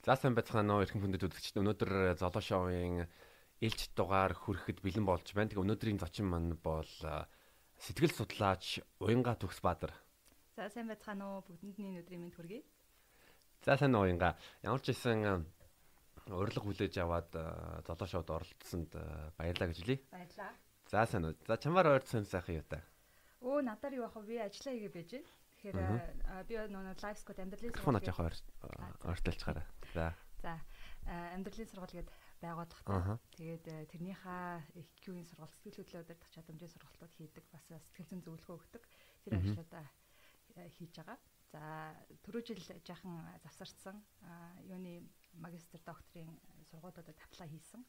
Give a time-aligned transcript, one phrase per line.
[0.00, 1.60] За сайн байцгаана уу эрхэм хүндэт үзэгчид.
[1.60, 3.04] Өнөөдөр Золоо шоуын
[3.60, 5.52] ээлж дугаар хүрэхэд бэлэн болж байна.
[5.52, 6.88] Тэгээ өнөөдрийн зочин маань бол
[7.76, 9.92] сэтгэл судлаач Уянга Төгс Баатар.
[10.56, 12.64] За сайн байцгаана уу бүгдэндний өдрийн мэнд хүргэе.
[13.60, 14.40] За сайн Уянга.
[14.64, 15.44] Ямар ч байсан
[16.32, 17.36] урилга хүлээж аваад
[17.84, 18.96] Золоо шоуд оролцсонд
[19.36, 20.00] баярлалаа гэж хэлье.
[20.08, 20.56] Баярлалаа.
[20.88, 21.36] За сайн уу.
[21.44, 22.80] За чамаар ойрхон сайхан юу та?
[23.44, 24.24] Өө надаар юу ах вэ?
[24.24, 25.28] Би ажиллаа хийгээ байж байна.
[25.60, 28.16] Тэгэхээр би нөгөө лайв скот амьдралын сургууль яг
[29.04, 29.66] ойртолцгаараа.
[29.92, 30.16] За.
[30.40, 30.56] За
[31.36, 32.08] амьдралын сургууль гээд
[32.40, 33.20] байгууллагатай.
[33.36, 37.44] Тэгээд тэрнийхээ EQ-ийн сургалт сэтгэл хөдлөлөө удирдах чадамжийн сургалтууд хийдэг.
[37.52, 38.84] Бас сэтгэл зүйн зөвлөгөө өгдөг.
[39.28, 39.84] Тэр ажлуудаа
[40.80, 41.18] хийж байгаа.
[41.52, 41.60] За
[42.24, 44.00] түрүү жил жаахан завсарсан
[44.64, 45.04] юуны
[45.44, 47.84] магистр докторийн сургуулиудад аплай хийсэн.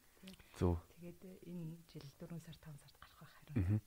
[0.60, 0.76] Зөв.
[1.00, 3.80] Тэгээд энэ жил 4 сар 5 сард гарах байх харин.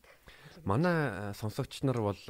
[0.65, 2.23] Манай сонсогч нар бол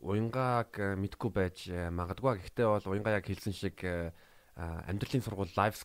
[0.00, 2.40] уянгааг э, мэдгүй байж э, магадгүй.
[2.40, 4.12] Гэхдээ бол уянгаа яг хэлсэн шиг э,
[4.56, 5.76] амьдралын сургууль live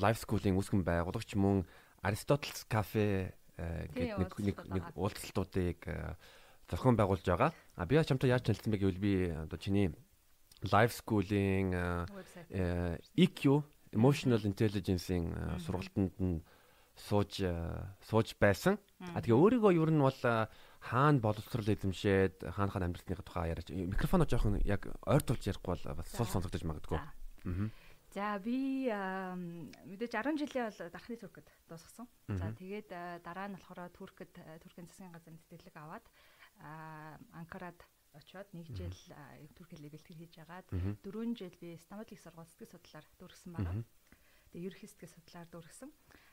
[0.00, 1.68] live school-ийн үүсгэн байгуулагч мөн
[2.00, 5.82] Aristoteles Cafe гэдэг нэг нэг уулзалтуудыг
[6.70, 7.50] зохион байгуулж байгаа.
[7.74, 9.90] А би чамтай яаж танилцсан бэ гэвэл би одоо чиний
[10.62, 11.74] live school-ийн
[13.16, 13.40] EQ
[13.96, 16.44] emotional intelligence-ийн сургалтанд нь
[16.94, 17.42] сууж
[18.06, 18.78] сууж байсан.
[19.00, 20.20] А тэгээ өөрийгөө ер нь бол
[20.80, 26.26] хаана боловсрал эзэмшээд хаана амьдралынхаа тухай яриач микрофоноо жоохон яг ойртуулж ярихгүй бол бас сул
[26.26, 26.98] сонсогдож магадгүй.
[28.14, 32.08] За би мэдээж 10 жилийн бол дархны туркэд дуусгасан.
[32.28, 32.88] За тэгээд
[33.20, 34.32] дараа нь болохоор туркэд
[34.64, 36.06] туркийн засгийн газрын тэтгэлэг аваад
[37.36, 37.78] Анкарад
[38.16, 38.96] очоод нэг жил
[39.54, 43.84] турк хэлийг бэлтгэр хийж агаад 4 жил би Стамбул их сургууль сэтгэл судлаар дүүргсэн байгаа.
[44.56, 45.90] Тэгээд ерөнхий сэтгэл судлаар дүүргсэн.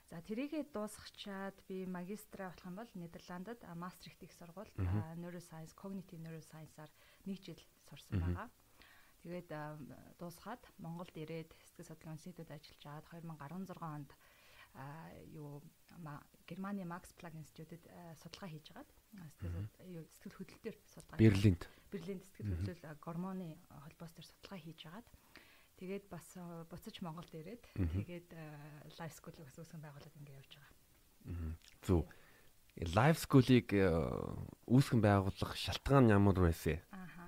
[0.09, 4.73] За тэрийгээ дуусгачаад би магистраа болох юм бол Нидерландад Мастрихт их сургуульд
[5.17, 6.91] neuroscience, cognitive neuroscience-аар
[7.25, 8.47] нэг жил сурсан байгаа.
[9.25, 9.49] Тэгээд
[10.21, 14.09] дуусгаад Монголд ирээд сэтгэл судлалын институтад ажиллаж аваад 2016 онд
[15.33, 15.63] юу
[16.45, 17.81] Германы Max Planck институтэд
[18.21, 18.89] судалгаа хийж агаад
[20.21, 25.07] сэтгэл хөдлөл төр судалгаа Берлинд Берлинд сэтгэл хөдлөл гормоны холбоос төр судалгаа хийж агаад
[25.75, 26.27] Тэгээд бас
[26.71, 28.29] буцаж Монголд ирээд тэгээд
[28.95, 30.73] лайв скул бас үүсгэн байгуулад ингэ явж байгаа.
[31.83, 32.07] Зүг.
[32.95, 33.67] Лайв скулыг
[34.71, 36.79] үүсгэн байгуулах шалтгаан ямар байсан?
[36.95, 37.27] Ааха.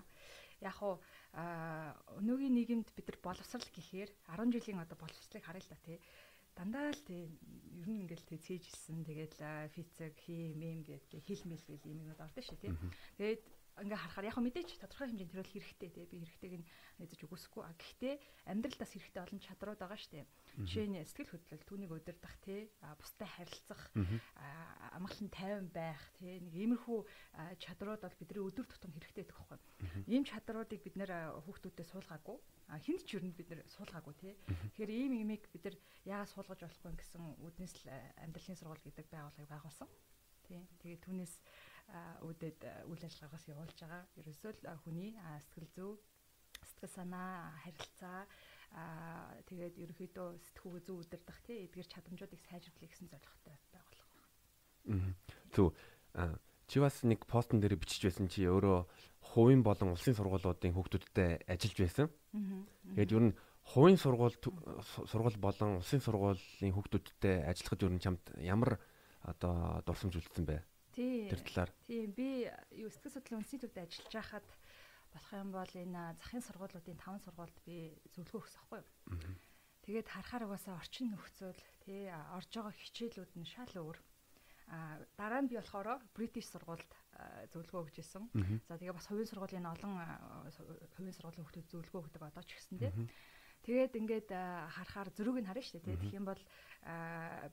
[0.63, 0.95] Яг уу
[1.37, 5.99] өнөөгийн нийгэмд бид нар боловсрал гэхээр 10 жилийн одоо боловсралыг харъя л да тий.
[6.57, 7.29] Дандаа л тий
[7.77, 9.35] ер нь ингээл тий цээжилсэн тэгээд
[9.75, 12.73] физик, хим, эм гэдэг хил мэл гэл юм юмуд ордоо шүү тий.
[13.21, 13.43] Тэгээд
[13.77, 16.67] ингээ харахаар яг мэдээч тодорхой хэмжээнд тэрүүл хэрэгтэй тий би хэрэгтэйг нь
[16.97, 18.15] нэзэж үгүйсэхгүй а гэхдээ
[18.49, 20.25] амьдралдаас хэрэгтэй олон чадрууд байгаа штэ.
[20.65, 23.81] Жишээ нь сэтгэл хөдлөл түүнийг удирдах тий бустай харилцах
[24.97, 26.99] амгалан тайван байх тий нэг иймэрхүү
[27.61, 29.61] чадрууд бол бидний өдөр тутам хэрэгтэй гэдэг хэвхэв
[30.09, 31.11] ийм чадруудыг бид нэр
[31.45, 32.37] хүүхдүүдэд суулгаагүй.
[32.81, 34.33] Хинт ч юу бид нэр суулгаагүй тий
[34.73, 37.93] тэгэхээр ийм имийг бид нар яагаад суулгаж болохгүй гэсэн үднэс л
[38.25, 39.89] амьдралын сургууль гэдэг байгууллагыг байгуулсан.
[40.47, 41.33] Тий тэгээд түүнээс
[42.27, 42.59] үдэд
[42.91, 44.03] үйл ажиллагаагаас явуулж байгаа.
[44.19, 45.93] Ерөөсөө л хүний сэтгэл зүй,
[46.63, 48.27] сэтгэл санаа, харилцаа
[48.75, 55.15] аа тэгээд ерөөхдөө сэтгүүг зүй удирдах тий эдгээр чадамжуудыг сайжруулах гэсэн зорилготой байгууллага байна.
[55.55, 55.71] Зөв.
[56.67, 58.83] Чи бас нэг постн дээр бичиж байсан чи өөрөө
[59.31, 62.07] хувийн болон улсын сургуулиудын хүүхдүүдтэй ажиллаж байсан.
[62.91, 63.37] Тэгээд ер нь
[63.71, 64.35] хувийн сургууль
[65.07, 68.75] сургууль болон улсын сургуулийн хүүхдүүдтэй ажиллахад ер нь чамд ямар
[69.23, 70.59] одоо дурсамж үлдсэн бэ?
[71.29, 71.71] Тэр талаар.
[71.85, 74.47] Тийм би юу сэтгэл судлалын институтад ажиллаж байхад
[75.13, 79.37] болох юм бол энэ захын сургуулиудын таван сургуульд би зөвлөгөө өгсөн байхгүй юу.
[79.85, 83.97] Тэгээд харахаар угаасаа орчин нөхцөл тий орж байгаа хичээлүүд нь шал өөр.
[84.73, 86.91] А дараа нь би болохоор British сургуульд
[87.53, 88.25] зөвлөгөө өгч исэн.
[88.65, 89.93] За тэгээ бас хувийн сургуулийн олон
[90.97, 92.91] хувийн сургуулийн хүмүүс зөвлөгөө өгдөг одоо ч гэсэн тий.
[93.63, 95.97] Тэгээд ингээд харахаар зөрүүг нь харна шүү дээ тий.
[96.03, 96.41] Тэгэх юм бол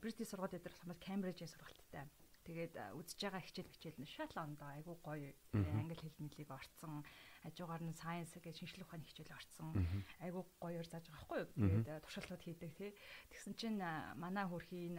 [0.01, 2.09] British сургууль дээр болох юм бол Cambridge-ийн сургуульттай
[2.45, 7.01] Тэгээд үзэж байгаа хичээл хичээл нь шал ондоо айгүй гоё англи хэл мэдлийг орцсон
[7.41, 9.73] хажуугаар нь science гэж шинжлэх ухааны хичээл орцсон
[10.21, 11.49] айгүй гоёор зааж байгаа байхгүй юу?
[11.57, 12.93] Тэгээд туршилтууд хийдэг тий.
[13.33, 13.81] Тэгсэн чинь
[14.21, 14.93] манай хөрхийн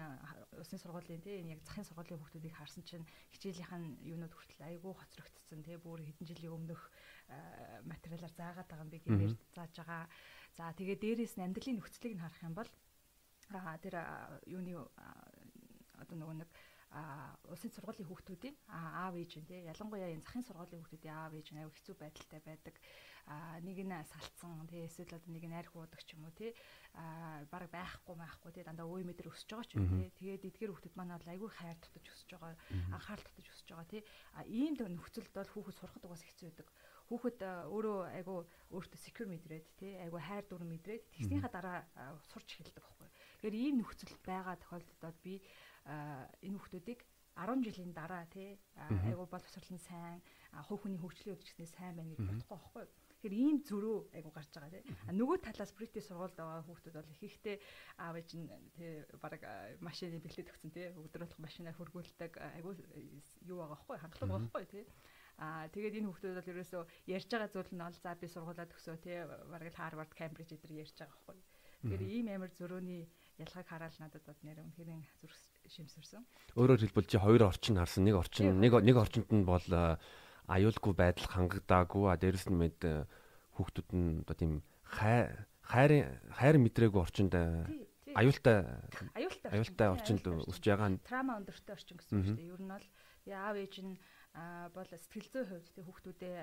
[0.58, 4.92] улсын сургуулийн тий энэ яг захын сургуулийн хүүхдүүдийг харсан чинь хичээлийнх нь юунууд хүртэл айгүй
[4.98, 6.82] хоцрогдсон тий бүр хэдэн жилийн өмнөх
[7.86, 10.10] материалаар заагаад байгаа юм би гэмээр зааж байгаа.
[10.58, 12.70] За тэгээд дээрээс нь амьдралын нөхцөлийг нь харах юм бол
[13.78, 13.94] тэр
[14.50, 14.74] юуны
[15.94, 16.50] одоо нөгөө нэг
[17.52, 21.60] улсын сургуулийн хүүхдүүдийн аав ээж нь тий ялангуяа энэ захын сургуулийн хүүхдүүдийн аав ээж нь
[21.60, 22.74] аюу хэцүү байдалтай байдаг.
[23.26, 26.54] А нэг нь салцсан тий эсвэл одоо нэг нь арх уудаг ч юм уу тий
[26.94, 30.72] а баг байхгүй байхгүй тий дандаа үй мэдэр өсөж байгаа ч юм тий тэгээд эдгээр
[30.72, 32.54] хүүхдүүд маань бол айгүй хайр тутаж өсөж байгаа
[32.94, 34.02] анхаарал тутаж өсөж байгаа тий
[34.38, 36.68] а ийм нөхцөлд бол хүүхэд сурахад угаас хэцүү байдаг.
[37.06, 37.38] Хүүхэд
[37.70, 38.38] өөрөө айгүй
[38.74, 41.78] өөртөө secure мэдрээд тий айгүй хайр дур мэдрээд тэгснийхаа дараа
[42.30, 43.08] сурч эхэлдэг байхгүй.
[43.36, 45.38] Тэгэхээр ийм нөхцөл байгаа тохиолдолд би
[45.86, 47.00] энэ хүүхдүүдийг
[47.36, 50.20] 10 жилийн дараа тий айгу боловсрол нь сайн
[50.66, 52.84] хувь хүний хөгжлийн үдчснээ сайн байна гэж бодохгүй байхгүй.
[53.12, 54.84] Тэгэхээр ийм зөрөө айгу гарч байгаа тий.
[55.12, 57.56] Нөгөө талаас бритиш сургуульд байгаа хүүхдүүд бол их ихтэй
[58.00, 59.36] аав ээж нь тий баг
[59.84, 62.72] машины бэлдээд өгсөн тий өдрөөлөх машинаар хөргүүлдэг айгу
[63.44, 64.84] юу байгаа байхгүй хангалуун байгаа байхгүй тий.
[65.36, 66.82] Аа тэгээд энэ хүүхдүүд бол ерөөсөө
[67.12, 69.16] ярьж байгаа зүйл нь бол за би сургуулаа төгсөө тий
[69.52, 71.36] бараг л Harvard Cambridge эдэр ярьж байгаа байхгүй.
[71.84, 73.04] Тэгэхээр ийм амар зөрөөний
[73.36, 75.36] ялгааг хараад надад бод нэр үнхээр зүрх
[75.68, 76.24] шимсэрсэн.
[76.56, 78.08] Өөрөөр хэлбэл чи хоёр орчин харсан.
[78.08, 79.66] Нэг орчин нэг нэг орчинд нь бол
[80.48, 82.04] аюулгүй байдал хангагдаагүй.
[82.08, 82.80] А дээрэс нь мэд
[83.60, 84.52] хүүхдүүд нь одоо тийм
[84.86, 85.34] хай
[85.66, 87.34] хайрын хайр мэдрээгүй орчинд
[88.16, 88.64] аюултай
[89.52, 91.02] аюултай орчинд өсөж байгаа нь.
[91.04, 92.52] Трама өндөртэй орчин гэсэн үг шүү дээ.
[92.56, 92.86] Ер нь бол
[93.26, 93.98] яав ээж нь
[94.36, 96.36] бол сэтгэл зүйн хувьд тэг хүүхдүүдэд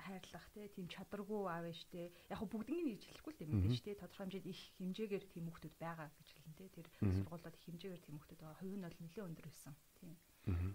[0.00, 4.24] хайрлах тийм чадваргүй аав ээжтэй яг хөө бүгднийг нэг хэлэхгүй л юм биш тий тодорхой
[4.32, 8.40] хэмжээнд их хэмжээгээр тийм хүүхдүүд байгаа гэж хэлнэ тий тэр сургуулиуд их хэмжээгээр тийм хүүхдүүд
[8.40, 8.60] байгаа.
[8.64, 9.74] Хувь нь бол нэлээд өндөр байсан.
[10.00, 10.16] Тийм.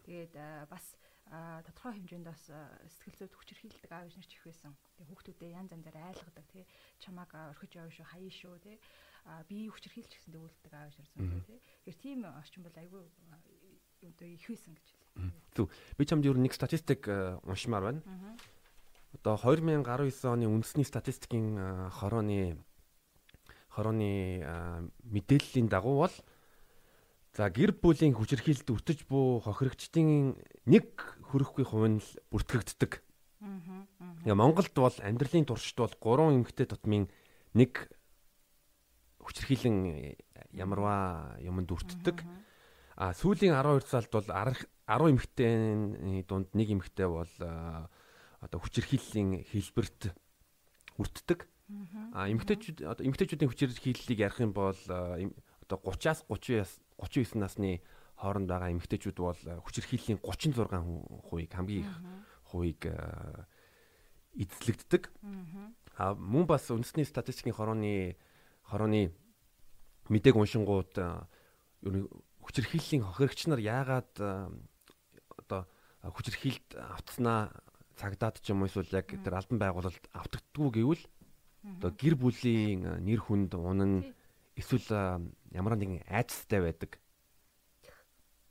[0.05, 0.33] Тэгээд
[0.69, 0.85] бас
[1.65, 4.77] тодорхой хэмжээнд бас сэтгэл зүйд хүчрхийлдэг аав ээж нар ч их байсан.
[5.01, 6.63] Тэг хүүхдүүдэд янз янзаар айлгадаг тий
[7.01, 8.77] чамааг орхиж явна шүү хаяа шүү тий
[9.49, 13.01] би хүчрхийлж гэсэн дэгүүлдэг аав ээж нар зүүн тий тэгэхээр тийм орчин бол айгүй
[14.03, 14.87] одоо их байсан гэж
[15.53, 15.69] Зүг.
[15.97, 18.01] Би чамд ер нь нэг статистик э, уншмаар байна.
[19.13, 19.85] Одоо 2019
[20.25, 22.57] оны үндэсний статистикийн э, хорооны
[23.69, 26.15] хорооны э, мэдээллийн дагуу бол
[27.37, 30.85] за гэр бүлийн хүчирхийлэлд өртөж буй хохирогчдын нэг
[31.29, 32.01] хөрөхгүй хувь нь
[32.33, 33.01] бүртгэгддэг.
[33.41, 34.33] Аа.
[34.33, 37.09] Монголд бол амьдралын туршид бол 3 эмэгтэй тутмын
[37.53, 37.89] нэг
[39.21, 40.17] хүчирхийлэн
[40.53, 42.21] ямарваа юмд өртдөг.
[42.95, 44.29] А сүүлийн 12 сард бол
[44.87, 50.11] 10 эмэгтэйний дунд нэг эмэгтэй бол одоо хүчирхийллийн хэлбэрт
[50.99, 51.47] өртдөг.
[52.11, 57.81] А эмэгтэйчүүд одоо эмэгтэйчүүдийн хүчирхийллийг ярих юм бол одоо 30-аас 30-аас 39 насны
[58.19, 61.93] хооронд байгаа эмэгтэйчүүд бол хүчирхийллийн 36% хамгийн их
[62.51, 62.83] хувийг
[64.35, 65.11] эзлэгддэг.
[65.95, 68.17] А мөн бас үндэсний статистикийн хорооны
[68.67, 69.15] хорооны
[70.09, 70.93] мэдээг уншингууд
[72.43, 74.13] хүчирхийллийн хохирогч нар яагаад
[75.41, 75.61] одоо
[76.03, 77.51] хүчирхийлд автснаа
[77.95, 81.03] цагдаад ч юм уу эсвэл яг тэр албан байгуулалт автагддгүй гэвэл
[81.77, 84.13] одоо гэр бүлийн нэр хүнд унан
[84.57, 86.99] эсвэл ямар нэгэн айцтай байдаг.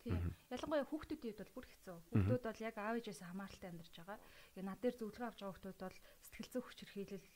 [0.03, 0.35] Тийм.
[0.51, 1.97] Ялангуяа хүүхдүүдийн хувьд бол бүр хэцүү.
[2.11, 4.19] Хүүхдүүд бол яг аав ээжээс хамааралтай амьдарч байгаа.
[4.59, 7.27] Яг над дээр зөвлөгөө авч байгаа хүүхдүүд бол сэтгэл зүйн хүчирхийлэл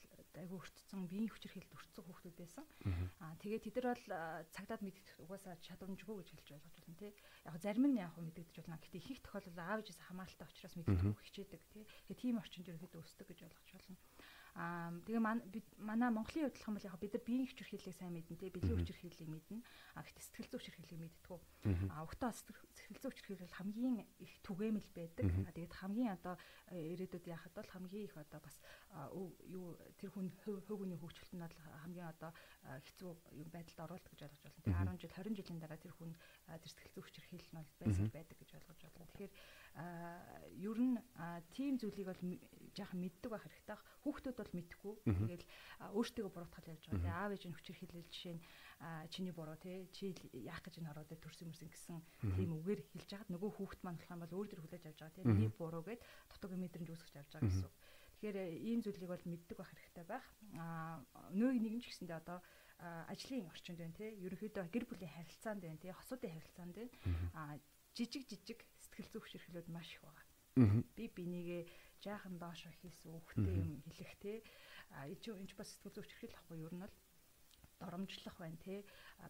[0.42, 2.64] айгүй өртсөн, биеийн хүчирхийлэлд өртсөн хүүхдүүд байсан.
[3.22, 4.06] Аа тэгээд тэд нар бол
[4.52, 7.12] цагдаад мэддэг угаасаа чадамжгүй гэж хэлж ойлгож байна тий.
[7.48, 8.80] Яг зарим нь яг мэддэгдэж байна.
[8.82, 11.84] Гэтэ их их тохиолдолд аав ээжээс хамааралтай учраас мэддэг хичээдэг тий.
[12.06, 13.96] Тэгээд тийм орчинд ерөөдөө өсдөг гэж ойлгож байна.
[14.56, 18.48] Аа тэгээ манай Монголын хувьд юм бол яг бид нар биеийн хүчирхийллийг сайн мэднэ тий
[18.48, 19.60] бэлгийн хүчирхийллийг мэднэ.
[19.92, 21.40] А гэхдээ сэтгэл зүйн хүчирхийллийг мэддэггүй.
[21.92, 25.28] А өгтөө сэтгэл зүйн хүчирхийлэл хамгийн их түгээмэл байдаг.
[25.44, 26.34] А тэгээд хамгийн одоо
[26.72, 28.56] ирээдүйд яхад бол хамгийн их одоо бас
[29.44, 32.32] юу тэр хүн хөвгүний хөгжөлт нь бол хамгийн одоо
[32.64, 34.56] хэцүү юм байдалд оруулдаг гэж ойлгож байна.
[34.64, 36.16] Тэгээ 10 жил 20 жилийн дараа тэр хүн
[36.48, 39.12] тэр сэтгэл зүйн хүчирхийлэл нь бол байсан байдаг гэж ойлгож байна.
[39.12, 39.32] Тэгэхээр
[39.76, 40.96] ер нь
[41.52, 42.22] тийм зүйлийг бол
[42.72, 43.76] жаахан мэддэг байх хэрэгтэй.
[44.04, 44.94] Хүүхдүүд бол мэдхгүй.
[45.04, 45.44] Тэгэл
[45.92, 47.00] өөртөө буруутгал явж байгаа.
[47.04, 48.42] Тэгээ аав ээж нь хүчээр хэлэл жишээ нь
[49.12, 52.00] чиний буруу те чи яах гэж энэ ороод төрсөн мөрсөн гэсэн
[52.36, 55.16] тийм үгээр хэлж хагаад нөгөө хүүхд маань болох юм бол өөр дөр хүлээж авч байгаа
[55.16, 56.00] те миний буруу гэд
[56.32, 57.72] дутуугийн мэдрэмж үүсгэж авч байгаа гэсэн.
[58.16, 60.26] Тэгэхээр ийм зүйлийг бол мэддэг байх хэрэгтэй байх.
[60.60, 61.00] Аа
[61.32, 62.38] нөөг нэгэн ч гэсэндээ одоо
[63.08, 66.92] ажлын орчинд байна те ерөнхийдөө гэр бүлийн харилцаанд байна те хосуудын харилцаанд байна.
[67.32, 67.56] Аа
[67.96, 68.60] жижиг жижиг
[68.96, 70.24] сэтгэл зүйн хүчирхлүүд маш их байгаа.
[70.96, 71.62] Би бинийгээ
[72.00, 74.40] жаахан доошо хийсэн үхтэй юм хэлэх те.
[74.96, 76.72] А энэ ч бас сэтгэл зүйн хүчирхэл ахгүй юу?
[76.72, 76.96] Ер нь бол
[77.76, 78.84] доромжлох байна те.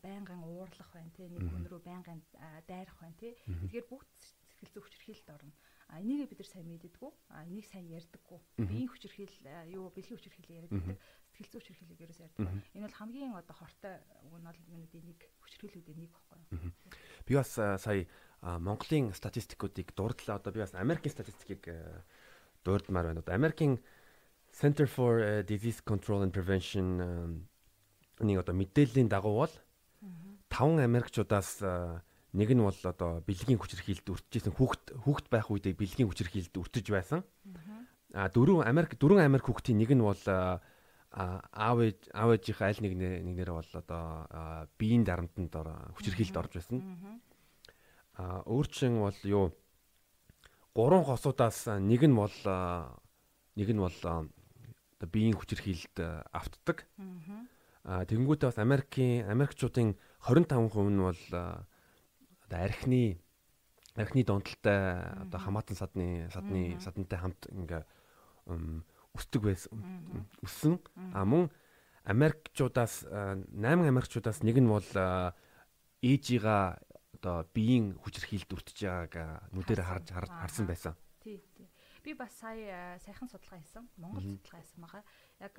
[0.06, 1.26] Байнгын уурлах байна те.
[1.26, 2.22] Нэг рүү байнгын
[2.70, 3.34] дайрах байна те.
[3.42, 4.10] Тэгэхээр бүгд
[4.46, 5.52] сэтгэл зүйн хүчирхийлэлд орно.
[5.90, 7.10] А энийг бид нар сайн мэддэггүй.
[7.34, 8.38] А энийг сайн ярьдаггүй.
[8.70, 9.34] Биеийн хүчирхийл
[9.74, 10.98] юу бэлгийн хүчирхийлэл ярьдаг.
[11.36, 12.48] Сэтгэл зүйн хүчирхийлэл ерөөс ярьдаг.
[12.72, 16.72] Энэ бол хамгийн одоо хортой үг нь бол юунуудын нэг хүчирхийлүүдийн нэг баггүй.
[17.28, 18.08] Би бас сая
[18.40, 20.40] Монголын статистикуудыг дурдлаа.
[20.40, 21.68] Одоо би бас Америкийн статистикийг
[22.64, 23.20] дурдмаар байна.
[23.20, 23.84] Одоо Америкийн
[24.48, 27.44] Center for Disease Control and Prevention
[28.16, 29.54] нэг одоо мэдээллийн дагуу бол
[30.48, 31.60] 5 Америкчуудаас
[32.36, 37.24] Нэг нь бол одоо бэлгийн хүчирхийлэлд өртөжсэн хүүхд хүүхд байх үедээ бэлгийн хүчирхийлэлд өртөж байсан.
[38.12, 40.20] А дөрөв Америк дөрвөн Америк хүүхдийн нэг нь бол
[41.16, 41.78] аав
[42.12, 44.04] аав ээжийнхээ аль нэг нэгнээр бол одоо
[44.76, 45.48] биеийн дарамтанд
[45.96, 46.78] хүчирхийлэлд орж байсан.
[48.20, 49.46] А өөрчн бол юу?
[50.76, 52.36] Гурван хосуудаас нэг нь бол
[53.56, 55.96] нэг нь бол одоо биеийн хүчирхийлэлд
[56.36, 56.84] автдаг.
[57.88, 63.16] А тэгэнгүүтээ бас Америкийн Америкчуудын 25% нь бол одоо архины
[63.96, 67.82] архины донтолтой одоо хамаатан садны садны садантай хамт ингээ
[69.16, 69.82] өсдөг байсан
[70.44, 70.78] өссөн
[71.12, 71.48] а мөн
[72.06, 74.90] Америкчуудаас 8 Америкчуудаас нэг нь бол
[76.04, 76.78] ээжига
[77.16, 80.94] одоо биеийн хүчирхийлд өртөж байгааг нүдээр харж харсан байсан.
[81.18, 81.66] Тий, тий.
[82.04, 83.88] Би бас сая сайхан судалгаа хийсэн.
[83.98, 85.02] Монгол судалгаа хийсэн байгаа.
[85.42, 85.54] Яг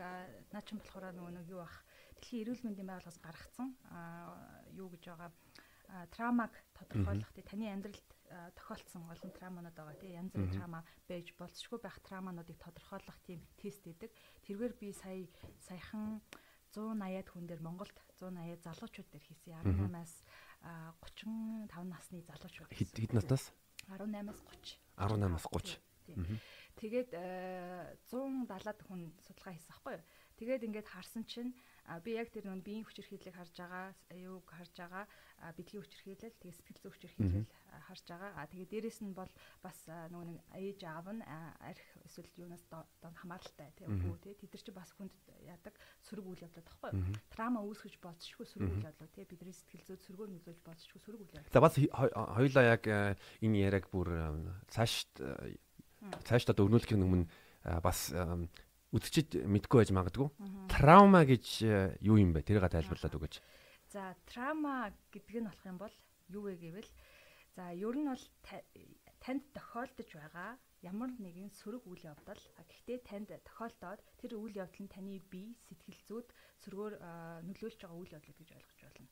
[0.55, 1.83] наа чин болохоор нөгөө нэг юу бах
[2.17, 3.69] Дэлхийн эрүүл мэндийн байгууллагаас гаргацсан
[4.73, 5.29] юу гэж байгаа
[6.09, 8.09] травмаг тодорхойлох тий таны амьдралд
[8.55, 13.83] тохиолдсон олон травманууд байгаа тий янз бүрийн траума байж болцшгүй байх травмануудыг тодорхойлох тийм тест
[13.83, 14.11] гэдэг.
[14.43, 15.27] Тэргээр би сая
[15.63, 16.21] саяхан
[16.75, 20.13] 180-аад хүн дээр Монголд 180 залуучууд дээр хийсэн 18-аас
[20.61, 22.71] 35 насны залуучууд.
[22.75, 23.55] Хэд наснаас?
[23.87, 24.77] 18-аас 30.
[24.99, 25.79] 18-аас 30.
[26.77, 30.05] Тэгээд 170-аад хүн судалгаа хийсэн байхгүй юу?
[30.37, 31.55] Тэгээд ингээд харсан чинь
[32.03, 35.05] би яг тэр нөө биеийн хүчирхийллийг харж байгаа, юуг харж байгаа,
[35.55, 37.47] бэлгийн хүчирхийлэл, тэгээ сэтгэл зүйн хүчирхийлэл
[37.87, 38.31] харж байгаа.
[38.35, 39.31] А тэгээ дээрэс нь бол
[39.63, 44.51] бас нөгөө нэг ээж аав нь арх эсвэл юунаас дон хамааралтай тийм үү тий тэд
[44.51, 45.15] нар чи бас хүнд
[45.47, 46.91] яадаг сөрөг үйл явдлууд тахгүй
[47.31, 51.35] трама үүсгэж болцшгүй сөрөг үйл явдлууд тий бидний сэтгэл зүйд сөргөөр нөлөөлж болцшгүй сөрөг үйл
[51.39, 51.55] явдал.
[51.55, 52.83] За бас хоёулаа яг
[53.39, 54.07] энэ яриаг бүр
[54.67, 55.07] цааш
[56.27, 57.25] цааш одоо өрнүүлэхийн өмнө
[57.83, 58.11] бас
[58.97, 60.27] үзэгчд мэдгүй байж магадгүй.
[60.67, 62.41] Траума гэж э, юу юм бэ?
[62.41, 63.35] Тэрийг тайлбарлаад өгөөч.
[63.93, 65.95] За, траума гэдэг нь болох юм бол
[66.33, 66.91] юу вэ гэвэл
[67.55, 68.25] за, ер нь бол
[69.23, 74.93] танд тохиолдож байгаа ямар нэгэн сөрөг үйл явдал гэхдээ танд тохиолдоод тэр үйл явдал нь
[74.93, 76.27] таны бие, сэтгэл зүйд
[76.61, 76.93] сөргөөр
[77.47, 79.07] нөлөөлж байгаа үйл явдал гэж ойлгож болно.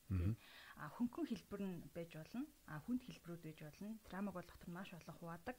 [0.76, 2.44] А хөнгөн хэлбэр нь байж болно.
[2.68, 3.96] А хүнд хэлбэрүүд байж болно.
[4.04, 5.56] Травмаг бол дотор маш олон хуваадаг.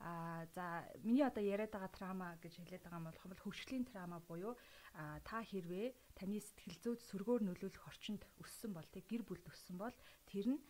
[0.00, 4.54] А за миний одоо яриад байгаа трама гэж хэлээд байгаа юм бол хөвшлийн трама буюу
[5.24, 9.96] та хэрвээ таны сэтгэл зүйд сөргөөр нөлөөлөх орчинд өссөн бол тэг гэр бүлд өссөн бол
[10.28, 10.60] тэр нь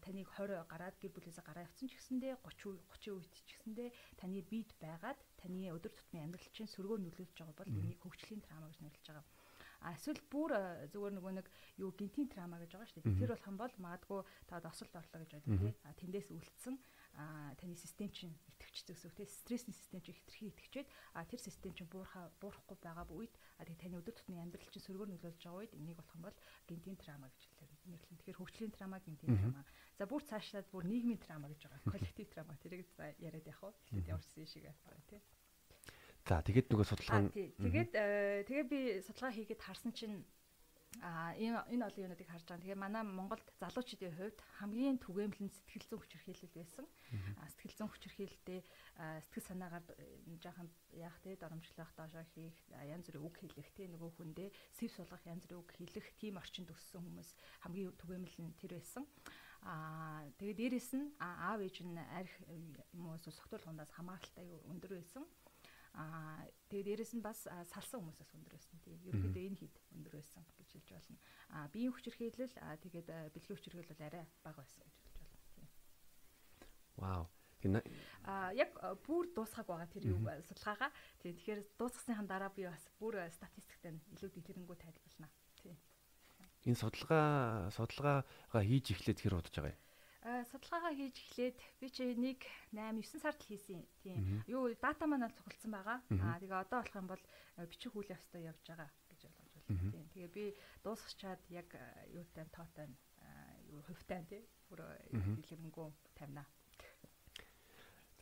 [0.00, 4.38] таныг 20 гараад гэр бүлээсээ гараа явцсан ч гэсэндээ 30 30 үед ч гэсэндээ таны
[4.46, 8.78] биед байгаад таны өдөр тутмын амьдрал чинь сөргөөр нөлөөлж байгаа бол энийг хөгжлийн трама гэж
[8.78, 9.26] нэрлэж байгаа.
[9.82, 10.50] А эсвэл бүр
[10.94, 11.46] зүгээр нөгөө нэг
[11.78, 13.18] юу гинтийн трама гэж байгаа шүү дээ.
[13.18, 15.74] Тэр болох юм бол магадгүй та осолд орлоо гэж байдаг тийм.
[15.82, 16.76] А тэндээс үлдсэн
[17.14, 21.40] а таны систем чинь итгэвчдэг гэсэн үг тийм стрессний систем чинь хитрхи итгэвчээд а тэр
[21.44, 25.42] систем чинь буурхаа буурахгүй байгаа үед а тэгээ таны өдөр тутмын амьдрал чинь сөргөөр нөлөөлж
[25.44, 27.42] байгаа үед энийг болох юм бол гинтийн трама гэж
[27.84, 28.16] нэрлэн.
[28.16, 29.66] Тэгэхээр хөгжлийн трама гинтийн трама.
[29.98, 31.92] За бүр цаашлаад бүр нийгмийн трама гэж байгаа.
[31.92, 32.88] Коллектив трама тэрийг
[33.20, 33.76] яриад явах?
[33.92, 35.20] Эхлээд ямарсан шиг байна тийм.
[36.28, 40.22] За тэгээд нөгөө судалгаа нь тэгээд э, тэгээ би судалгаа хийгээд харсан чинь
[41.00, 42.62] А энэ энэ олон юмнуудыг харж байгаа.
[42.62, 46.86] Тэгээ манай Монголд залуучдын хувьд хамгийн түгээмэл нь сэтгэл зүйн хүчирхийлэл байсан.
[47.40, 48.60] А сэтгэл зүйн хүчирхийлэлдээ
[49.24, 49.84] сэтгэл санаагаар
[50.44, 55.24] жаахан яах те доромжлох доошоо хийх янз бүрийн үг хэлэх те нөгөө хүндээ сэв сулгах
[55.24, 57.30] янз бүрийн үг хэлэх тийм орчинд өссөн хүмүүс
[57.64, 59.08] хамгийн түгээмэл нь тэр байсан.
[59.64, 62.34] Аа тэгээ дээрэс нь аав ээж нь арх
[62.92, 65.24] юм уу согтуулгандаас хамааралтай өндөр байсан.
[65.92, 66.40] Аа
[66.72, 68.96] тэгээ дээрэс нь бас салсан хүмүүсээс өндөр байсан тийм.
[69.04, 71.18] Ерөнхийдөө энэ хэд өндөр байсан гэж хэлж болно.
[71.52, 75.68] Аа биеийн хүчирхийлэл аа тэгээд бэлгийн хүчирхийлэл бол арай бага байсан гэж хэлж болно тийм.
[76.96, 77.24] Вау.
[78.26, 78.74] Аа яг
[79.06, 80.18] бүр дуусгаг байгаа тэр юу
[80.48, 80.90] судалгаагаа.
[81.22, 85.30] Тийм тэгэхээр дуусгасныхан дараа би бас бүр статистиктэй илүү дэлгэрэнгүй тайлбарлана.
[85.62, 85.76] Тийм.
[86.66, 89.80] Энэ судалгаа судалгаагаа хийж эхлээд хэр удаж байгаа юм?
[90.22, 94.42] Судалгаагаа хийж эхлээд би чи нэг 8 9 сард хийсэн тийм.
[94.46, 95.98] Юу дата маань цугласан байгаа.
[96.22, 97.22] Аа тэгээ одоо болох юм бол
[97.66, 99.90] бичих үйл явцтай явж байгаа гэж ойлгож байна.
[99.90, 100.06] Тийм.
[100.14, 100.44] Тэгээ би
[100.86, 101.74] дуусгачаад яг
[102.14, 102.86] юутай тоотой
[103.74, 104.46] юу хувьтай тий.
[104.70, 106.46] Бүр дэлгэрэнгүй тавина.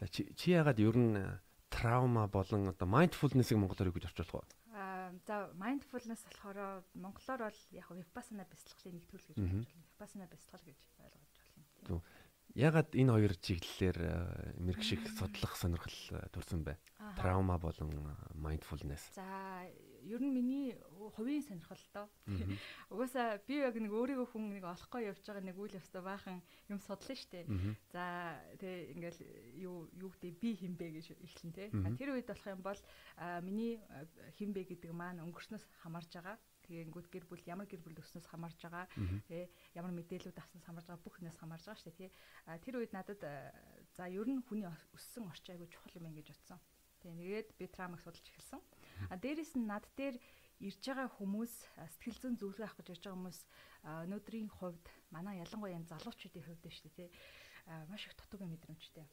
[0.01, 1.21] За чи чи ягаад ер нь
[1.69, 5.21] траума болон одоо mindfulness-ыг монголоор юу гэж орчуулах вэ?
[5.29, 9.69] За mindfulness болохоор монголоор бол яг vipassana бясалгалын нэг төрөл гэж байна.
[9.69, 11.30] Vipassana бясалгал гэж ойлгож
[12.59, 14.11] Ягаад энэ хоёр чиглэлээр э,
[14.59, 16.75] мэрэгших судлах сонирхол э, төрсэн бэ?
[17.15, 17.95] Траума болон
[18.35, 19.15] mindfulness.
[19.15, 19.23] За,
[20.03, 20.75] ер нь миний
[21.15, 22.11] хувийн сонирхол доо.
[22.91, 26.83] Угаасаа би яг нэг өөрийгөө хүн нэг олохгүй явж байгаа нэг үйл явцтай баахан юм
[26.83, 27.47] судлаа штэ.
[27.95, 29.21] За, тэгээ ингээл
[29.63, 31.71] юу юу гэдэг би хинбэ гэж эхлэн тэ.
[31.71, 32.81] Тэр үед болох юм бол
[33.47, 33.79] миний
[34.43, 36.35] хинбэ гэдэг маань өнгөрснөөс хамаарж байгаа
[36.71, 38.87] тэгэнгүүт гэр бүл ямар гэр бүл өснөөс хамаарж байгаа
[39.27, 39.51] тий.
[39.75, 42.11] Ямар мэдээлүүд авснаас хамаарж байгаа бүх юмнаас хамаарж байгаа шүү дээ тий
[42.63, 43.21] тэр үед надад
[43.99, 46.63] за ер нь хүний өссөн орчин айгуу чухал юм гэж утсан
[47.03, 48.61] тий нэгээд би травмаг судалж эхэлсэн.
[49.09, 50.17] А дээрэс нь над дээр
[50.61, 51.55] ирж байгаа хүмүүс
[51.97, 53.41] сэтгэл зүйн зөвлөгөө авах гэж ирж байгаа хүмүүс
[54.07, 57.09] өнөөдрийн хувьд манай ялангуяа залуучуудын хувьд шүү дээ тий.
[57.89, 59.07] Маш их дутуугийн мэдрэмжтэй.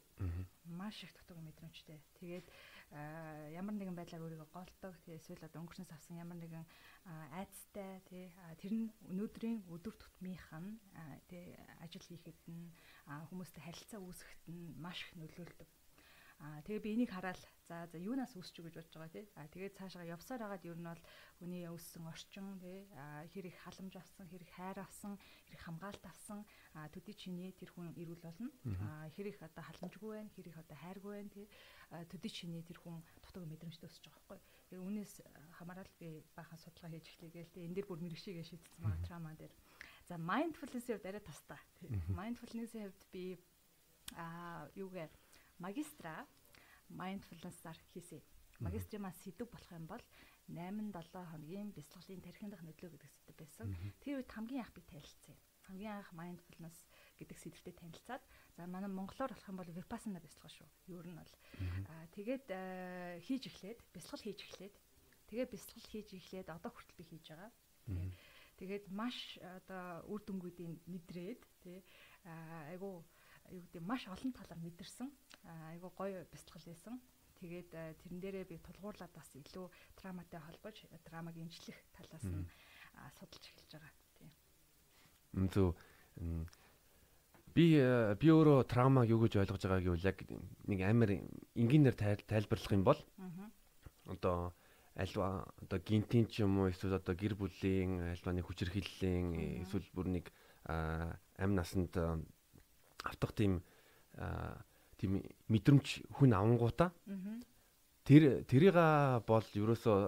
[0.68, 1.98] Маш их дутуугийн мэдрэмжтэй.
[2.20, 2.46] Тэгээд
[2.90, 4.94] ямар нэгэн байдлаар өөрийгөө голдог.
[5.04, 6.64] Тэгээ эсвэл одоо өнгөрснөөс авсан ямар нэгэн
[7.36, 10.80] айцтай тий тэр нь өнөөдрийн өдөр тутмынх нь
[11.28, 11.52] тий
[11.84, 12.72] ажил хийхэд нь
[13.28, 15.68] хүмүүстэй харилцаа үүсгэхэд нь маш их нөлөөлдөг.
[16.38, 19.26] Аа тэгээ би энийг хараад за за юунаас үүсч гэж бодож байгаа тий.
[19.34, 21.02] Аа тэгээд цаашаа явсаар хагаад ер нь бол
[21.42, 22.86] хүний өссөн орчин тий
[23.34, 26.46] хэр их халамж авсан, хэр их хайр авсан, хэр их хамгаалт авсан,
[26.78, 28.54] аа төдий чиний тэр хүн ирүүл болно.
[28.86, 31.46] Аа хэр их одоо халамжгүй байна, хэр их одоо хайргүй байна тий.
[32.06, 34.38] Төдий чиний тэр хүн дутуу мэдрэмжтэй өсөж байгаа байхгүй.
[34.70, 35.12] Тэгээ үүнээс
[35.58, 37.66] хамаарал би баахан судалгаа хийж эхлэе гээл тий.
[37.66, 39.50] Энд дээр бүр мэрэгшигээ шийдсэн байгаа трама дээр.
[40.06, 41.60] За mindfulness-ийн хувьд арай тустай.
[42.14, 43.24] Mindfulness-ийн хувьд би
[44.16, 45.08] аа юугээ
[45.58, 46.26] магистра
[46.88, 48.22] mindfulness-аар хийсэн.
[48.58, 50.04] Магистрийн маань сэдв болох юм бол
[50.48, 53.66] 8-7 хоногийн бяцлаглалын тархинд дах нөлөө гэдэг сэдв байсан.
[54.02, 55.36] Тэр үед хамгийн анх би танилцсан.
[55.68, 56.78] Хамгийн анх mindfulness
[57.20, 58.22] гэдэг сэдвтэй танилцаад
[58.56, 60.68] за манай монголоор болох юм бол vipassana бяцлага шүү.
[60.88, 61.32] Ер нь бол
[61.92, 62.46] аа тэгээд
[63.22, 64.74] хийж эхлээд бяцлал хийж эхлээд
[65.28, 67.52] тэгээд бяцлал хийж эхлээд одоо хүртэл би хийж байгаа.
[68.58, 71.78] Тэгээд маш одоо үр дүнгуудын мэдрээд тий
[72.74, 73.06] айгу
[73.50, 75.08] юу гэдэг маш олон талаар мэдэрсэн.
[75.72, 77.00] Айгу гоё бяцлал байсан.
[77.38, 77.70] Тэгээд
[78.02, 80.76] тэрэн дээрээ би тулгуурлаад бас илүү травматай холбож
[81.06, 82.46] травмаг эмчлэх талаас нь
[83.14, 83.92] судалж эхэлж байгаа.
[84.18, 84.30] Тийм.
[85.48, 85.78] Зөв
[87.54, 87.66] би
[88.18, 90.22] би өөрөө травмаг юу гэж ойлгож байгааг юу яг
[90.66, 91.10] нэг амар
[91.54, 93.00] энгийнээр тайлбарлах юм бол
[94.06, 94.54] одоо
[94.94, 100.06] альва одоо гинтийн ч юм уу эсвэл одоо гэр бүлийн альва нэг хүчирхийллийн эсвэл бүр
[100.06, 100.24] нэг
[100.66, 101.94] амь насанд
[103.08, 103.64] автах тийм
[105.00, 106.92] тийм мэдрэмж хүн авангуудаа
[108.04, 108.76] тэр тэрийг
[109.24, 109.98] бол ерөөсөө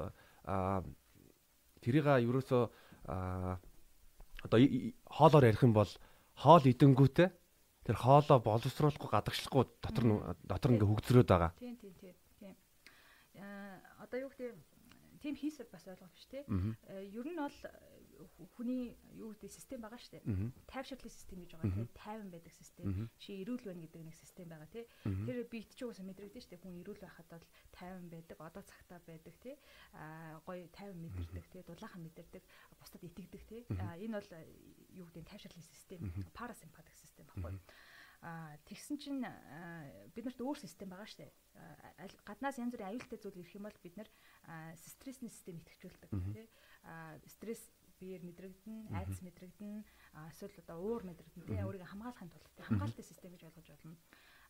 [1.80, 2.62] тэрийг ерөөсөө
[4.44, 4.58] одоо
[5.08, 5.90] хоолоор ярих юм бол
[6.36, 7.28] хоол идэнгүүтээ
[7.84, 10.04] тэр хоолоо боловсруулахгүй гадагшлахгүй дотор
[10.44, 11.52] дотор ингээ хөгзрөөд байгаа.
[11.60, 12.14] Тийм тийм тийм.
[14.00, 14.56] Одоо юу гэдэг
[15.20, 16.42] тийм хийсэл бас ойлгох биш тий.
[16.44, 17.58] Ер нь бол
[18.56, 20.52] хүний юу гэдэг систем байгаа шүү дээ.
[20.68, 23.08] Тайвширлын систем гэж байгаа тийм тайван байдаг систем.
[23.16, 24.84] Чи эрүүл байна гэдэг нэг систем байгаа тий.
[25.04, 26.60] Тэр биет ч уусаа мэдрэгдэн шүү дээ.
[26.60, 29.56] Хүн эрүүл байхад бол тайван байдаг, одоо цагтаа байдаг тий.
[29.96, 31.62] Аа гоё тайван мэдэрдэг тий.
[31.64, 32.42] Дулаахан мэдэрдэг,
[32.76, 33.64] бусдад итгэдэг тий.
[33.72, 34.28] Энэ бол
[35.00, 36.00] юу гэдэг тайвширлын систем,
[36.36, 37.56] парасимпатик систем баггүй.
[38.20, 39.24] А тэгсэн чинь
[40.12, 41.32] бид нарт өөр систем байгаа шүү дээ.
[42.28, 44.08] Гаднаас янз бүрийн аюултай зүйл ирэх юм бол бид нар
[44.76, 46.44] стрессний систем идэвхжүүлдэг тий.
[46.84, 47.64] А стресс
[47.96, 49.84] биеэр мэдрэгдэн, айдас мэдрэгдэн,
[50.36, 53.96] эсвэл одоо уур мэдрэгдэн тий өөрийгөө хамгаалахын тулд хамгаалалтын систем гэж ойлгож болно.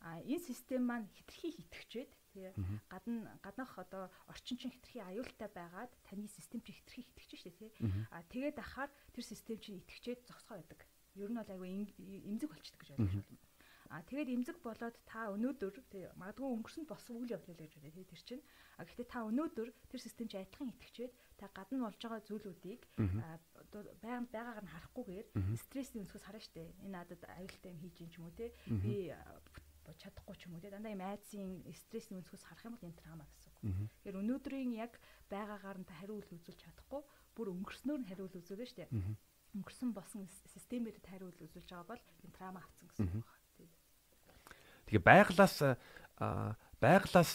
[0.00, 2.50] А энэ систем маань хитрхи хитгэжээд тий
[2.88, 7.70] гадна гаднах одоо орчин чинь хитрхи аюултай байгаад таны систем чинь хитрхи хитгэж штэ тий.
[8.10, 10.86] А тэгээд ахаар тэр систем чинь итгэжээд зогсгоо байдаг.
[11.18, 13.39] Ер нь бол айгүй эмзэг болчихдог гэж ойлгож байна.
[13.90, 18.06] А тэгээд эмзэг болоод та өнөөдөр тий магадгүй өнгөрсөнд болсон үйл явдал гэж байна тий
[18.06, 18.44] тэр чинь.
[18.78, 22.86] А гэхдээ та өнөөдөр тэр систем чинь адилхан итгэжээд та гадна болж байгаа зүйлүүдийг
[23.98, 25.26] байнга байгаагаар нь харахгүйгээр
[25.58, 26.70] стрессийн өнцгөөс харна штэ.
[26.86, 28.50] Энэ надад аюултай юм хийж юм ч юм уу тий.
[28.70, 29.10] Би
[29.98, 30.70] чадахгүй ч юм уу тий.
[30.70, 33.90] Дандаа юм айдсын стрессийн өнцгөөс харах юм бол энэ трама гэсэн үг.
[34.06, 37.02] Тэгэхээр өнөөдрийн яг байгаагаар нь та хариу үйл үзүүлж чадахгүй
[37.34, 38.86] бүр өнгөрснөөр нь хариу үйл үзүүлнэ штэ.
[39.50, 43.39] Өнгөрсөн болсон системээр хариу үйл үзүүлж байгаа бол энэ трама авцсан гэсэн үг байна
[44.90, 45.62] Тэгээ байглаас
[46.82, 47.32] байглаас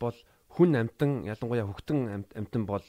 [0.00, 0.16] бол
[0.56, 2.88] хүн амтан ялангуяа хөвгтөн амтан бол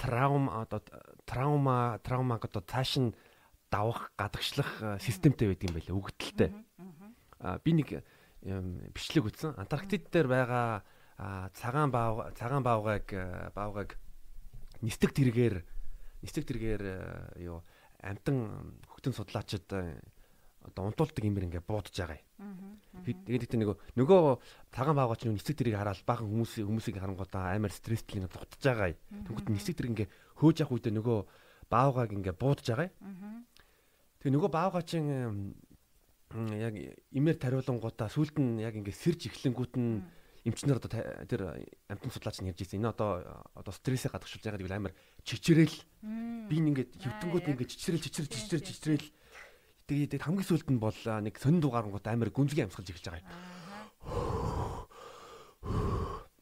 [0.00, 0.80] травма одоо
[1.28, 3.14] травма травмаг одоо цааш нь
[3.68, 6.50] давах гадагшлах системтэй байдаг юм байлаа өгдөлтэй.
[7.64, 7.88] Би нэг
[8.96, 9.54] бичлэг үтсэн.
[9.60, 10.82] Антарктид дээр байгаа
[11.54, 13.06] цагаан баав цагаан баавгайг
[13.54, 13.98] баавгайг
[14.82, 15.62] нисдэг тэргээр
[16.22, 16.82] нисдэг тэргээр
[17.46, 17.62] юу
[18.02, 19.66] амтан хөгтөн судлаачид
[20.68, 22.78] одоо унтуулдаг юмэр ингээ буудаж байгаа юм.
[23.02, 24.20] Тэгээд тэгтээ нөгөө нөгөө
[24.70, 28.88] цагаан баагаа чинь нисэг тэрийг хараад баахан хүмүүс хүмүүсийг харангуудаа амар стресстэй ингээ дутаж байгаа
[28.92, 29.00] юм.
[29.26, 31.18] Тэгвэл нисэг тэр ингээ хөөж явах үедээ нөгөө
[31.72, 33.48] баавгааг ингээ буудаж байгаа юм.
[34.20, 35.56] Тэгээ нөгөө баавгаа чинь
[36.56, 36.74] яг
[37.12, 40.04] имээр тариулангуудаа сүулт нь яг ингээ сэрж эхлэнгүүт нь
[40.42, 40.90] эмчнэр одоо
[41.28, 41.42] тэр
[41.86, 42.82] амтан судлаач нь ярьж ирсэн.
[42.82, 43.22] Энэ одоо
[43.54, 45.76] одоо стрессээ гадагшуулж байгаа гэвэл амар чичрээл
[46.50, 49.06] би ингээд хөвтөнгүүд ингээд чичрээл чичрээл чичрээл чичрээл
[49.86, 53.30] Тэгээд хамгийн сүүлд нь бол нэг сонин дугаарангууд амар гүнзгий амсгалж эхэлж байгаа юм.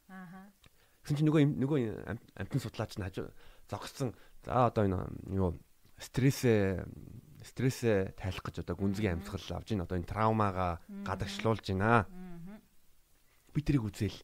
[0.09, 0.45] Аа.
[1.01, 1.79] Гэсэн чинь нөгөө нөгөө
[2.37, 3.33] амтны судлаач нь хажуу
[3.65, 4.13] зогссон
[4.45, 4.97] За одоо энэ
[5.37, 5.53] юу
[6.01, 6.85] стрессээ
[7.45, 12.09] стрессээ тайлах гэж одоо гүнзгий амьсгал авж ийн одоо энэ траумаага гадагшлуулж байна.
[13.53, 14.17] Би тэрийг үзээл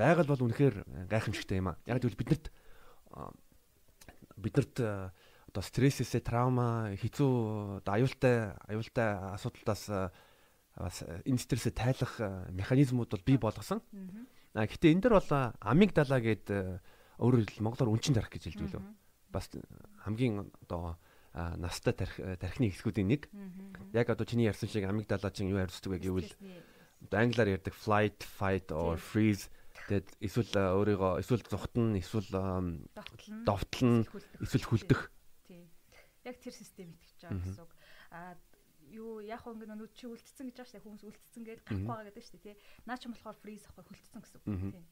[0.00, 1.78] байгаль бол үнэхээр гайхамшигтай юм а.
[1.84, 2.48] Яг тэгвэл биднэрт
[4.40, 4.76] биднэрт
[5.56, 9.08] одоо стрессээсээ травма хэцүү аюултай аюултай
[9.40, 10.12] асуудалтаас
[10.76, 12.20] бас энэ стрессээ тайлах
[12.52, 13.80] механизмууд бол бий болгосон.
[14.52, 15.32] А гэтээ энэ дэр бол
[15.64, 16.60] амигдала гэдэг
[17.16, 18.84] өөрөөр хэлбэл монголоор үнчин тарих гэж хэлж билүү.
[19.32, 19.48] Бас
[20.04, 21.00] хамгийн одоо
[21.32, 23.32] настай тарих тарихны хэсгүүдийн нэг.
[23.96, 26.04] Яг одоо чиний ярьсан шиг амигдала чинь юу хариуцдаг вэ?
[26.04, 26.32] Гэвэл
[27.08, 29.48] одоо англиар ярьдаг flight, fight or freeze.
[29.88, 32.28] Тэгээд эсвэл өөрийгөө эсвэл зүхтэн, эсвэл
[33.44, 34.04] довтлон,
[34.40, 35.15] эсвэл хүлдэх.
[36.26, 36.30] Тий.
[36.32, 37.72] Яг тэр систем итгэж байгаа гэсэн үг.
[38.10, 38.34] А
[38.90, 41.86] юу яг хөө ингэ нүд чи үлдсэн гэж байгаа шүү дээ хүмүүс үлдсэн гэж гарахгүй
[41.86, 42.56] байгаа гэдэг шүү дээ тий.
[42.86, 44.84] Наа чи болохоор freeze ахгүй хүлдсэн гэсэн үг тий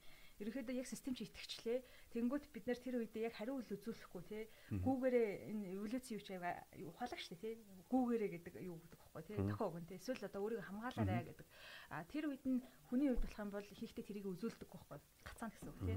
[0.43, 1.79] ерөөхдөө яг систем чи итгэвчлээ.
[2.11, 4.51] Тэнгүүт бид нэр тэр үедээ яг хариу үл үзүүлэхгүй те.
[4.83, 6.29] Гүүгээрээ энэ эволюцийн үеч
[6.91, 7.51] ухаалаг штэ те.
[7.87, 9.39] Гүүгээрээ гэдэг юу гэдэг багхгүй те.
[9.39, 9.99] Дахиад өгөн те.
[10.03, 11.47] Эсвэл одоо өөрийгөө хамгаалаарай гэдэг.
[11.95, 12.59] А тэр үед нь
[12.91, 14.99] хүний хувьд болох юм бол хийхдээ тэрийг үзүүлдэг байхгүй.
[15.23, 15.95] Гацаана гэсэн үг те.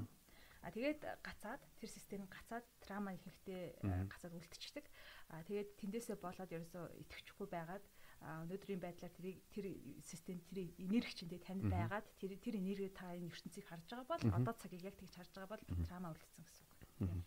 [0.61, 4.85] А тэгээд гацаад тэр систем гацаад трама ихэнхдээ гацаад үлдчихдэг.
[5.31, 7.85] А тэгээд тэндээсээ болоод ерөөсөө итгэвчихгүй байгаад
[8.17, 9.65] өнөөдрийн байдлаар тэрийг тэр
[10.01, 14.23] систем тэр энерги чиндээ танд байгаад тэр тэр энерги та энэ ертөнцийг харж байгаа бол
[14.41, 17.25] одоо цагийг яг тэгж харж байгаа бол трама үлдсэн гэсэн үг.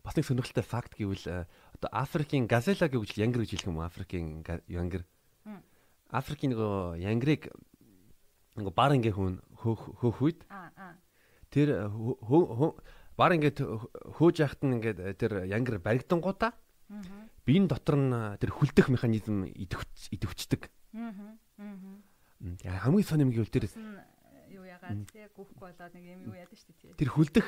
[0.00, 1.44] Бас нэг сонирхолтой факт гэвэл э,
[1.76, 3.84] одоо Африкийн газела гэж янгэр гэж хэлэх юм уу?
[3.84, 5.04] Африкийн янгэр.
[6.08, 7.52] Африкийн нөгөө янгрыг
[8.58, 10.40] нөгөө бар ингээ хүн хөөх үед
[11.50, 12.72] тэр э,
[13.18, 13.58] бар ингээд
[14.16, 16.54] хөөж яхад нь ингээд э, тэр янгэр баригдангуудаа
[17.44, 20.70] биеийн дотор нь тэр хүлдэх механизм идэвчдэг.
[20.94, 21.36] Аа.
[22.64, 23.66] Хамгийн юм гэвэл тэр
[24.50, 26.94] юу ягаад тий гүхгүй болоод нэг юм юу яд штэ тий.
[26.96, 27.46] Тэр хүлдэх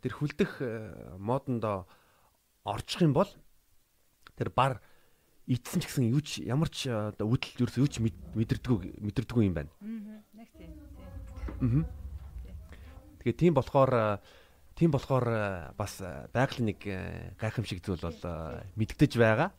[0.00, 0.52] тэр хүлдэх
[1.18, 1.88] модондоо
[2.64, 3.28] орчих юм бол
[4.36, 4.80] тэр бар
[5.48, 9.72] итсэн ч гэсэн юу ч ямар ч үдэл ерөөс юу ч мэдэрдэггүй мэдэрдэггүй юм байна.
[9.80, 10.20] Аа.
[10.36, 10.68] Нэг тий.
[11.60, 12.07] Аа.
[13.28, 14.24] Тэгээ тийм болохоор
[14.78, 18.22] Тийм болохоор э, бас э, байгалийн нэг э, гайхамшиг зүйл бол
[18.78, 19.50] мэддэж байгаа.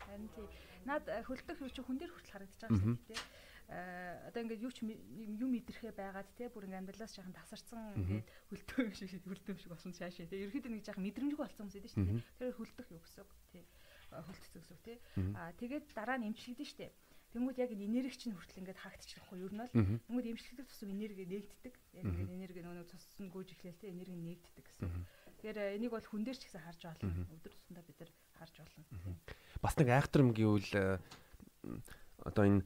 [0.88, 3.20] Наад хөлдөх юу чи хүн дээр хүртэл харагдаж байгаа шүү дээ.
[4.32, 4.96] Одоо ингээд юу ч юм
[5.52, 9.72] мэдрэхээ байгаад те бүр ингээд амьдралаас жаахан тасарсан ингээд хөлдөө юм шиг хөлдөө юм шиг
[9.76, 12.24] болсон цаашаа те ерөөхдөө нэг жаахан мэдрэмжгүй болсон юм шүү дээ.
[12.40, 13.62] Тэр хөлдөх юу гэсэн үг те
[14.08, 14.94] хөлдөх гэсэн үг те.
[15.36, 16.92] Аа тэгээд дараа нь эмчилэгдэн шүү дээ.
[17.30, 21.30] Тэнгүүд яг энэ энерги чинь хүртэл ингээд хаагдчихлахгүй юу нь бол тэнгүүд эмчилдэг тусам энерги
[21.30, 21.74] нээгддэг.
[21.94, 24.89] Яг ингээд энерги нөгөө цус нь гүйж эхлээл энерги нээгддэг гэсэн.
[25.38, 27.30] Тэгэхээр э, энийг бол хүн дээр ч гэсэн харж байна.
[27.30, 29.15] Өдөр тутмдаа бид нар харж байна.
[29.62, 30.98] Бас нэг айхтар юм гэвэл э,
[32.26, 32.62] одоо энэ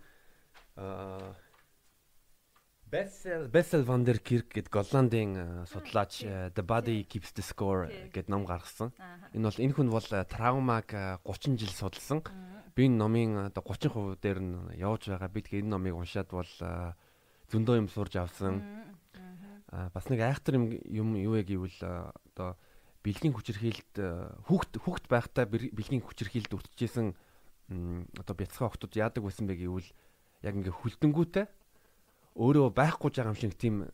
[2.93, 6.23] Bessel Bessel van der Kirk гэдэг Голландын судлаач
[6.53, 8.93] The Body Keeps the Score гэдэг ном гаргасан.
[9.33, 10.87] Энэ бол энэ хүн бол травмаг
[11.25, 12.21] 30 жил судалсан.
[12.73, 15.29] Би энэ номын одоо 30% дээр нь явж байгаа.
[15.29, 16.51] Бид энэ номыг уншаад бол
[17.49, 18.61] зөндөө юм сурж авсан.
[19.69, 22.57] Бас нэг айхтар юм юм юу вэ гэвэл одоо
[23.03, 23.95] бэлгийн хүчирхийлэлд
[24.47, 27.13] хүүхд хүүхд байхдаа бэлгийн хүчирхийлэлд өртөжсэн
[28.17, 29.89] одоо бяцхан охтууд яадаг байсан бэ гэвэл
[30.43, 31.45] яг ингээ хүлдэнгүүтэй
[32.37, 33.85] өөрөө байхгүй байгаа юм шиг тийм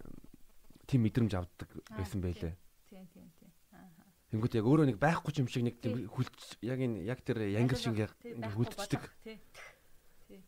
[0.88, 2.54] тийм мэдрэмж авдаг байсан байлээ.
[2.90, 3.52] Тийм тийм тийм.
[3.74, 3.88] Аа.
[4.30, 7.78] Тэнгүүт яг өөрөө нэг байхгүй юм шиг нэг тийм хүлж яг энэ яг тэр янгир
[7.82, 9.04] шиг ингээ хүлдчихдэг.
[9.26, 10.44] Тийм.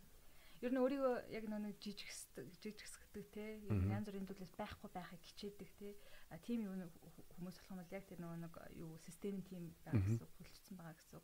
[0.62, 5.98] Ер нь өөрийгөө яг нэг жижигсдэг жижигсгдэг те янз бүрийн зүйлээс байхгүй байхыг хичээдэг те
[6.30, 6.78] а тийм юу
[7.34, 11.22] хүмүүс болох юм бол яг тэр нэг юу системийн тийм байх гэсэн хүлцсэн байгаа гэсэн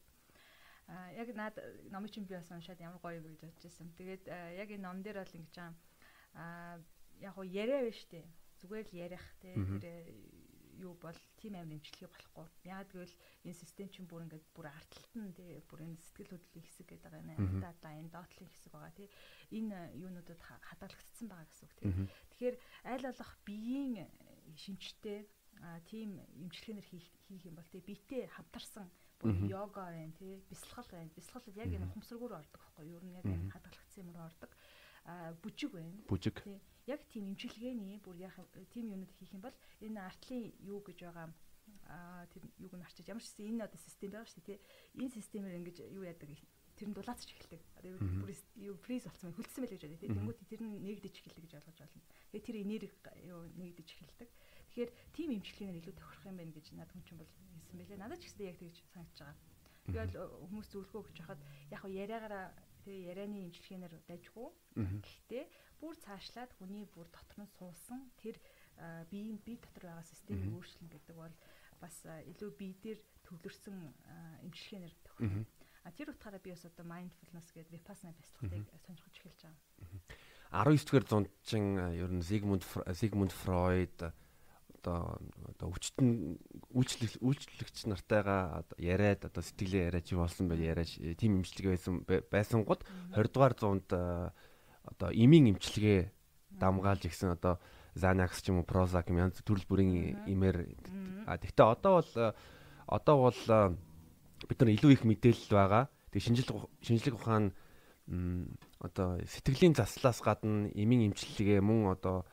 [0.87, 1.55] а яг наад
[1.91, 3.91] номын чинь би бас уншаад ямар гоё юм гэж бодож байсан.
[3.99, 4.23] Тэгээд
[4.55, 6.79] яг энэ ном дээр бол ингэж аа
[7.19, 8.23] яг хоо яриа байна штэ.
[8.63, 9.51] Зүгээр л ярих те
[9.83, 10.07] тэр
[10.77, 12.47] юу бол тийм амир имчилгээ болохгүй.
[12.69, 16.65] Яагаад гэвэл энэ систем чинь бүр ингээд бүр арталт нь тий бүр энэ сэтгэл хөдлөлийн
[16.65, 17.61] хэсэг гэдэг байгаа юм.
[17.61, 19.09] Дата энэ доотлын хэсэг байгаа тий.
[19.51, 21.91] Энэ юунуудад хадгалагдсан байгаа гэсэн үг тий.
[22.31, 22.55] Тэгэхээр
[22.93, 24.07] аль болох биеийн
[24.55, 25.19] шинжтэй
[25.89, 27.05] тийм имчилгээнэр хийх
[27.45, 28.85] юм бол тий биетэй хамтарсан
[29.17, 31.09] бүр йога байна тий бясалгал байна.
[31.17, 33.01] Бясалгал яг энэ хумсргүүр ордог байхгүй юу?
[33.01, 34.51] Ер нь яг хадгалагдсан юмруу ордог
[35.41, 35.97] бүжиг байна.
[36.05, 36.37] Бүжиг.
[36.87, 38.35] Яг тийм имчилгээний бүр яг
[38.73, 41.27] тийм юмнууд хийх юм бол энэ артлын юу гэж байгаа
[41.87, 44.59] аа тэр юуг нь арчиж ямар ч энэ одоо систем байгаа шүү дээ тий.
[45.03, 46.31] Энэ системээр ингэж юу яадаг
[46.77, 47.61] тэр нь дулаацч эхэлдэг.
[47.81, 47.91] Одоо
[48.69, 50.13] юу фриз болсон хөлдсөн байл гэж байна тий.
[50.13, 52.05] Тэнгүүт тэр нь нэгдэж эхэлдэг гэж ойлгож байна.
[52.31, 52.91] Тэгээ тэр энерги
[53.25, 54.29] юу нэгдэж эхэлдэг.
[54.77, 57.97] Тэгэхээр тийм имчилгээнээр илүү тохирох юм байна гэж надад хүн чинь бол хэлсэн байлээ.
[57.97, 59.37] Надад ч гэсэн яг тэгж санагдаж байгаа.
[59.87, 60.13] Тэгээд
[60.53, 61.41] хүмүүс зөвлөгөө өгч хахад
[61.73, 62.45] яг яриагаараа
[62.87, 64.47] тэгээ ярианы имчилгээнээр дайжгүй.
[65.03, 65.45] Гэхдээ
[65.83, 68.39] бүр цаашлаад хүний бүр дотор нь суусан тэр
[69.11, 71.35] биеийн бие дотор байгаа системийг өөрчлөн гэдэг бол
[71.83, 73.77] бас илүү бие дээр төвлөрсөн
[74.47, 75.45] эмчилгээнээр тохиолдсон.
[75.83, 79.59] А тэр утгаараа би бас одоо mindfulness гэдэг vipassana бяцлагтыг сонирхож эхэлж байгаа.
[80.51, 82.63] 19 дэх зундчин ер нь Sigmund
[82.95, 83.99] Sigmund Freud
[84.77, 85.17] одоо
[85.57, 86.37] одоо өвчтөн
[86.71, 92.63] үйлчлэг үйлчлэгч нартайгаа яриад одоо сэтгэлээ яриад чи болсон бай яриад тийм имчилгээ байсан байсан
[92.63, 96.11] гот 20 дугаар зуунд одоо имийн имчилгээ
[96.61, 97.59] дамгаалж игсэн одоо
[97.97, 100.77] Xanax ч юм уу Prozac юм янз төрөл бүрийн имээр
[101.25, 102.11] а тэгтээ одоо бол
[102.85, 103.41] одоо бол
[104.45, 105.89] бид нар илүү их мэдээлэл байгаа.
[106.13, 107.57] Тэг шинжлэх шинжлэх ухаан
[108.79, 112.23] одоо сэтгэлийн заслаас гадна имийн имчилгээ мөн одоо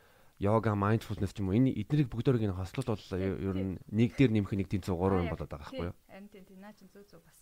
[0.44, 3.04] йога, mindfulness ч юм уу энэ эднийг бүгдээрийг нь хослол бол
[3.48, 5.96] ер нь нэг дээр нэмэх нэг тэнцүү 3 юм болоод байгаа байхгүй юу?
[6.12, 7.38] Харин тийм тийм наа чин зүг зүг бас.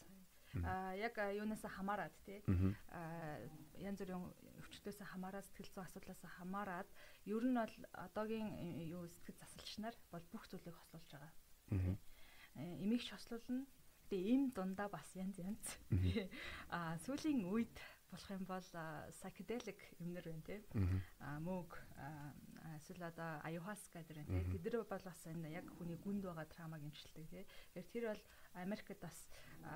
[0.60, 2.44] Аа яг юунаас хамаарат тий.
[2.92, 3.40] Аа
[3.80, 4.20] янз бүрийн
[4.60, 6.88] өвчтөөс хамаарат сэтгэл зүйн асуудлаас хамаарат
[7.24, 8.52] ер нь бол одоогийн
[8.84, 11.32] юу сэтгэл засалч нар бол бүх зүйлийг хослуулж байгаа.
[12.84, 13.64] Эмигч хослуулна.
[14.12, 15.64] Тэгээ им дундаа бас янз янз.
[16.68, 17.72] Аа сүүлийн үед
[18.12, 18.68] болох юм бол
[19.16, 20.60] psychedelic юмнэр байна тий.
[21.16, 21.80] Аа мөг
[22.78, 24.58] эсвэл одоо аюхаска гэдэг байна тий.
[24.58, 27.44] Тэд нар бол бас энэ яг хүний гүнд байгаа траумаг эмчилдэг тий.
[27.74, 28.22] Тэгэхээр тэр бол
[28.54, 29.16] Америкт бас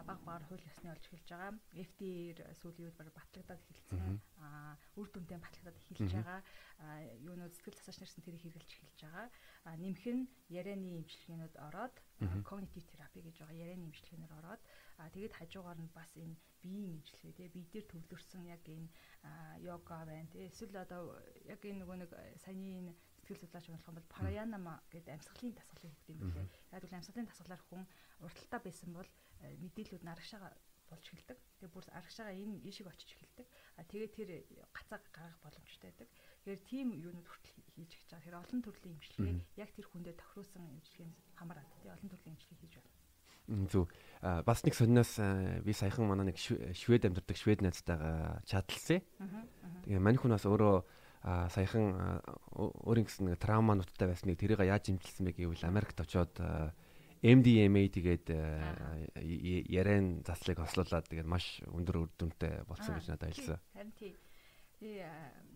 [0.06, 1.52] баг багаар хууль ёсны олж эхэлж байгаа.
[1.72, 4.20] FDA-ээр сүүлийн үед баг батлагдаад эхэлсэн.
[4.42, 6.40] Аа үр дүнтэй батлагдаад эхэлж байгаа.
[7.22, 9.26] Юунууд сэтгэл засаач нарсан тэрийг хэрэгжилж эхэлж байгаа.
[9.66, 11.96] Аа нэмэх нь ярианы эмчилгээнүүд ороод
[12.44, 14.62] cognitive therapy гэж байгаа ярианы эмчилгээнээр ороод
[15.00, 18.88] аа тэгээд хажуугаар нь бас энэ биеийн эмчилгээ тий бие дээр төвлөрсөн яг энэ
[19.62, 22.10] йога байна тий эсвэл одоо яг энэ нөгөө нэг
[22.44, 22.94] саяны
[23.26, 26.46] сэтгэл судлаач болох юм бол параянама гэдэг амьсгалын дасгалын хөвгт юм билээ.
[26.78, 27.82] Яг л амьсгалын дасгалаар хүн
[28.22, 29.10] урталтаа байсан бол
[29.42, 30.54] мэдээлүүд нь арагшаага
[30.86, 31.38] болж эхэлдэг.
[31.58, 33.46] Тэгээ бүр арагшаага энэ ийшиг очиж эхэлдэг.
[33.76, 34.30] А тэгээ тэр
[34.70, 36.08] гацаа гаргах боломжтой байдаг.
[36.46, 38.22] Тэгэхээр тийм юунууд хүртэл хийж гэж байгаа.
[38.22, 42.74] Тэгэхээр олон төрлийн имчилгээ яг тэр хүндээ тохируулсан имчилгээнд хамаарат тий олон төрлийн имчилгээ хийж
[42.78, 42.95] байна.
[43.46, 43.92] Зүг.
[44.22, 45.16] Бас нэг сонноос
[45.62, 49.02] би саяхан манай нэг швед амьдардаг швед найзтайгаа чатлсан.
[49.86, 50.76] Тэгээ мань хүн бас өөрөө
[51.54, 52.22] саяхан
[52.54, 56.34] өөрийн гэсэн нэг травма нуттай байсныг тэрийг яаж имжилсэн бэ гэвэл Америкт очоод
[57.22, 58.26] MDMA тэгээд
[59.70, 63.58] яриан заслыг хослуулад тэгээд маш өндөр үр дүнтэй болсон гэж надад хэлсэн.
[63.74, 64.14] Харин тий.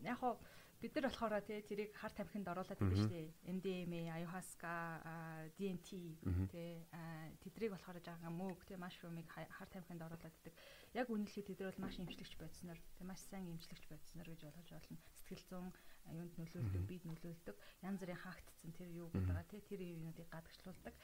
[0.02, 0.38] Яг хоо
[0.80, 3.28] бид нар болохоор тий тэрийг хар тамхинд оруулаад байдаг шүү дээ.
[3.52, 4.72] MDMA, ayahuasca,
[5.60, 5.88] DMT
[6.48, 6.70] тий
[7.44, 10.54] тэдрийг болохоор жаахан мөөг тий mushroom-ыг хар тамхинд оруулаад байдаг.
[10.96, 14.98] Яг үнэлэхэд тэд бол маш имжлэгч байцснаар тий маш сайн имжлэгч байцснаар гэж болгож болно.
[15.28, 15.68] Сэтгэл зүйн
[16.16, 17.56] юунд нөлөөлдөг, бид нөлөөлдөг.
[17.84, 20.94] Янз бүрийн хаагдцсан тэр юу гэдэг байгаа тий тэр юунуудыг гадагшлуулдаг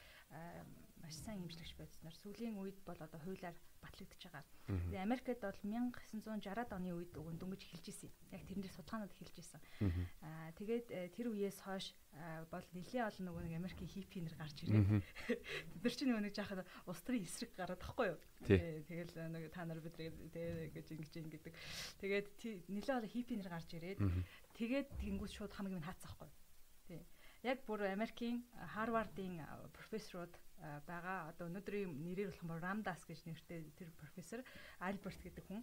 [1.01, 4.45] маш сайн имжлэгч байцснаар сүүлийн үед бол одоо хуулиар батлагдчихж байгаа.
[4.67, 8.11] Тэгээ Америкт бол 1960-аад оны үед өгөн дөнгөж эхэлж исэн.
[8.33, 9.61] Яг тэрнээс судалгаанууд эхэлж исэн.
[10.25, 11.93] Аа тэгээд э, тэр үеэс хойш
[12.51, 16.65] бол нэлээд олон нөгөө нэг Америкийн хиппинер гарч ирээд бид нар чинь нөгөө нэг жахад
[16.89, 18.19] улс төрийн эсрэг гараад тахгүй юу.
[18.43, 21.53] Тэгэл нэг та нар бидрийг тэгээ гэж ингэж ингэдэг.
[22.01, 22.27] Тэгээд
[22.73, 24.01] нэлээд олон хиппинер гарч ирээд
[24.57, 26.29] тэгээд тэнгуүс шууд хамгийн хаацсахгүй.
[26.89, 27.05] Тий.
[27.45, 28.41] Яг бүр Америкийн
[28.73, 29.41] Харвардын
[29.77, 30.33] профессорууд
[30.87, 31.29] байгаа.
[31.29, 34.41] Одоо өнөөдрийн нэрээр болох Рамдас гэж нэртэй тэр профессор
[34.81, 35.61] Альберт гэдэг хүн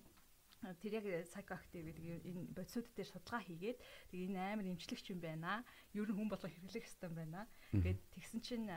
[0.80, 5.66] тэр яг psychoactive гэдэг энэ бодисууд дээр судалгаа хийгээд тэг энэ амар имчилэгч юм байна.
[5.92, 7.44] Ер нь хүн болго хэрэглэх юм байна.
[7.74, 8.68] Тэгээд тэгсэн чинь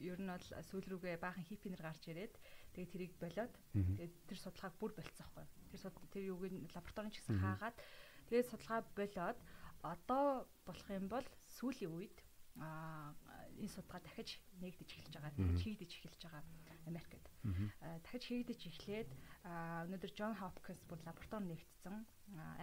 [0.00, 2.34] ер нь бол сүүл рүүгээ баахан хиппинер гарч ирээд
[2.72, 5.44] тэгээд тэрийг болоод тэгээд тэр судалгааг бүр болцсоохгүй.
[5.74, 5.80] Тэр
[6.14, 7.76] тэр юуг нь лабораторийн ч гэсэн хаагаад
[8.30, 9.38] тэгээд судалгаа болоод
[9.84, 12.16] одоо болох юм бол сүүлийн үед
[12.56, 13.12] а
[13.60, 15.32] энэ судалгаа дахиж нэгдэж эхэлж байгаа.
[15.60, 16.44] Хийгдэж эхэлж байгаа
[16.88, 17.24] Америкт.
[18.04, 19.10] Дахиж хийгдэж эхлээд
[19.44, 21.96] өнөөдөр Джон Хопкинс бүр лаборатори нэгтсэн.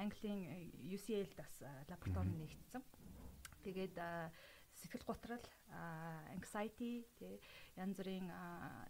[0.01, 0.41] Английн
[0.89, 1.53] UCL-д бас
[1.89, 2.81] лаборатори нэгтсэн.
[3.61, 3.95] Тэгээд
[4.73, 5.45] сэтгэл готрал,
[6.33, 7.37] anxiety, тий
[7.77, 8.27] янз бүрийн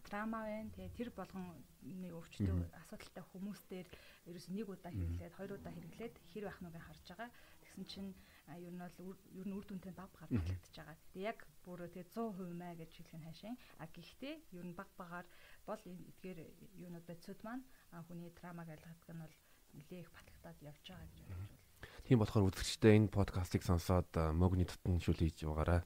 [0.07, 0.71] драма байна.
[0.71, 3.87] Тэгээ тэр болгоны өвчтөй асуудалтай хүмүүстээр
[4.31, 7.29] ерөөс нэг удаа хэрэглээд, хоёр удаа хэрэглээд хэр байх нүгэ харж байгаа.
[7.67, 8.11] Тэгсэн чинь
[8.51, 10.97] ер нь бол ер нь үр дүнтэй баг багаар батлагдчихж байгаа.
[11.15, 13.55] Тэгээ яг бүр тэгээ 100% маа гэж хэлэх нь хайшин.
[13.79, 15.25] А гэхдээ ер нь баг багаар
[15.63, 16.39] бол эдгээр
[16.83, 17.63] юунууд бодисуд маань
[18.07, 19.35] хүний травмаг айлгадаг нь бол
[19.73, 21.61] нэлээх батлагдаад явж байгаа гэж бодож байна.
[22.03, 25.81] Тийм болохоор үзэгчдээ энэ подкастыг сонсоод мөгний тутан шүл хийж байгаарай.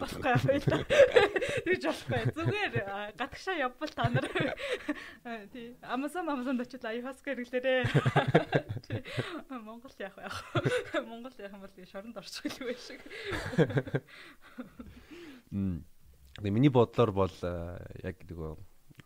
[0.00, 0.82] Болохгүй байлаа.
[1.64, 2.22] Тэгж болохгүй.
[2.36, 2.74] Зүгээр
[3.16, 4.26] гадагшаа явбал та нар
[5.52, 7.82] тий Amazon Amazon очил аюхаска хэрэглээрээ.
[9.50, 10.28] Монгол яах вэ?
[11.04, 13.00] Монгол яах юм бол шоронд орчих илүү байх шиг.
[15.50, 15.84] Мм.
[16.38, 17.36] Тэгээ миний бодлоор бол
[18.04, 18.50] яг нөгөө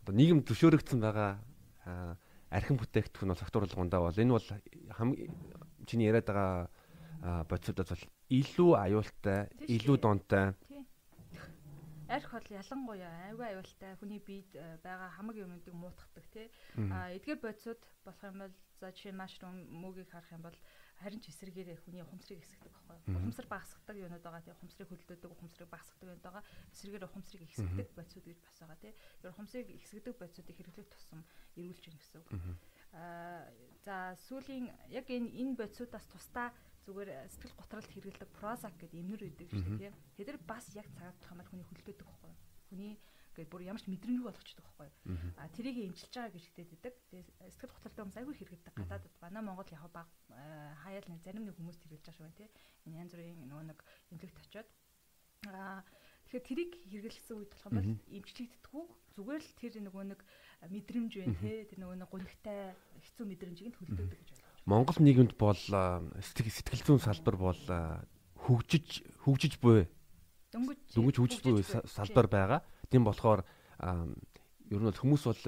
[0.02, 1.42] одоо нийгэм зөвшөөрөгдсөн байгаа
[2.52, 4.48] архин бүтээгдэхүүн бол болгондоо бол энэ бол
[4.98, 5.32] хамгийн
[5.86, 10.52] чиний яриад байгаа бодисуудаас бол илүү аюултай, илүү донтой.
[12.12, 14.50] Арх бол ялангуяа аюу аюултай хүний биед
[14.84, 16.46] байгаа хамаг юмнуудыг муутгадаг тий.
[16.92, 20.58] А эдгээр бодисууд болох юм бол за жишээ машрум мөгийг харах юм бол
[21.00, 22.98] харин ч эсрэгээр хүний ухамсарыг эсгдэг байхгүй.
[23.16, 24.54] Ухамсар багасгадаг юунууд байгаа тий.
[24.54, 26.42] Ухамсарыг хөлдөөдөг, ухамсарыг багасгадаг юунууд байгаа.
[26.74, 28.92] Эсрэгээр ухамсарыг эсгдэг бодисууд гэж бас байгаа тий.
[29.22, 31.20] Тэр ухамсарыг эсгдэг бодисуудыг хэрэглэх тусам
[31.56, 32.28] эргүүлж гин гэсэн үг.
[32.92, 33.48] Аа
[33.82, 36.52] за сүүлийн яг энэ энэ бодисуудаас тусдаа
[36.86, 39.94] зүгээр сэтгэл готролд хэрэглэдэг прозак гэдэг эмнэр үүдэг шүү дээ тийм.
[40.18, 42.32] Тэд нар бас яг цагаат хамаар хүний хөлдөөдөг байхгүй.
[42.70, 42.92] Хүний
[43.32, 44.90] ингээд бүр ямар ч мэдрэмж болгочдөг байхгүй.
[45.40, 46.94] А тэрийг эмчилж байгаа гэж хэлдэг.
[47.08, 48.74] Тэгээ сэтгэл готролтой хүмүүс айгүй хэрэгдэг.
[48.76, 50.08] Гадаадд манай Монгол яг баг
[50.84, 52.50] хаяал нэг зарим нэг хүмүүс хэрэглэж байгаа шүү байна тийм.
[52.84, 53.78] Энэ янз бүрийн нөгөө нэг
[54.12, 54.68] эмнэлэгт очиод
[55.48, 55.82] а
[56.28, 58.84] тэгэхээр тэрийг хэрэглэсэн үед болох юм бол эмчлэгддэггүй
[59.16, 60.20] зүгээр л тэр нөгөө нэг
[60.70, 62.58] мэдрэмж байна те тэр нөгөө нэг гунигтай
[63.00, 64.41] хэцүү мэдрэмжийг нь төлөвлөдөг гэж.
[64.64, 67.62] Монгол нийгэмд бол сэтгэл зүйн салбар бол
[68.46, 69.90] хөгжиж хөгжиж буй
[70.54, 72.60] дөнгөж дөнгөж хөгжиж буй салбар байгаа.
[72.86, 73.42] Тийм болохоор
[73.82, 75.42] ер нь бол хүмүүс бол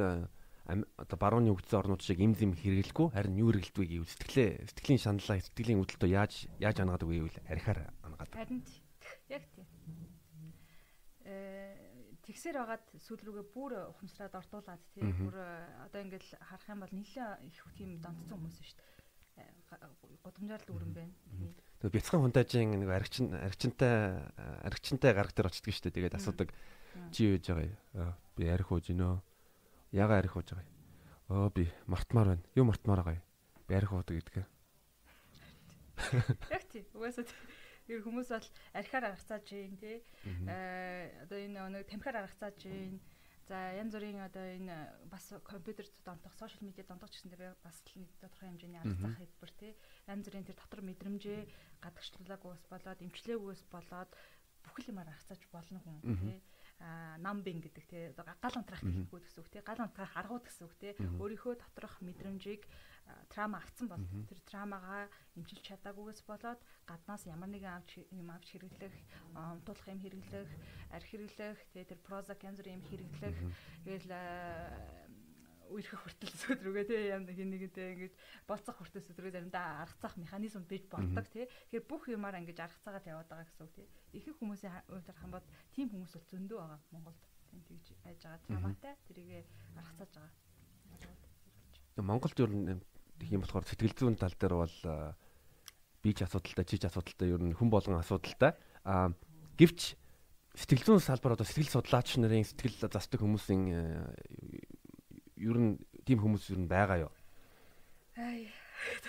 [0.99, 5.39] одоо барууны хөгжсөн орнууд шиг им зэм хэрэглэхгүй харин юу хэрэглэдэг гэвэл сэтгэлээ сэтгэлийн шаналлаа
[5.39, 8.35] сэтгэлийн үүдэлтөө яаж яаж ангаадаг вэ гэвэл архиар ангаадаг.
[8.35, 8.65] Харин
[9.29, 9.67] яг тийм.
[11.29, 15.37] Э тэгсэр байгаад сүүл рүүгээ бүр ухамсараад ортуулаад тийм бүр
[15.85, 18.94] одоо ингээд харах юм бол нэлээд их тийм донцсон хүмүүс шүү дээ
[20.25, 21.15] годамжаар л үрэн байна.
[21.83, 24.25] Тэгээ бяцхан хунтаажийн нэг аригчин аригчинтай
[24.65, 25.97] аригчинтай гараг дээр очдөг шүү дээ.
[26.01, 26.49] Тэгээд асуудаг
[27.13, 28.15] чи юу хийж байгаа юм?
[28.37, 29.21] Би арих ууж гинөө.
[29.93, 30.73] Яга арих ууж байгаа юм?
[31.29, 32.45] Оо би мартмаар байна.
[32.57, 33.27] Юу мартмаар байгаа юм?
[33.69, 34.47] Би арих уудаг гэдэг.
[36.51, 36.89] Яг тий.
[36.97, 37.29] Угаасаа
[37.85, 40.01] тэр хүмүүс бол архиар аргацааж гин тий.
[40.49, 42.97] Аа одоо энэ нэг тамхиар аргацааж гин.
[43.45, 44.77] За янз бүрийн одоо энэ
[45.13, 49.53] бас компьютер донтох, сошиал медиа донтох гэсэн дээр бас нэг тодорхой хэмжээний арга зах хэлбэр
[49.61, 49.73] тий.
[50.09, 51.41] Янз бүрийн тэр дотор мэдрэмжээ
[51.85, 54.11] гадагшлуулаагүйс болоод, эмчилээгүйс болоод
[54.65, 56.41] бүхэл юмар аргацааж болно хүн тий.
[57.21, 58.05] Намбин гэдэг тий.
[58.17, 59.61] Гал унтрах гэхгүй гэсэн үг тий.
[59.61, 60.93] Гал унтрах аргууд гэсэн үг тий.
[60.97, 62.65] Өөрийнхөө доторх мэдрэмжийг
[63.29, 68.95] трама авцсан бол тэр трамагаа эмчилж чадаагүйгээс болоод гаднаас ямар нэгэн авч юм авч хэрэглэх
[69.35, 70.51] унтуулах юм хэрэглэх
[70.95, 73.39] арх хэрэглэх тий тэр прозак янз бүрийн юм хэрэглэх
[73.85, 74.09] тэгэл
[75.73, 78.13] үерхэх хүртэл өдрөгээ тий юм нэг нэгэнтэй ингэж
[78.49, 83.29] болцох хүртэл өдрөө заримдаа аргацах механизм бий болдог тий тэгэхээр бүх юмар ингэж аргацаагаад яваад
[83.29, 87.23] байгаа гэсэн үг тий ихэнх хүмүүсийн хувьд бол тийм хүмүүс бол зөндөө байгаа Монголд.
[87.55, 89.41] Тэгж айж байгаа траматай тэрийгэ
[89.79, 90.33] аргацааж байгаа.
[92.03, 94.77] Монголд ер нь юм болохоор сэтгэл зүйн тал дээр бол
[96.03, 99.13] би ч асуудалтай чи ч асуудалтай ер нь хүн болгон асуудалтай а
[99.57, 99.95] гэвч
[100.55, 103.63] сэтгэл зүйн салбар одоо сэтгэл судлаач нарын сэтгэл застдаг хүмүүсийн
[105.41, 107.13] ер нь тийм хүмүүс ер нь байгаа юу?
[108.15, 108.39] Аа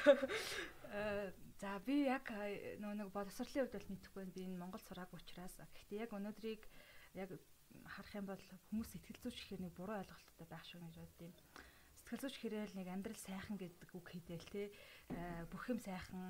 [1.61, 4.23] за би яг нэг боловсролын хувьд бол мэдэхгүй.
[4.33, 5.55] Би энэ Монгол сураагүй учраас.
[5.59, 6.63] Гэхдээ яг өнөөдрийг
[7.15, 7.29] яг
[7.85, 11.33] харах юм бол хүмүүс сэтгэл зүйч гэхээр нэг буруу ойлголттой байх шиг гэж боддیں۔
[12.05, 14.69] Сэтгэл зүйч гэхээр нэг амьдрал сайхан гэдэг үг хэлээл те
[15.49, 16.21] бүх юм сайхан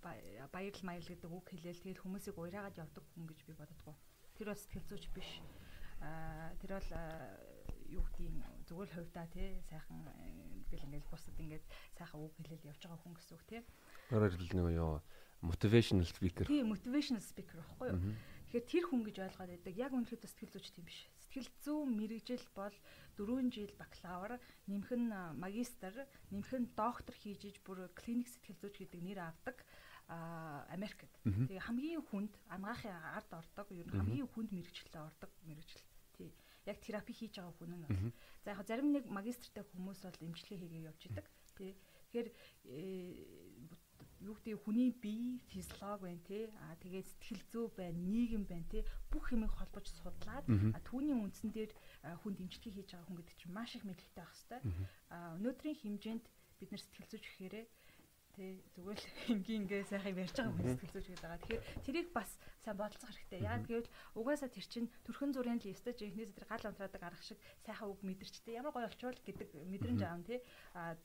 [0.00, 3.92] баярл маял гэдэг үг хэлээл тэгэл хүмүүсийг уйраагаад явдаг хүн гэж би боддгоо.
[4.40, 5.30] Тэр бол сэтгэл зүйч биш.
[6.64, 6.90] Тэр бол
[7.92, 10.00] юу гэдгийг зүгээр л хувьдаа тий сайхан
[10.64, 11.64] ингээл ингээл бусад ингээд
[12.00, 13.60] сайхан үг хэлэл явж байгаа хүн гэсэн үг тий.
[14.16, 15.04] Өөрөөр хэлбэл нэг юу
[15.44, 16.48] motivational speaker.
[16.48, 18.00] Тий, motivational speaker байхгүй юу?
[18.48, 19.74] Тэгэхээр тэр хүн гэж ойлгоод байдаг.
[19.76, 21.04] Яг үнэхээр сэтгэл зүйч тийм биш.
[21.32, 22.76] Сэтгэл зүйн мэрэгжил бол
[23.16, 24.36] 4 жил бакалавр,
[24.68, 25.08] нэмэх нь
[25.40, 29.56] магистр, нэмэх нь доктор хийж иж бүр клиник сэтгэл зүйч гэдэг нэр авдаг
[30.12, 31.08] а Америкт.
[31.24, 35.80] Тэгээ хамгийн хүнд ангаахын ард ордог, ер нь хамгийн хүнд мэрэгчлээ ордог мэрэгжил.
[36.20, 38.12] Тий яг терапи хийж байгаа хүн нь.
[38.44, 41.26] За яг зарим нэг магистртай хүмүүс бол эмчилгээ хийгээ явж идэг.
[41.56, 41.72] Тий.
[42.12, 43.51] Тэгэхээр э,
[44.22, 46.44] юу гэдэг хүний бие физиологи байна тий.
[46.64, 48.82] Аа тэгээд сэтгэл зүй байна, нийгэм байна тий.
[49.10, 50.46] Бүх юмыг холбож судлаад
[50.86, 51.72] түүний үндсэн дээр
[52.22, 54.62] хүн дэмжлэг хийж байгаа хүн гэдэг чинь маш их мэдлэгтэй байх хэвээр.
[55.10, 56.24] Аа өнөөдрийн хэмжээнд
[56.62, 57.66] бид нар сэтгэл зүйч гэхээрээ
[58.32, 59.06] тий зүгээр л
[59.36, 61.42] ингийн ингээ сайхан ярьж байгаа хүн сэтгэл зүйч гэдэг байгаа.
[61.44, 62.30] Тэгэхээр тэрийг бас
[62.64, 63.44] сайн бодолцох хэрэгтэй.
[63.44, 67.24] Яагаад гэвэл угаасаа тэр чинь төрхөн зүрийн л ёстой ч ихнээс тэр гал унтраадаг арга
[67.24, 70.40] шиг сайхан үг мэдэрчтэй ямар гоё олчвал гэдэг мэдрэмж аав тий.
[70.72, 70.96] А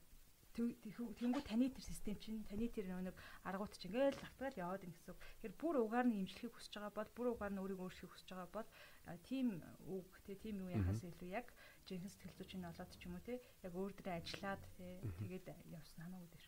[0.57, 3.15] тэнгүү таны тэр систем чинь таны тэр нэг
[3.45, 5.13] аргууд чинь ингээл автгаал яваад ин гэсэн.
[5.13, 8.49] Тэгэхээр бүр угаар нь имжлэхийг хүсэж байгаа бол бүр угаар нь өөрийгөө өөрчлөхийг хүсэж байгаа
[8.51, 8.69] бол
[9.29, 9.47] тийм
[9.85, 11.47] үг тий тийм юу яхаас илүү яг
[11.85, 14.91] жинхэнэ сэтгэл зүйчний олоод ч юм уу тий яг өөр дөрөө ажиллаад тий
[15.21, 16.47] тэгээд явсан хамаагүй дээр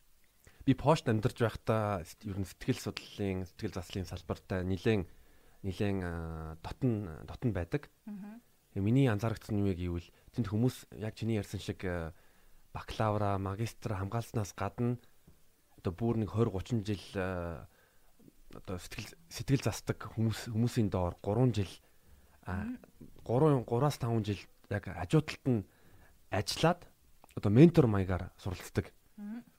[0.66, 5.08] би пошт амьдарч байхдаа ер нь сэтгэл судлалын сэтгэл заслын салбартай нэлээд
[5.64, 6.92] нэлээд дотн
[7.26, 7.90] дотн байдаг.
[8.76, 11.84] Миний анзаарчихсан юм гэвэл тэнд хүмүүс яг чиний ярьсан шиг
[12.74, 14.98] бакалавра, магистр хамгаалснаас гадна
[15.78, 17.06] одоо бүр нэг 20 30 жил
[18.56, 21.74] одоо сэтгэл сэтгэл застдаг хүмүүс хүмүүсийн доор 3 жил
[22.50, 22.66] А
[23.26, 24.42] 3 3-аас 5 жил
[24.74, 25.62] яг хажуудалд нь
[26.34, 26.82] ажиллаад
[27.38, 28.90] одоо ментор маягаар суралцдаг.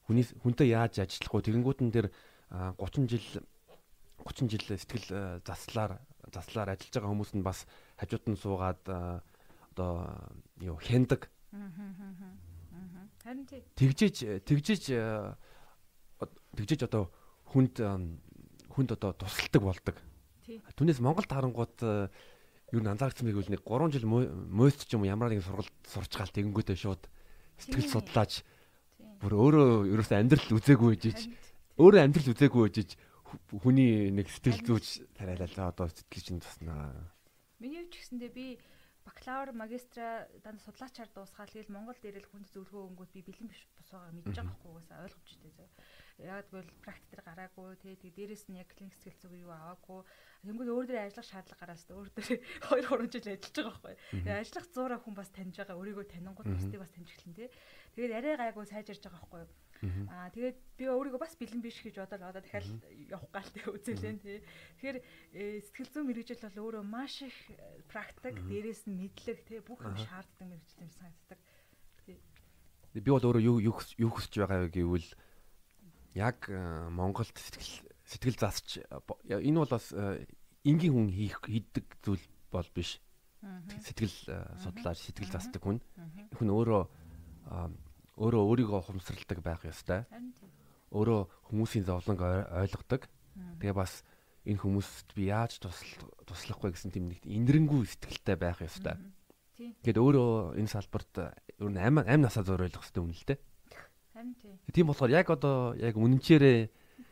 [0.07, 1.47] Хүний хүнтэй яаж ажиллах вэ?
[1.47, 2.09] Тэгэнгүүтэн дээр
[2.51, 3.27] 30 жил
[4.27, 6.03] 30 жил сэтгэл заслаар
[6.35, 7.63] заслаар ажиллаж байгаа хүмүүс нь бас
[7.95, 8.83] хажууд нь суугаад
[9.71, 9.91] одоо
[10.59, 11.31] юу хяндаг.
[13.21, 13.63] Харин тий.
[13.77, 14.83] Тэгжиж тэгжиж
[16.57, 17.13] тэгжиж одоо
[17.53, 17.79] хүнд
[18.73, 19.97] хүнд одоо тусалдаг болдог.
[20.49, 21.77] Түүнээс Монголд харангууд
[22.71, 26.13] юу анзаарсан мэг үл нэг 3 жил мөст ч юм уу ямар нэгэн сургалт сурч
[26.15, 27.03] гал тэгэнгүүтээ шууд
[27.59, 28.47] сэтгэл судлаач
[29.19, 31.19] бүр өөрөө ерөөсөө амьдрал үзээгүй жиж
[31.83, 32.95] өөрөө амьдрал үзээгүй жиж
[33.51, 36.95] хүний нэг сэтгэл зүйч тариалаа одоо сэтгэл чинь туснаа.
[37.59, 38.47] Миний ч гэсэндээ би
[39.05, 43.89] бакалавр магистра данд судлаачаар дуусгаад тэгэл Монголд ирэл хүнд зөвлөгөө өнгөд би бэлэн биш бус
[43.91, 44.13] байгаа.
[44.13, 45.69] Мэдж байгаа байхгүй угаасаа ойлгомжтой зөө.
[46.21, 47.95] Яг тэгвэл практик дээр гараагүй тий.
[47.97, 50.01] Тэг дээрэс нь яг клиник сэтгэл зүйн юу аваагүй.
[50.45, 52.29] Тэнгүүд өөр дээр ажиллах шаардлага гараас өөр дээр
[52.69, 53.95] 2 3 жил ажиллаж байгаа байхгүй.
[54.21, 55.81] Тэгээ ажиллах зуураа хүн бас таньж байгаа.
[55.81, 57.49] Өөрийгөө танингууд бусдыг бас таньж эхлэн тий.
[57.97, 59.49] Тэгээд арай гайгүй сайжирж байгаа байхгүй
[59.81, 62.69] Аа тэгээд би өөрийгөө бас бэлэн биш гэж бодоод одоо дахиад
[63.09, 64.45] явах гал тэг үзэлэн тий.
[64.77, 64.99] Тэгэхээр
[65.33, 69.81] э, сэтгэл зүйн мэрэгжил бол өөрөө маш их э, практик, дээрээс нь мэдлэг тий бүх
[69.81, 71.39] юм шаарддаг мэрэгжил юм санагддаг.
[72.05, 72.21] Тий.
[72.93, 75.09] Би бол өөрөө юу юу хүсэж байгаа вэ гэвэл
[76.13, 76.61] яг э,
[76.93, 83.01] Монголд сэтгэл сэтгэл засч энэ бол бас энгийн хүн хийх хийдэг зүйл бол биш.
[83.41, 84.13] Сэтгэл
[84.61, 85.81] судлаач, сэтгэл засдаг хүн.
[86.37, 86.85] Хүн өөрөө
[88.21, 90.05] өөрөө өөрийгөө ухамсарладаг байх ёстой.
[90.93, 93.09] Өөрөө хүмүүсийн зовлонг ойлгодог.
[93.57, 94.05] Тэгээ бас
[94.45, 99.01] энэ хүмүүст би яаж туслах вэ гэсэн тийм нэг инэрэнгүй сэтгэлтэй байх ёстой.
[99.57, 103.39] Тэгэд өөрөө энэ салбарт ер нь амь амь насаа зориулах хэрэгтэй юм л дээ.
[104.13, 104.57] Харин тийм.
[104.73, 106.59] Тийм болохоор яг одоо яг үнэнчээрээ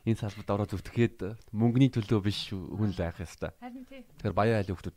[0.09, 3.53] энэ салбарт ороод зүтгэхэд мөнгөний төлөө биш хүн л байх ёстой.
[3.61, 4.05] Харин тийм.
[4.17, 4.97] Тэгэхээр баяа айлын хүмүүс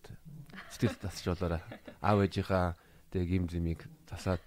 [0.75, 1.63] сэтгэл засч болоорой.
[1.99, 2.79] Аав ээжийнхаа
[3.11, 4.39] тэг юм зэмийг засаад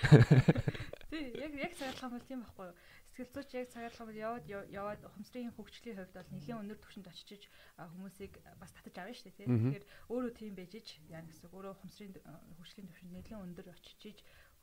[1.12, 2.76] Тий, яг яг цагаалах бол тийм байхгүй юу?
[3.12, 7.42] Сэтгэл зүйч яг цагаалах бол яваад яваад ухамсарын хөгжлийн хувьд бол нэлийн өндөр түвшинд очиж
[7.76, 9.46] хүмүүсийг бас татаж авна шүү дээ, тий.
[9.52, 12.16] Тэгэхээр өөрөө тийм байж ич яа гэсэн өөрөө ухамсарын
[12.56, 14.18] хөгжлийн түвшинд нэлийн өндөр очиж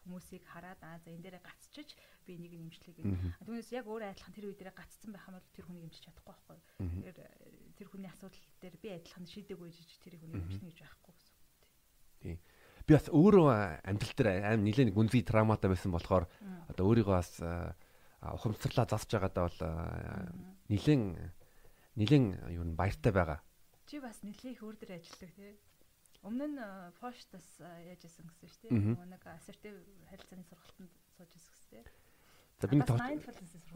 [0.09, 1.89] хүмүүсийг хараад аа за энэ дээрээ гацчиж
[2.25, 3.45] би нэг нэмжлэг гэдэг.
[3.45, 6.33] Түүнээс яг өөрөө адилхан тэр үе дээрээ гацсан байх юм бол тэр хүнийг нэмжиж чадахгүй
[6.33, 6.59] байхгүй.
[6.81, 7.17] Тэгэхээр
[7.77, 11.35] тэр хүний асуудал дээр би адилхан шийдэггүй жиж тэр хүнийг нэмжнэ гэж байхгүй гэсэн.
[12.23, 12.35] Тий
[12.89, 16.25] би бас өөрөө амьдрал дээр аим нэлээд гүнзгий травматай байсан болохоор
[16.73, 17.37] одоо өөрийгөө бас
[18.25, 19.59] ухамсарлаа засж байгаадаа бол
[20.73, 21.01] нэлээд
[22.01, 22.25] нэлээд
[22.57, 23.45] юу н баяртай байгаа.
[23.85, 25.53] Чи бас нэлээд их өөр дээр ажилладаг тий.
[26.25, 26.59] Өмнө нь
[26.97, 29.05] Поштас яаж исэн гэсэн шүү дээ.
[29.05, 29.77] Нэг assertive
[30.09, 31.83] харилцааны сургалтанд сууж исэн гэсэн тий.
[32.59, 32.89] За би нэг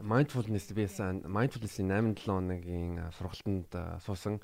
[0.02, 3.70] mindfulness би ясан mindfulness-ийн 8 7 хоногийн сургалтанд
[4.04, 4.42] суусан.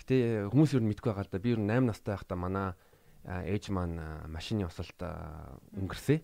[0.00, 1.38] Гэтэ хүмүүс юу мэдгүй байгаа л да.
[1.38, 2.74] Би юу 8 настай байхдаа манай
[3.24, 3.98] ээж маань
[4.30, 5.00] машины осолт
[5.74, 6.18] өнгөрсөө.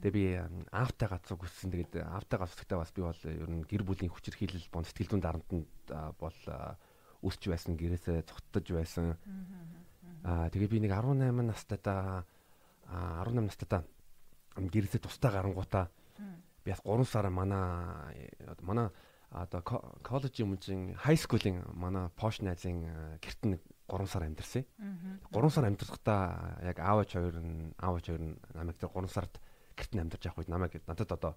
[0.00, 0.24] Тэгээ би
[0.72, 1.70] аавтай гацууг өссөн.
[1.70, 5.68] Тэгээд аавтай гацуугтай бас би бол ер нь гэр бүлийн хүчирхийлэл бон сэтгэл зүйн дарамтанд
[6.16, 6.38] бол
[7.20, 9.16] өсч байсан, гэрээсээ цогтдож байсан.
[10.24, 12.24] Аа тэгээ би нэг 18 настайдаа
[12.88, 13.84] 18 настайдаа
[14.56, 15.92] гэрээсээ тустай гарангуудаа
[16.64, 18.88] би бас 3 сар манай манай
[19.30, 19.62] одоо
[20.02, 22.82] коллеж юм чинь хай скуулийн манай пош найзын
[23.22, 24.64] гэрт нь 3 сар амьдэрсэн.
[25.34, 29.42] 3 сар амьдэрсахдаа яг аавч хоёр нь аавч хоёр нь намайг тэр 3 сард
[29.74, 31.32] гэрт нь амьдарч явах үед намайг надад одоо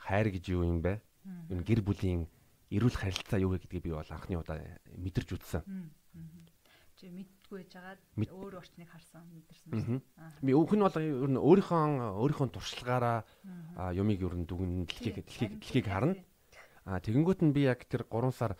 [0.00, 1.04] хайр гэж юу юм бэ?
[1.52, 2.26] Энэ гэр бүлийн
[2.72, 4.58] эрүүл харилцаа юу гэдгийг би бол анхны удаа
[4.96, 5.62] мэдэрч үзсэн.
[6.96, 10.00] Чи мэдгүй байжгаад өөр орчныг харсан мэдэрсэн.
[10.40, 13.26] Би өөх нь бол ер нь өөрийнхөө өөрийнхөө туршлагаараа
[13.92, 16.16] юмыг ер нь дүгнэн дэлхийг дэлхийг дэлхийг харна.
[16.86, 18.58] А тэгэнгүүт нь би яг тэр 3 сар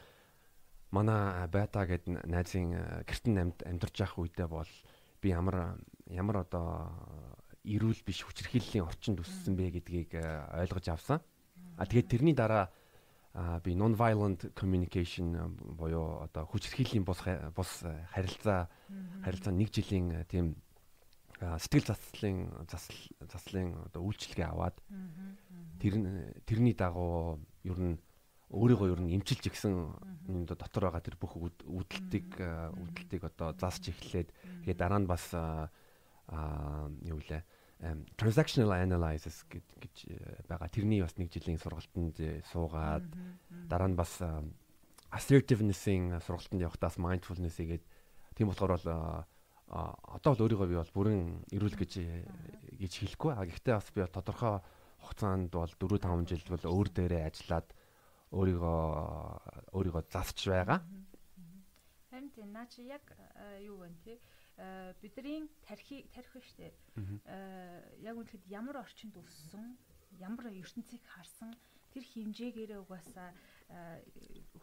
[0.93, 4.71] манай бета гэдэг найзын гэртэн амьд амьдарч явах үедээ бол
[5.25, 6.93] би ямар ямар одоо
[7.65, 11.19] эрүүл биш хүчирхийллийн орчинд өссөн бэ гэдгийг ойлгож авсан.
[11.81, 12.69] А тэгээд тэрний дараа
[13.65, 17.25] би non violent communication буюу одоо хүчирхийллийн бус
[17.57, 18.69] бус харилцаа
[19.25, 20.61] харилцаа нэг жилийн тийм
[21.41, 22.53] сэтгэл заслын
[23.25, 24.77] заслын одоо үйлчлэгээ аваад
[25.81, 25.95] тэр
[26.45, 27.97] тэрний дагуу ер нь
[28.53, 29.73] өөрийгөө ер нь эмчилж гисэн
[30.29, 34.29] юм дотор байгаа тэр бүх үүдэлтийг үүдэлтийг одоо заасч эхлээд
[34.63, 35.73] тэгээд дараа нь бас аа
[37.03, 37.43] юу лээ
[38.17, 40.15] transactional analysis гэж э,
[40.47, 40.71] байгаа.
[40.71, 42.15] Тэрний бас нэг жилийн сургалтанд
[42.55, 43.07] суугаад
[43.67, 44.23] дараа нь бас
[45.11, 47.83] assertiveness-ийн сургалтанд явахдаас mindfulness игээд
[48.39, 49.27] тийм болохоор бол
[49.67, 52.23] одоо бол өөрийгөө би бол бүрэн эрүүл гэж э,
[52.79, 53.33] гэж хэлэхгүй.
[53.35, 54.63] А гэхдээ бас би тодорхой
[55.03, 57.67] хугацаанд бол 4 5 жил бол өөр дээрээ ажиллаад
[58.33, 60.81] өөрийгөө өөрийгөө засч байгаа.
[62.09, 63.05] Харин тийм наа чи яг
[63.61, 64.19] юу вэ те
[65.01, 66.73] бидний тархи тархи шүү дээ.
[68.05, 69.77] Яг үнэхээр ямар орчинд өссөн,
[70.21, 71.53] ямар ертөнцийг харсан
[71.93, 73.33] тэр хэмжээгээрээ угаасаа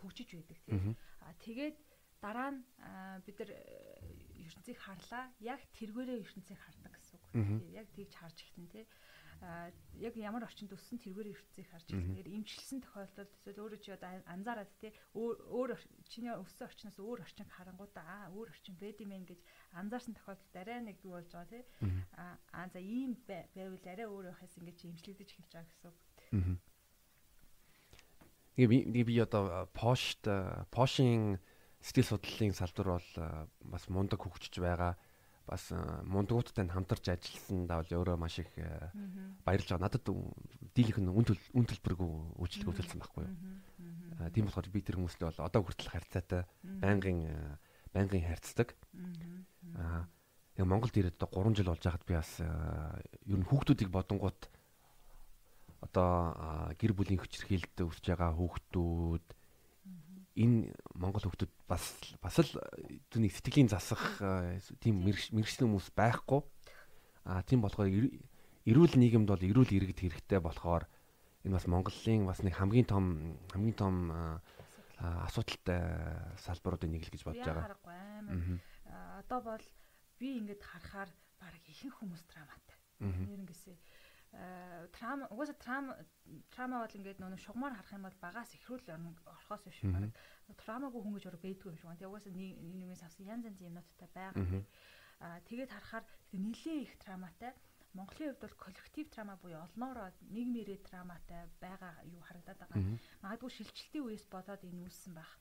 [0.01, 0.97] хөгжиж байдаг тийм.
[1.25, 1.77] А тэгээд
[2.21, 2.61] дараа нь
[3.25, 3.51] бид нар
[4.49, 7.25] ертөнцийг харлаа яг тэргээрээ ертөнцийг хардаг гэсэн үг.
[7.73, 8.85] Яг тэгж харж ихтэн тий
[9.41, 12.07] а яг ямар орчинд өссөн тэргээр ертөнцийг харж байгаа.
[12.11, 15.69] Тэгэхээр имчилсэн тохиолдолд эсвэл өөрөө чи одоо анзаараад тий өөр
[16.11, 19.39] чиний өссөн орчноос өөр орчин харангуудаа аа өөр орчин байд юм гэж
[19.79, 21.63] анзаарсан тохиолдолд арай нэг юу болж байгаа тий.
[22.19, 25.97] Аа за ийм байвал арай өөр байхаас ингэж имчлэгдэж эхэлж байгаа гэсэн үг.
[28.59, 30.19] Тэгээ би одоо Posh
[30.67, 31.39] Posh-ийн
[31.79, 33.09] сэтгэл судлалын салбар бол
[33.63, 34.99] бас мундаг хөгжиж байгаа
[35.49, 35.73] бас
[36.05, 38.51] мундгуудтай хамтарч ажилласандаа бол өөрөө маш их
[39.43, 39.89] баярлж байгаа.
[39.89, 40.05] Надад
[40.77, 43.33] дийлийнх нь үн төлбөргүй үйлчлэг үзүүлсэн байхгүй юу.
[44.29, 47.25] Тийм болохоор би тэр хүмүүстэй бол одоо хүртэл харьцаатай байнгын
[47.93, 48.77] байнгын харьцдаг.
[49.73, 50.05] Аа
[50.59, 54.41] яг Монголд ирээд одоо 3 жил болж байхад би бас ер нь хүүхдүүдийг бодонгууд
[55.79, 59.27] одоо гэр бүлийн хүчирхийлэлд өсөж байгаа хүүхдүүд
[60.39, 61.83] энэ монгол хүмүүс бас
[62.23, 62.51] бас л
[63.11, 63.99] түүний сэтгэлийн засах
[64.79, 66.39] тийм мэрэгчлэн хүмүүс байхгүй.
[67.27, 70.87] А тийм болохоор эрүүл нийгэмд бол эрүүл иргэд хэрэгтэй болохоор
[71.43, 73.95] энэ бас Монголын бас нэг хамгийн том хамгийн том
[74.99, 75.83] асуудалтай
[76.39, 77.75] салбаруудын нэг л гэж бодож байгаа.
[79.19, 79.65] Одоо бол
[80.19, 82.77] би ингээд харахаар баг ихэнх хүмүүс драматай.
[82.99, 83.75] Нэрнгэсээ
[84.31, 85.93] трама угаасаа трама
[86.53, 88.85] трама бол ингээд нөө шугамар харах юм бол багаас ихрүүл
[89.25, 90.13] орхоос биш баг
[90.61, 91.97] трамагүй хүн гэж өөр бэдгүй юм шиг байна.
[91.97, 94.61] Тэгээ угаасаа нийгмээс авсан янз янзын юмнуудтай байгаа.
[95.25, 97.51] Аа тэгээд харахаар нэлээд их траматай
[97.97, 102.85] Монголын хувьд бол коллектив трама буюу олноороо нийгмээрээ траматай байгаа юу харагдаад байгаа.
[103.25, 105.31] Магадгүй шилжилтийн үеэс болоод энэ үүссэн байх.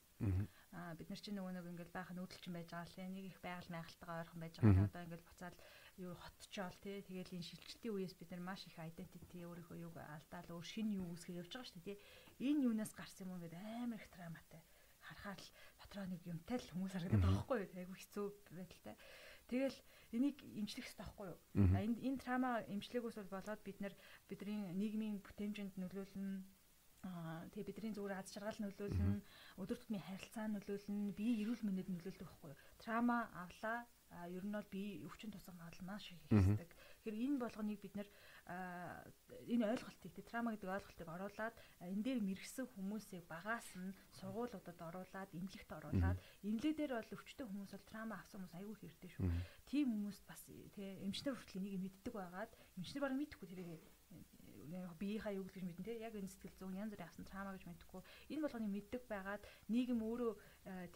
[0.72, 3.70] Аа бид нар чинь нөгөө нэг ингээл баахан нүүдэлчин байж байгаа л нэг их байгаль
[3.70, 4.88] майхалтайгаа ойрхон байж байгаа.
[4.88, 5.56] Одоо ингээл буцаад
[5.98, 10.48] юу хотчоол тий тэгэл энэ шилжилтийн үеэс бид нар маш их identity өөрийнхөө юг алдаал
[10.54, 11.98] өөр шин юу үүсгэж явж байгаа шүү дээ
[12.38, 14.62] тий энэ юунаас гарсан юм гээд амар их драматай
[15.08, 17.72] харахаар л дотроо нэг юмтай л хүмүүс харагдаад байгаа байхгүй юу?
[17.80, 18.94] Айгу хэцүү байдалтай.
[19.48, 19.78] Тэгэл
[20.12, 21.38] энийг имжлэх хэрэгтэй байхгүй юу?
[21.56, 23.94] Энэ энэ трама имжлэгөөс бол болоод бид нар
[24.28, 26.44] бидний нийгмийн бүтээмжинд нөлөөлнө.
[27.08, 29.22] Аа тэгээ бидний зүгээр аз жаргал нөлөөлнө,
[29.62, 32.58] өдөр тутмын харилцаа нөлөөлнө, бие эрүүл мэндэд нөлөөлдөг байхгүй юу?
[32.82, 36.70] Трама авлаа, а ер нь бол би өвчин магадлал маш их ихсдэг.
[37.04, 38.08] Тэгэхээр энэ болгоныг бид нэр
[38.48, 41.54] энэ ойлголтыг тэ трама гэдэг ойлголтыг оруулаад
[41.84, 47.72] энэ дээр мэрэгсэн хүмүүсийг багаас нь сургуулиудад оруулаад эмнэлэгт оруулаад эмнэлэг дээр бол өвчтөе хүмүүс
[47.76, 49.28] бол трама авсан хүмүүс аягүй хэрэгтэй шүү.
[49.68, 53.68] Тийм хүмүүс бас тэ эмчнэр хүртэл энийг мэддэг байгаад эмчнэр бараг мэдхгүй тэрийг
[55.00, 58.02] биеийнхаа юу гэж мэдэн те яг энэ сэтгэл зүйн янз бүрийн авсан трама гэж мэдхгүй
[58.32, 59.42] энэ болгоныг мэддэг байгаад
[59.72, 60.32] нийгэм өөрөө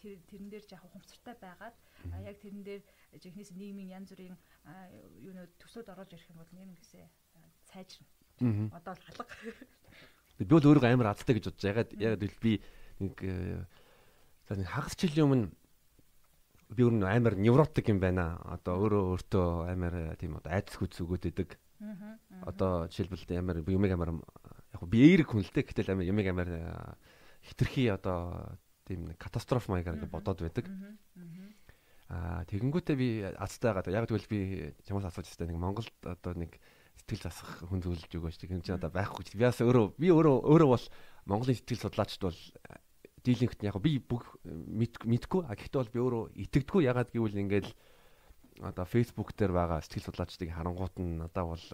[0.01, 1.77] тэр тэрэн дээр яг хумцартай байгаад
[2.23, 2.81] яг тэрэн дээр
[3.17, 4.37] жихнээс нийгмийн янз бүрийн
[5.25, 7.05] юунууд төсөөд орж ирэх юм бол нэр нэгсээ
[7.73, 8.69] сайжирна.
[8.73, 9.25] Одоо л халга.
[10.37, 12.61] Би бол өөрөө амар азтай гэж бодож ягаад ягаад би
[13.01, 13.15] нэг
[14.49, 15.47] за нэг хагас жилийн өмнө
[16.73, 18.41] би өөр амар невротик юм байна.
[18.49, 21.49] Одоо өөрөө өөртөө амар тийм одоо айдас хүч зүгөөд идэг.
[22.43, 24.11] Одоо жишээлбэл амар юмэг амар
[24.73, 25.67] яг би эерэг хүн л дээ.
[25.67, 26.49] Гэтэл амар юмэг амар
[27.43, 28.57] хитрхи одоо
[28.87, 30.65] тийм катастроф маягаар ингээд бодоод байдаг.
[32.11, 34.03] Аа тэгэнгүүтээ би азтай байгаа.
[34.03, 34.39] Яг тэгвэл би
[34.87, 36.59] чамаас асууж байгаа нэг Монголд одоо нэг
[37.03, 38.37] сэтгэл засах хүн зөвлөж өгөөч.
[38.37, 39.33] Тэр чинь одоо байхгүй.
[39.33, 40.85] Би бас өөрөө би өөрөө өөрөө бол
[41.25, 42.39] Монголын сэтгэл судлаачд бол
[43.23, 45.41] дийлэнхт яг би бүх мэдгүй.
[45.47, 46.81] А гэхдээ бол би өөрөө итгэдэггүй.
[46.85, 47.67] Ягаад гэвэл ингээд
[48.61, 51.65] одоо Facebook дээр байгаа сэтгэл судлаачдыг харангуут нь надад бол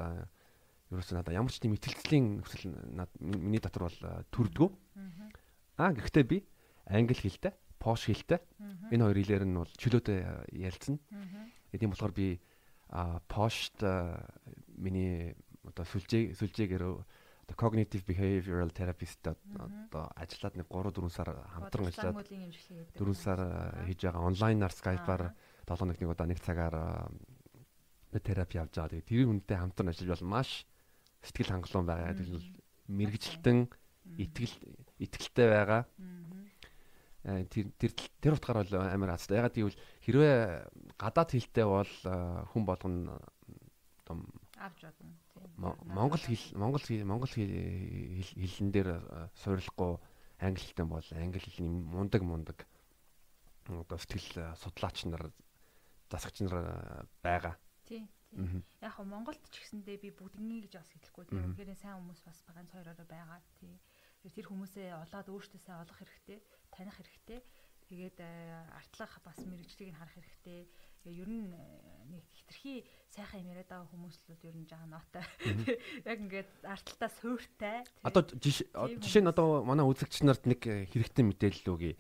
[0.94, 2.72] ерөөсөө надад ямар ч тийм итгэлцлийн нөхцөл
[3.20, 4.00] миний дотор бол
[4.32, 4.70] төрдгөө.
[5.78, 6.38] Аа гэхдээ би
[6.88, 8.40] англи хэлтэй пош хэлтэй.
[8.92, 10.20] Энэ хоёр хэлээр нь бол чөлөөтэй
[10.56, 11.00] ярилцсан.
[11.72, 12.40] Тийм болохоор би
[13.28, 13.80] пошт
[14.76, 21.88] миний одоо сүлжээ сүлжээгээр одоо cognitive behavioral therapist одоо ажиллаад нэг 3 4 сар хамтран
[21.90, 23.40] ажиллаад 4 сар
[23.86, 25.24] хийж байгаа онлайнаар Skype-аар
[25.70, 26.76] 7 нэг нэг удаа нэг цагаар
[28.17, 28.89] терапи авч байгаа.
[28.97, 30.65] Тэгээ тэр үнэтэй хамтран ажиллаж бол маш
[31.22, 32.17] сэтгэл хангалуун байгаа.
[32.17, 32.45] Тэгэхээр
[32.89, 33.57] мэрэгжилтэн
[34.17, 34.55] итгэл
[34.97, 35.86] итгэлтэй байгаа.
[37.24, 39.38] Э, тэр тэр тэр утгаар бол амар азтай.
[39.38, 40.36] Ягаад гэвэл хэрвээ
[40.97, 41.93] гадаад хэлтэй бол
[42.49, 43.22] хүн болгоно
[44.07, 44.26] том
[44.57, 45.13] авч бодно.
[45.86, 48.89] Монгол хэл Монгол Монгол хэлэн дээр
[49.38, 49.99] суйрлахгүй
[50.39, 52.57] англи хэлтэй бол англи хэлний мундаг мундаг
[53.67, 55.30] одоо сэтгэл судлаач нар
[56.10, 57.55] засагч нар байгаа.
[57.86, 58.10] Тий.
[58.82, 61.26] Яг хөө Монголд ч гэсэндээ би бүгднийг гэж бас хэлэхгүй.
[61.34, 63.41] Тэр үнэхээр сайн хүмүүс бас байгаа цоороо байгаа.
[63.57, 63.74] Тий.
[64.22, 66.38] Тэр хүмүүсээ олоод өөртөө сайн олох хэрэгтэй
[66.70, 67.39] таних хэрэгтэй.
[67.89, 68.22] Тэгээд
[68.78, 70.70] артлах бас мэрэгжлийг нь харах хэрэгтэй.
[71.10, 71.49] Ер нь
[72.14, 75.26] нэг хитрхи сайхан юм яриад байгаа хүмүүслүүд ер нь жаа нотой.
[76.05, 77.82] Яг ингээд арталтаа суйртай.
[78.05, 81.97] Одоо жишээ нь одоо манай үзэгч нарт нэг хэрэгтэй мэдээлэл өгье.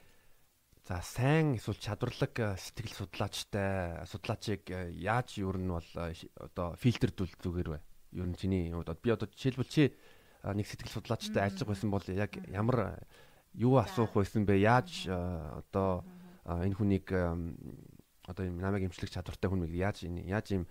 [0.89, 7.79] За сайн эсвэл чадварлаг сэтгэл судлаачтай судлаачийг яаж ер нь бол одоо фильтрдүүл зүгээр вэ?
[8.17, 9.93] Ер нь чиний одоо би одоо жишээлбэл чи
[10.41, 13.05] нэг сэтгэл судлаачтай ажиллах байсан бол яг ямар
[13.53, 14.65] юу асуух байсан бэ?
[14.65, 16.09] Яаж одоо
[16.49, 20.65] энэ хүнийг одоо юм намайг имжлэх чадвартай хүн мэг яаж яаж юм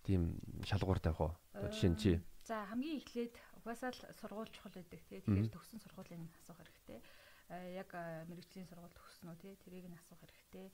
[0.00, 1.68] тийм шалгуур тавих вэ?
[1.68, 2.12] Жишээ нь чи.
[2.40, 5.20] За хамгийн эхлээд угаасаа л сургууль чухал байдаг тий.
[5.20, 7.04] Тэгэхээр төгсөн сургуулийн асуух хэрэгтэй.
[7.52, 7.90] Яг
[8.28, 9.54] мэрэгжлийн сургууль төгснөө тий.
[9.60, 10.72] Тэрийг нь асуух хэрэгтэй.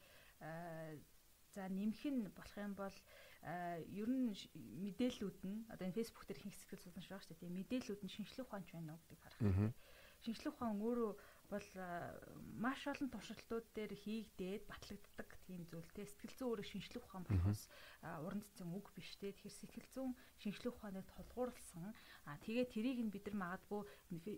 [1.55, 2.97] За нэмэх нь болох юм бол
[3.89, 4.31] ер нь
[4.85, 7.57] мэдээллүүд нь одоо энэ фэйсбુક дээр их хэсэгэл суулгаж байгаа шүү дээ.
[7.59, 9.73] Мэдээллүүд нь шинжлэх ухаанч байна уу гэдгийг харах хэрэгтэй.
[10.23, 11.11] Шинжлэх ухаан өөрөө
[11.49, 11.69] бол
[12.61, 16.05] маш олон туршилтууд дээр хийгдээд батлагддаг тийм зүйл те.
[16.05, 17.63] Сэтгэл зүйн өөрөө шинжлэх ухаан болохоос
[18.05, 19.33] уран цэцэн үг биш те.
[19.33, 21.97] Тэгэхээр сэтгэл зүйн шинжлэх ухааныг тулгуурласан
[22.29, 23.81] а тэгээ тэрийг нь бид нар магадгүй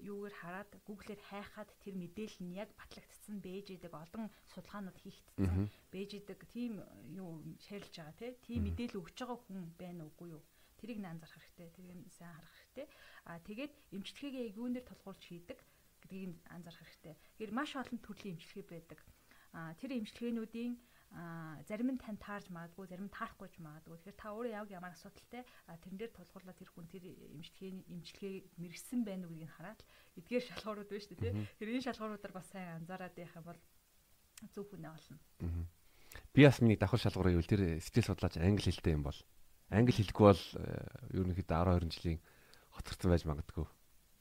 [0.07, 6.11] юугаар хараад гуглээр хайхаад тэр мэдээлэл нь яг батлагдсан бэж идэг олон судалгаанууд хийгдсэн бэж
[6.23, 6.79] идэг тийм
[7.11, 8.39] юу шаарилж байгаа те.
[8.47, 10.43] Тийм мэдээлэл өгж байгаа хүн байна уугүй юу?
[10.79, 12.87] Тэрийг нь анзаарах хэрэгтэй тэрийг сайн харах хэрэгтэй.
[13.29, 15.59] А тэгээд эмчилгээгээ юунээр тулгуурч хийдэг
[16.11, 17.15] гэдгийг анзаарах хэрэгтэй.
[17.39, 18.99] Тэгэхээр маш олон төрлийн эмчилгээ байдаг.
[19.55, 20.75] А тэр эмчилгээнүүдийн
[21.67, 23.99] зарим нь тань таарж магадгүй, зарим нь таарахгүй ч магадгүй.
[23.99, 29.01] Тэгэхээр та өөрөө яг ямар асуудалтай тэрэн дээр тулгуурлаад тэр хүн тэр эмчилгээний эмчилгээ мэрэгсэн
[29.03, 29.81] байна уу гэдгийг хараад
[30.19, 31.35] эдгээр шалгуурууд байна шүү дээ.
[31.59, 33.61] Тэр энэ шалгууруудаар бас сайн анзаараад байх юм бол
[34.55, 35.19] зөв хүнээ олно.
[36.31, 39.19] Би бас миний давхар шалгуурыг үл тэр сэтгэл судлаач англи хэлтэй юм бол
[39.75, 40.45] англи хэлгүй бол
[41.11, 42.19] ерөнхийдөө 12 жилийн
[42.71, 43.67] хоцорсон байж магадгүй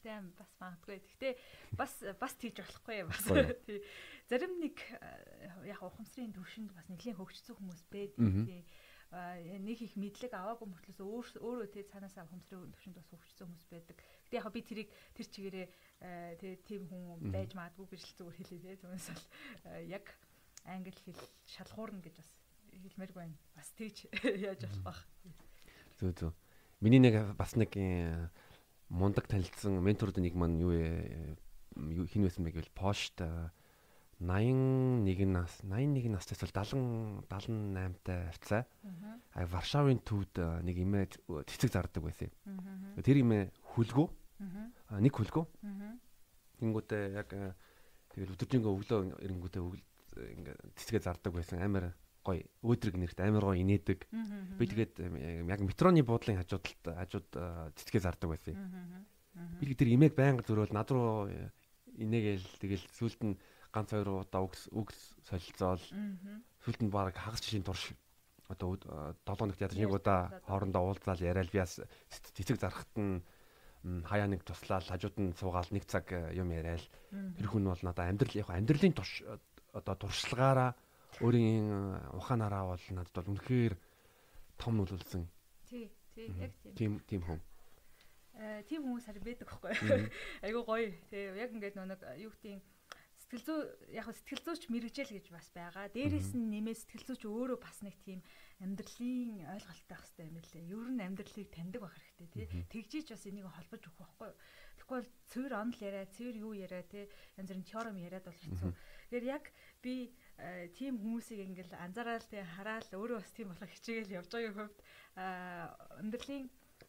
[0.03, 0.99] тийм бас магадгүй.
[1.03, 1.33] Гэхдээ
[1.77, 3.25] бас бас тийж болохгүй бас.
[3.65, 3.81] Тий.
[4.29, 8.31] Зарим нэг э, яг ухамсарын төвшөнд бас нэлийн хөгжсөн хүмүүс байдаг.
[8.47, 8.63] Тий.
[9.09, 13.97] Нэг их мэдлэг аваагүй мөртлөөс өөрөө тий цаанаасаа ухамсарын төвшөнд бас хөгжсөн хүмүүс байдаг.
[14.29, 18.37] Гэтэ яг би тэрийг тэр чигээрээ э, тий тийм хүн байж магадгүй гэж л зүгээр
[18.37, 18.77] хэлээ тий.
[18.85, 19.25] Түүнээс бол
[19.73, 20.05] э, яг
[20.69, 21.17] англи хэл
[21.49, 22.29] шалгуурна гэж бас
[22.69, 23.37] хэлмээргүй байна.
[23.57, 24.05] Бас тийж
[24.47, 25.01] яаж болох бах.
[25.97, 26.33] Зүг зүг.
[26.79, 27.73] Миний нэг бас нэг
[28.89, 33.21] мундаг танилцсан менторууд нэг маань юу хин байсан бэ гэвэл пошт
[34.19, 38.67] 81 нас 81 настай эсвэл 70 78-тай авцаа.
[39.31, 40.35] А Варшавын төвд
[40.65, 41.05] нэг имээ
[41.47, 42.99] цэцэг зардаг байсан юм.
[42.99, 44.07] Тэр имээ хүлгүү.
[44.91, 45.45] А нэг хүлгүү.
[46.59, 47.31] Тэнгүүтээ яг
[48.11, 51.95] тэгэл өдөржингөө өглөө эрэнгүүтээ ингээ цэцгээ зардаг байсан амар
[52.29, 53.99] гоё өөдрөг нэрт амар гоё инээдэг.
[54.57, 54.93] Би тэгээд
[55.49, 57.29] яг метроны буудлын хажуудалд хажууд
[57.73, 58.55] цэцгээ зардаг байсан.
[59.59, 61.51] Би тэр имийг байнга зөрөөл над руу э,
[61.99, 63.35] инээгээл тэгэл сүулт нь
[63.71, 65.83] ганц хоёр удаа үгс үгс солилцоол.
[66.63, 67.93] Сүулт нь баг хагас жишийн турш
[68.49, 73.21] одоо 7 хоногт ядаж нэг удаа хоорондоо уулзаал яриад би бас цэцэг зарахт нь
[73.83, 76.83] хаяа нэг туслаад хажууд нь суугаал нэг цаг э, юм яриад.
[77.37, 79.23] Тэр хүн бол надаа амьдрал яг амьдралын турш
[79.71, 80.75] одоо туршлагаараа
[81.17, 81.79] өөрийн э,
[82.15, 83.73] ухаанаараа бол надад бол үнэхээр
[84.61, 85.25] том нөлөөлсөн.
[85.65, 86.73] Тий, тий, яг тийм.
[86.77, 87.39] Тийм тийм хүн.
[88.39, 89.73] Э тийм хүмүүс харин байдаг байхгүй.
[90.45, 90.93] Айгуу гоё.
[91.09, 92.63] Тий, яг ингээд нэг юу гэдгийг
[93.19, 93.59] сэтгэл зүй
[93.93, 95.91] яг сэтгэл зүйч мэрэгжэл гэж бас байгаа.
[95.91, 98.23] Дээрээс нь нэмээ сэтгэл зүйч өөрөө бас нэг тийм
[98.63, 100.71] амьдралын ойлголттой байх хэрэгтэй юм лээ.
[100.71, 102.45] Ер нь амьдралыг таньдаг байх хэрэгтэй тий.
[102.73, 104.31] Тэгжиж бас энийг холбож өгөх байхгүй.
[104.79, 107.05] Тэгэхгүй бол цэвэр онл яриа, цэвэр юу яриа тий.
[107.37, 108.71] Янз бүрийн теорем яриад бол хэцүү.
[108.71, 109.43] Тэгэхээр яг
[109.83, 110.28] би Э,
[110.77, 114.79] тийм хүмүүсийг ингээл анзаараад тий хараад өөрөө бас тийм болох хичээгээл явж байгаагийн хувьд
[115.99, 116.45] амьдралын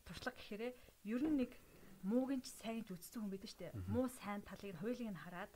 [0.07, 0.73] туршлага гэхээрээ
[1.11, 1.53] ер нь нэг
[2.03, 3.73] муугийн ч сайн ч үзсэн хүн байдаг шүү дээ.
[3.93, 5.53] Муу сайн талыг нь хуулийг нь хараад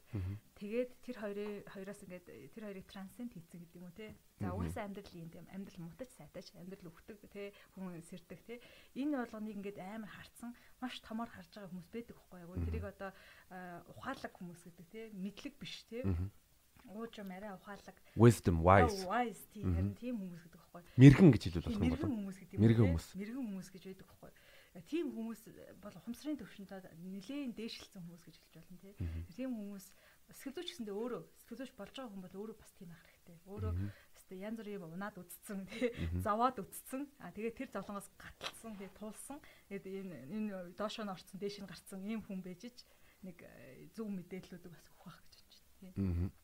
[0.60, 4.12] тэгээд тэр хоёрын хоёроос ингээд тэр хоёрыг трансценд хийцэн гэдэг юм уу те.
[4.44, 8.60] За угаасаа амьдрал юм тийм амьдрал мутаж сайтаж амьдрал өвтөг те хүн сэрдэг те.
[8.92, 10.52] Энэ болгоныг ингээд амар харцсан
[10.84, 12.60] маш томор харж байгаа хүмүүс байдаг байхгүй юу.
[12.60, 13.10] Тэрийг одоо
[13.96, 15.00] ухаалаг хүмүүс гэдэг те.
[15.16, 16.04] Мэдлэг биш те
[16.92, 17.96] ууж юм арай ухаалаг.
[18.16, 19.04] Wisdom wise.
[19.08, 19.42] wise.
[19.52, 20.82] Тийм тийм хүмүүс гэдэг байхгүй.
[21.00, 23.06] Мэрэгэн гэж хэлвэл болох юм байна мэрэгэн хүмүүс гэдэг мэрэгэн хүмүүс.
[23.16, 24.32] Мэрэгэн хүмүүс гэж байдаг байхгүй.
[24.90, 25.40] Тийм хүмүүс
[25.80, 28.78] бол ухамсарын төвшөндөө нэлээд дээшилсэн хүмүүс гэж хэлж болно
[29.30, 29.86] тийм хүмүүс
[30.34, 33.38] сэтгэл зүйч гэсэндээ өөрөө сэтгэл зүйч болж байгаа хүн бол өөрөө бас тийм байх хэрэгтэй.
[33.54, 33.72] Өөрөө
[34.18, 35.88] өстой янз бүрийн унаад үтцсэн тий.
[36.26, 37.06] Зовоод үтцсэн.
[37.22, 39.38] А тэгээ тэр зовлонгоос гаталсан тий туулсан.
[39.70, 42.66] Тэгээд энэ энэ доошоо нь орцсон дээш нь гарцсан ийм хүн байж
[43.22, 43.38] нэг
[43.94, 46.43] зөв мэдээллүүдийг бас өгөх байх гэж байна тий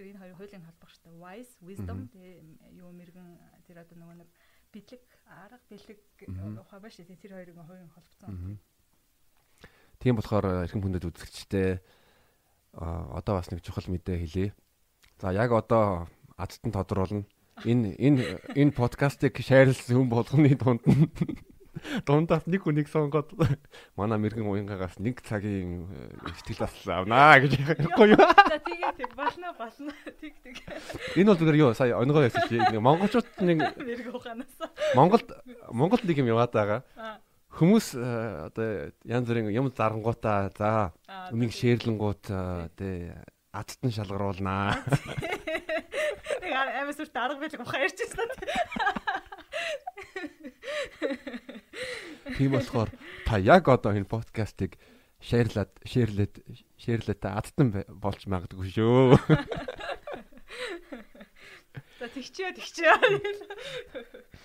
[0.00, 2.40] Тэгэхээр энэ хоёр хуулийн холбогчтой wise, wisdom тэгээ
[2.80, 3.36] юу мэрэгэн
[3.68, 4.30] тэр одоо нөгөө нэг
[4.72, 6.00] бидлэг, арга бэлэг
[6.56, 7.20] ухаа байна шүү.
[7.20, 8.56] Тэр хоёрын хуулийн холбогцсон.
[10.00, 11.84] Тийм болохоор эрхэм хүндэт үзэгчтэй
[12.80, 14.56] одоо бас нэг чухал мэдээ хэлье.
[15.20, 16.08] За яг одоо
[16.40, 17.28] адтан тодруулна.
[17.68, 21.12] Энэ энэ энэ подкастыг шеэрлсэн хүн болгоны дунд нь
[22.06, 23.32] дундаас нэг хүнийг сонгоод
[23.96, 25.86] манай мэрэгэн уянгаагаас нэг цагийн
[26.26, 28.20] ихтгэл авнаа гэж ярихгүй юу?
[28.20, 29.92] Тэгээ тэг болно болно.
[30.20, 30.56] Тэг тэг.
[31.16, 34.54] Энэ бол зүгээр юу сая байсан чи нэг монголчууд нэг мэрэг ухаанаас.
[34.94, 35.28] Монголд
[35.70, 36.80] Монголд нэг юм яваад байгаа.
[37.50, 40.94] Хүмүүс одоо янз бүрийн юм зарангуудаа за
[41.34, 42.24] үнийг шеэрлэнгууд
[42.78, 43.10] тий
[43.52, 44.78] адтан шалгаруулнаа.
[46.38, 48.30] Нэг амин сүрт арга байлг ухаа ярьчихсан.
[52.36, 52.90] Тийм болохоор
[53.26, 54.76] та яг одоо энэ подкастыг
[55.20, 56.34] шеэрлээд шеэрлээд
[56.80, 59.16] шеэрлээд адтан болж магадгүй шүү.
[62.00, 62.96] За тэгчээ тэгчээ.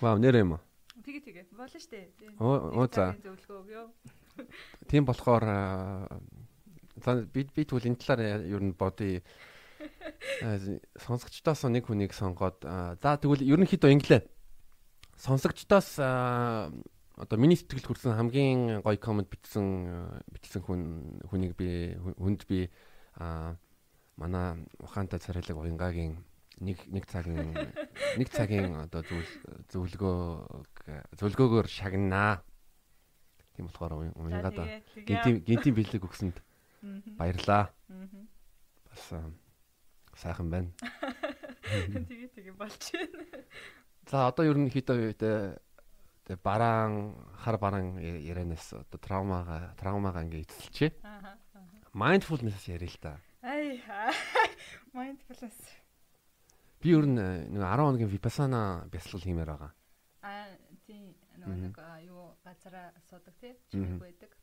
[0.04, 0.60] Вау нэр юм.
[1.00, 2.12] Тэгээ тэгээ болно штэ.
[2.44, 3.16] Оо за.
[3.24, 3.86] Зөвлөгөө өгөө.
[4.92, 5.46] Тийм болохоор
[7.32, 9.24] би би тэгвэл энэ талаар ер нь бодъё.
[11.00, 12.60] Сонсогчдоос нэг хүнийг сонгоод
[13.00, 14.22] за тэгвэл ерөнхийдөө инглээ.
[15.18, 20.82] Сонсогчдоос одоо миний сэтгэлд хүрсэн хамгийн гоё комент бичсэн бичсэн хүн
[21.32, 22.68] хүнийг би хүнд би
[23.16, 26.20] манай ухаантай царайлаг уянгагийн
[26.60, 27.56] нэг нэг цагийн
[28.20, 29.32] нэг цагийн одоо зүйл
[29.72, 30.20] зөвлөгөө
[31.20, 32.44] зөвлөгөөгөөр шагнаа.
[33.56, 36.44] Тийм болохоор уянгаада гинтийн гинтийн бэлэг өгсөнд
[37.18, 37.72] Баярлаа.
[38.92, 39.04] Бас
[40.16, 40.72] сайхан байна.
[41.66, 43.24] Тэгээ тэгээ болж байна.
[44.06, 50.92] За одоо ер нь хитэ тэгээ бараан хар бараан ярианаас одоо травмага травмага ингээ эцэлчээ.
[51.02, 51.38] Аа.
[51.94, 53.18] Mindfulness яриа л та.
[53.42, 53.82] Ай
[54.98, 55.58] mindfulness.
[56.82, 59.74] Би ер нь нэг 10 хоногийн vipassana бясалгал хиймээр байгаа.
[60.22, 60.54] Аа
[60.86, 61.74] тийм нэг
[62.06, 64.38] юу газараа асуудаг тий чимэг байдаг.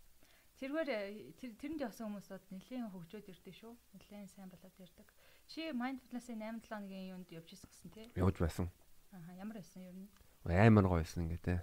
[0.59, 3.75] Тэрвэр э, тэрэнд явсан хүмүүсүүд нэлийн хөгжөөд ирдэ шүү.
[3.99, 5.07] Нэлийн сайн болоод ирдэг.
[5.51, 8.07] Чи mindfulness-ийн 8 7 хоногийн юунд явж исэн гэсэн тий?
[8.15, 8.71] Явж байсан.
[9.13, 10.09] Аа ямар байсан ер нь?
[10.49, 11.59] Аймар гоё байсан ингээ тий.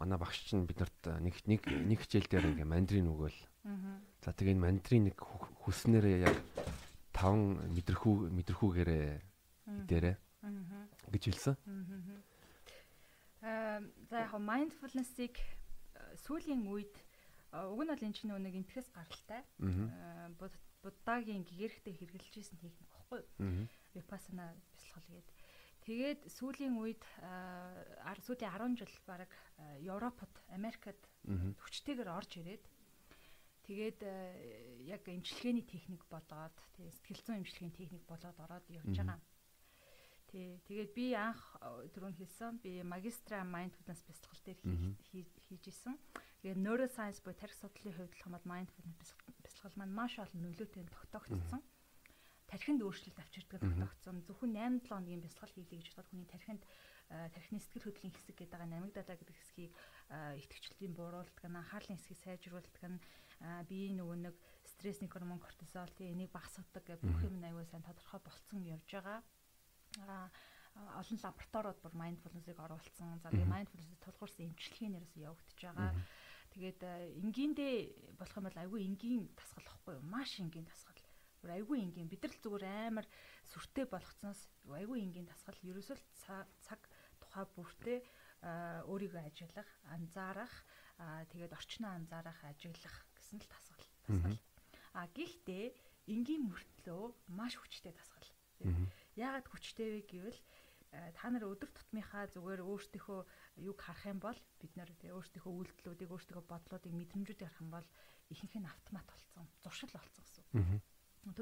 [0.00, 3.40] Манай багш чинь биднэрт э, нэг нэг нэг хичээл дээр ингээ мандрин өгөөл.
[3.68, 4.00] Аа.
[4.24, 5.18] За тэгээ энэ мандрин нэг
[5.62, 6.36] хүснээрээ яг
[7.12, 9.06] 5 мэдрэхүү мэдрэхүүгээрээ
[9.86, 10.16] дээрээ.
[10.16, 10.88] Аа.
[11.12, 11.54] гэж хэлсэн.
[13.44, 13.84] Аа.
[14.10, 16.96] За яг mindfulness-ыг э, сүүлийн үед
[17.54, 19.44] уг нь бол энэ чинь нэг энтгэс гаралтай.
[20.84, 23.64] Буддагийн гэгэрхтэй хэрэгжилж исэн техник багхгүй юу?
[23.96, 25.28] Випассана бясалгал гээд.
[25.84, 27.04] Тэгээд сүүлийн үед
[28.24, 29.28] сүүлийн 10 жил баг
[29.84, 30.96] Европод, Америкт
[31.60, 32.64] хүчтэйгээр орж ирээд
[33.68, 34.00] тэгээд
[34.88, 39.20] яг эмчилгээний техник болоод тэгээд сэтгэл зүйн эмчилгээний техник болоод ороод явж байгаа.
[40.32, 40.56] Тий.
[40.66, 41.42] Тэгээд би анх
[41.94, 44.58] түрүүн хэлсэн би магистра mindfulness бясалгал дээр
[45.04, 46.00] хийж исэн.
[46.40, 49.12] Тэгээд neuroscience буюу тарих судлалын хувьд л хамаад mindfulness
[49.44, 51.62] бясалгал маань маш олон нөлөөтэй тогтоогдсон
[52.54, 54.22] тархинд өөрчлөлт авчирдаг тогтогцсон.
[54.30, 56.62] Зөвхөн 8-7 хоногийн бясалгал хийлээ гэж бодоход хүний тархинд
[57.10, 61.58] э, тархины сэтгэл хөдлөлийн хэсэг гэдэг байгаа намиг далаа гэдэг хэсгийг э, итгэвчлэлийн бууруулдаг нь
[61.58, 62.98] анхаарлын хэсгийг сайжруулдаг нь
[63.42, 67.82] э, биеийн нөгөө нэг стрессний гормон кортизол тийм энийг багасгадаг гэх бүх юм аягүй сайн
[67.82, 69.18] тодорхой болцсон явж байгаа.
[70.06, 70.30] Аа
[70.74, 73.22] олон лабораториуд бүр mindfulness-ыг оруулсан.
[73.22, 75.94] За тэгээ mindfulness-ийг тулгуурсан эмчилгээ нэрээс явагдаж байгаа.
[76.54, 76.80] Тэгээд
[77.22, 77.74] энгийндээ
[78.18, 80.06] болох юм бол айгүй энгийн тасгал واخгүй юу?
[80.06, 80.93] Маш энгийн тасгал
[81.50, 82.08] Айгүй энгийн.
[82.08, 83.06] Бид нар л зүгээр амар
[83.48, 84.40] сүртэй болгоцсоноос
[84.70, 85.58] айгүй энгийн тасгал.
[85.60, 85.98] Ерөөсөө
[86.64, 86.80] цаг
[87.20, 87.98] тухай бүртээ
[88.88, 90.54] өөрийгөө ажиглах, анзаарах,
[91.32, 93.86] тэгээд орчноо анзаарах, ажиглах гэсэн л тасгал.
[94.06, 94.38] Тасгал.
[94.94, 95.74] А гэхдээ
[96.12, 98.28] энгийн мөртлөө маш хүчтэй тасгал.
[99.16, 100.40] Яагаад хүчтэй вэ гэвэл
[101.18, 103.20] та нар өдөр тутмынхаа зүгээр өөртөөхөө
[103.66, 107.88] юг харах юм бол бид нар өөртөөхөө үйлдэлүүдийг өөртөөхөө бодлоодыг мэдрэмжүүдийг харах юм бол
[108.30, 110.44] ихэнх нь автомат болцсон зуршил болцсон гэсэн.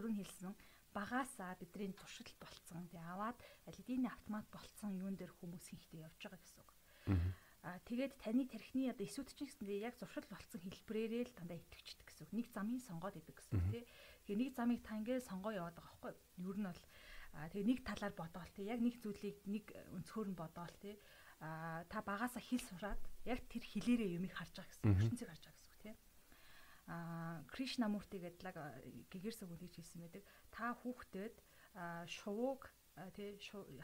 [0.03, 0.55] Төрөнд хэлсэн
[0.91, 3.39] багаасаа бидний зуршил болцсон тий аваад
[3.71, 6.71] аль эдийн автомат болцсон юун дээр хүмүүс ихтэй явж байгаа гэсэн үг.
[7.63, 12.25] Аа тэгээд таны тархины одоо чинь гэсэндээ яг зуршил болцсон хэлбэрээрээ л дандаа итгэвчдэг гэсэн
[12.27, 12.35] үг.
[12.35, 13.85] Нэг замыг сонгоод идэг гэсэн үг тий.
[14.27, 16.11] Тэгээ нэг замыг та ингээд сонгоо яваад байгаа байхгүй
[16.43, 16.51] юу?
[16.51, 16.83] Ер нь бол
[17.55, 20.99] тэгээ нэг талаар бодоол тий яг нэг зүйлийг нэг өнцгөр нь бодоол тий
[21.39, 25.57] аа та багаасаа хэл сураад яг тэр хэлээрээ юмыг харж байгаа гэсэн ертөнцийг харж байгаа
[25.57, 26.72] гэсэн үг тий аа
[27.53, 28.57] Кришнамурти гэдэг лаг
[29.13, 31.35] гэгэрсэг үлээж хэлсэн байдаг та хүүхдэд
[32.11, 32.69] шувууг
[33.17, 33.39] тий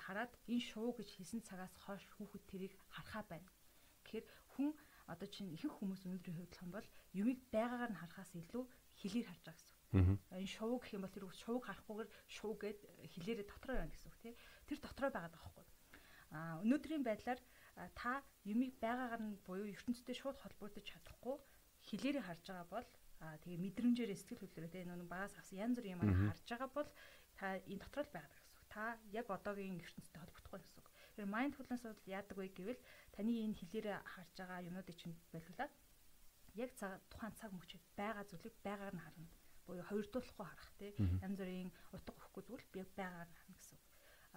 [0.04, 3.48] хараад энэ шувуу гэж хэлсэн цагаас хойш хүүхэд тэрийг харахаа байна
[4.04, 4.74] гэхээр хүн
[5.06, 8.64] одоо чинь ихэнх хүмүүс өнөөдрийн хувьд болох юм бол юмыг байгаагаар нь харахаас илүү
[9.00, 12.78] хэлээр харж байгаа гэсэн Энэ шувуу гэх юм бол тэр шувууг харахгүйгээр шуу гэд
[13.08, 14.34] хилээрээ дотроо байна гэсэн үг тий.
[14.68, 15.64] Тэр дотроо байгаа даахгүй.
[16.36, 17.40] А өнөөдрийн байдлаар
[17.96, 21.36] та юмыг байгаагаар нь буюу ертөнцтэй шууд холбогдож чадахгүй
[21.88, 22.88] хилээрээ харж байгаа бол
[23.24, 26.90] а тэгээ мэдрэмжээр сэтгэл хөдлөлөө тэгээ нэг багаас авсан янз бүрийн юм харж байгаа бол
[27.34, 30.88] та энэ дотроо л байгаа гэсэн та яг одоогийн ертөнцтэй холбогдохгүй гэсэн үг.
[31.16, 32.82] Тэгэхээр mindfulness бол яадаг вэ гэвэл
[33.16, 35.72] таны энэ хэлээрээ харж байгаа юмнуудыг чинь болиулаад
[36.54, 39.28] яг цаг тухайн цаг мөчөд байгаа зүйлийг байгаар нь харна.
[39.66, 40.92] Буюу хоёрдуулахгүй харах тий.
[41.24, 43.84] Янз бүрийн утга өгөхгүй зүйл би байгаар нь харна гэсэн үг.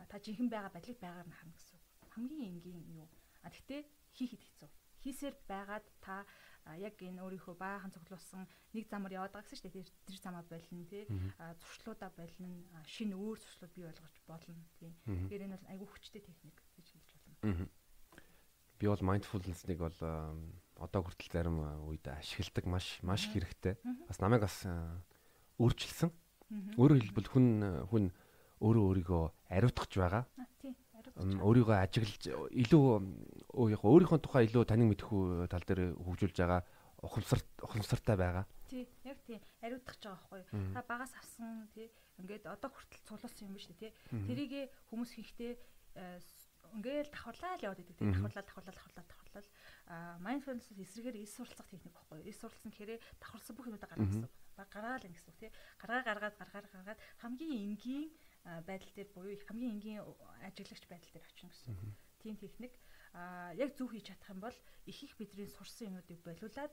[0.10, 1.84] Та жинхэнэ байгаа байдлыг байгаар нь харна гэсэн үг.
[2.16, 3.08] Хамгийн энгийн юу.
[3.44, 3.82] А тэгтээ
[4.16, 4.70] хийхэд хэцүү.
[5.04, 6.26] Хийсээр байгаад та
[6.78, 11.06] яг энэ өөрийнхөө баахан цуглуулсан нэг замаар яваад байгаа гэсэн чинь тэр замаа болно тий.
[11.62, 12.50] Зуршлуудаа болно
[12.86, 14.92] шинэ өөр зуршлууд бий болгож болно тий.
[15.06, 17.10] Тэгэхээр энэ бол айгүй хүчтэй техник гэж хэлж
[17.42, 17.70] болно.
[18.78, 20.00] Би бол mindfulness-ыг бол
[20.82, 23.78] одоо хүртэл зарим үед ашигладаг маш маш хэрэгтэй.
[24.10, 24.66] Бас намайг бас
[25.62, 26.10] өөрчилсөн.
[26.78, 27.48] Өөрөөр хэлбэл хүн
[27.90, 28.06] хүн
[28.62, 30.26] өөрөө өөрийгөө ариутгах байгаа
[31.18, 32.84] өөрийгөө ажиглаж илүү
[33.54, 36.62] өөрийнхөө тухай илүү таныг мэдхүү тал дээр хөгжүүлж байгаа
[37.02, 38.46] ухамсар ухамсартай байгаа.
[38.70, 39.42] Тий, яг тий.
[39.62, 40.74] Ариутгах гэж байгаа байхгүй.
[40.74, 41.90] Та багаас авсан тий.
[42.22, 43.92] Ингээд одоо хүртэл цуглуулсан юм биш үү тий.
[44.30, 45.52] Тэрийг хүмүүс хийхдээ
[46.78, 48.06] ингээл давхарлаа л яваад идэг тий.
[48.06, 49.44] Давхарлаа, давхарлаа, давхарлаа, давхарлаа.
[49.92, 52.22] Аа mindfulness эсрэгээр эс суралцах техник байхгүй.
[52.30, 54.30] Эс суралцсан гэхээр давхарлсан бүх юмудаа гаргах гэсэн.
[54.56, 55.52] Баг гаргаал ингэсэн тий.
[55.82, 58.08] Гаргаа гаргаад гаргаар гаргаад хамгийн энгийн
[58.44, 60.02] байдал дээр буюу хамгийн энгийн
[60.48, 61.76] ажиглагч байдал дээр очно гэсэн.
[62.22, 62.74] Тийм техник
[63.14, 66.72] а яг зөв хийж чадах юм бол их их бидний сурсан юмнуудыг болиулаад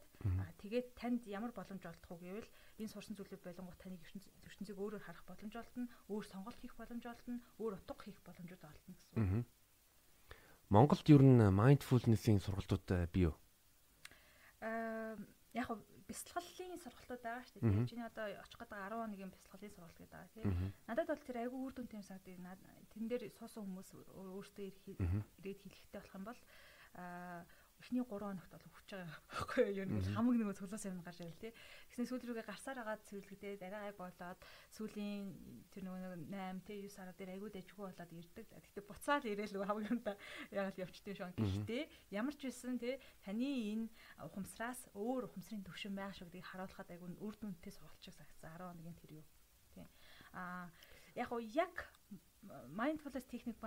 [0.63, 4.03] тэгээд танд ямар боломж олдох уу гэвэл энэ сурсан зүйлийг болонгууд таныг
[4.47, 8.95] ертөнцийг өөрөөр харах боломж олдно, өөр сонголт хийх боломж олдно, өөр утга хийх боломжууд олдно
[8.95, 9.45] гэсэн.
[10.71, 13.35] Монголд ер нь mindfulness-ийн сургалтууд бий юу?
[14.63, 15.19] Аа
[15.59, 15.75] яг
[16.09, 17.89] бясалгалын сургалтууд байгаа шүү дээ.
[17.89, 20.73] Чиний одоо очих гэдэг 11-ийн бясалгалын сургалт гэдэг байгаа тийм.
[20.89, 22.89] Надад бол тэр айгүй үр дүнтэй юм санагдав.
[22.97, 26.41] Тэн дээр суусан хүмүүс өөртөө ирээд хэлэхтэй болох юм бол
[26.97, 27.45] аа
[27.79, 29.87] эхний 3 хоногт бол өвч байгаа байхгүй юу?
[29.87, 31.53] Ер нь хамаг нэг цуглаас юм гарч ирэл тий.
[31.95, 34.41] Тэгснэ сүүл рүүгээ гарсаар агаад цэвэрлэгдээ арай болоод
[34.75, 35.23] сүүлийн
[35.71, 38.47] тэр нөгөө 8 тий 9 сараа дээр айгүй дэжгүй болоод ирдэг.
[38.51, 40.13] Гэхдээ буцаад ирээл хамаг юмда
[40.51, 41.35] ягаад явчихдээ шон.
[41.39, 41.83] Гэхдээ
[42.19, 43.87] ямар ч байсан тий таны энэ
[44.27, 48.99] ухамсараас өөр ухамсарын төвшин байх шүү гэдгийг харуулхад айгүй үр дүнтэй шиг сагцсан 10 хоногийн
[48.99, 49.27] тэр юу.
[49.75, 49.87] Тий.
[50.35, 50.67] Аа
[51.15, 51.75] яг яг
[52.71, 53.59] mindfulness техник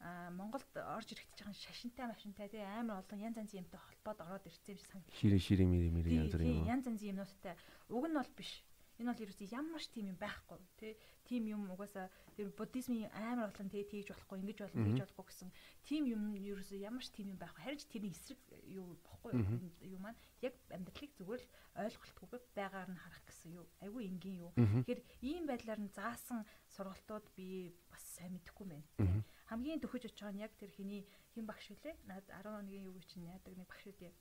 [0.00, 4.48] байна Монголд орж ирэхэд жоохон шашинтай машинтай тий амар олон янз янзын юмтай холбоод ороод
[4.48, 5.18] ирсэн юм шиг санагдав.
[5.20, 6.64] Ширээ ширээ мэрэ мэрэ янз бүр юм.
[6.64, 7.54] Янз янзын юмнуудтай.
[7.92, 8.64] Уг нь бол биш.
[8.96, 10.92] Энэ бол ерөөсөө ямар ч тийм юм байхгүй тий.
[11.24, 15.48] Тим юм угаасаа тэр буддизмын амар олон тий тийж болохгүй, ингэж болно, тийж болохгүй гэсэн
[15.88, 17.64] тим юм ерөөсөө ямар ч тим юм байхгүй.
[17.64, 19.40] Харин ч тэрний эсрэг юу бохгүй
[19.88, 23.64] юу маань яг амьдралыг зүгээр л ойлголтгүйгээр байгаар нь харах гэсэн юу.
[23.80, 24.52] Айгүй энгийн юу.
[24.52, 29.24] Тэгэхээр ийм байдлаар нь заасан сургалтууд би бас сайн мэдэхгүй байна.
[29.50, 31.02] Хамгийн төхөж очих нь яг тэр хиний
[31.34, 31.98] хин багш үлээ.
[32.06, 34.14] Наад 11-ийн юу чинь яадаг нэг багш үү.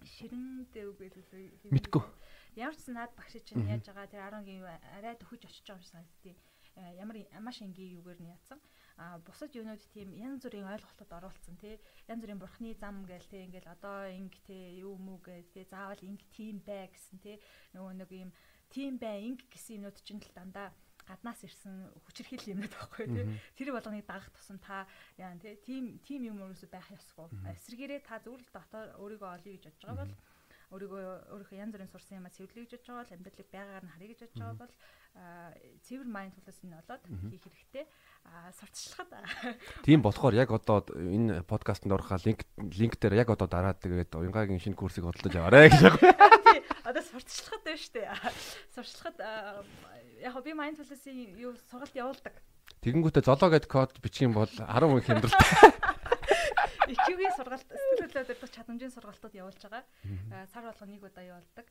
[0.00, 1.44] Ширэнтэй үг байлгүй.
[1.68, 2.04] Мэдгүй.
[2.56, 5.84] Ямар ч наад багш чинь яаж байгаа тэр 11-ийн юу арай төхөж очиж байгаа юм
[5.84, 6.38] шиг санагдтыг.
[6.96, 8.60] Ямар маш энгийн юугаар нь яатсан.
[8.96, 11.76] А бусад юунууд тийм янз бүрийн ойлголтод оруулсан тий.
[12.08, 16.00] Янз бүрийн бурхны зам гээл тий ингээл одоо инг тий юу мүү гээл тий заавал
[16.00, 17.36] инг тийм бай гэсэн тий.
[17.76, 18.30] Нөгөө нэг юм
[18.72, 20.72] тийм бай инг гэсэн юмнууд чинь л дандаа
[21.12, 23.24] гаднаас ирсэн хүчирхийлэл юмнууд байхгүй тий.
[23.60, 24.88] Тэр болгоныг дагах тусам та
[25.20, 27.28] яа тий тийм тийм юм өөрөөсөө байх ёсгүй.
[27.52, 30.14] Эсвэргээрээ та зөвл дотор өөрийгөө олъё гэж бодож байгаа бол
[30.72, 31.04] өөрийгөө
[31.36, 34.20] өөрийнхөө янз бүрийн сурсан юмаа цэвэрлэе гэж бодож байгаа бол амьдралыг байгаар нь харъя гэж
[34.24, 34.74] бодож байгаа бол
[35.84, 37.84] цэвэр mindfulness нь болоод хийх хэрэгтэй.
[38.24, 39.10] Аа сурталчлахад
[39.82, 44.62] Тийм болохоор яг одоо энэ подкастт орохоо линк линк дээр яг одоо дараад тэгээд уянгагийн
[44.62, 46.14] шинэ курсыг бодлож аваарэ гэж байгаа.
[46.86, 48.08] Одоо сурталчлахад байна шүү дээ.
[48.74, 49.18] Сурталчлахад
[50.22, 52.34] яг би mindfulness-ийн юу сургалт явуулдаг.
[52.82, 55.38] Тэгэнгүүтээ золоо гэд код бичих юм бол 10 хүн хямдралт.
[56.90, 59.86] IQ-ийн сургалт, сэтгэл хөдлөлөөр дэх чадамжийн сургалтууд явуулж байгаа.
[60.50, 61.66] Сар болгоо нэг удаа явуулдаг.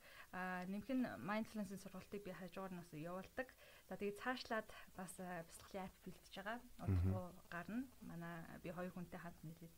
[0.71, 3.47] Нэмэх нь mindfulness-ийн сургалтыг би хажуугаар нь бас явуулдаг.
[3.91, 6.59] За тэгээд цаашлаад бас бясалгалын app бэлтэж байгаа.
[6.79, 7.83] Утгагүй гарна.
[8.07, 9.77] Манай би хоёр хүнтэй хамт нийлээд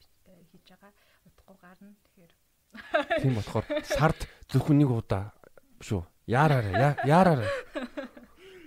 [0.54, 0.94] хийж байгаа.
[1.26, 1.98] Утгагүй гарна.
[2.14, 2.34] Тэгэхээр
[3.18, 5.34] Тийм болохоор сард зөвхөн нэг удаа
[5.82, 6.06] шүү.
[6.30, 6.94] Яараарай.
[7.10, 7.50] Яараарай.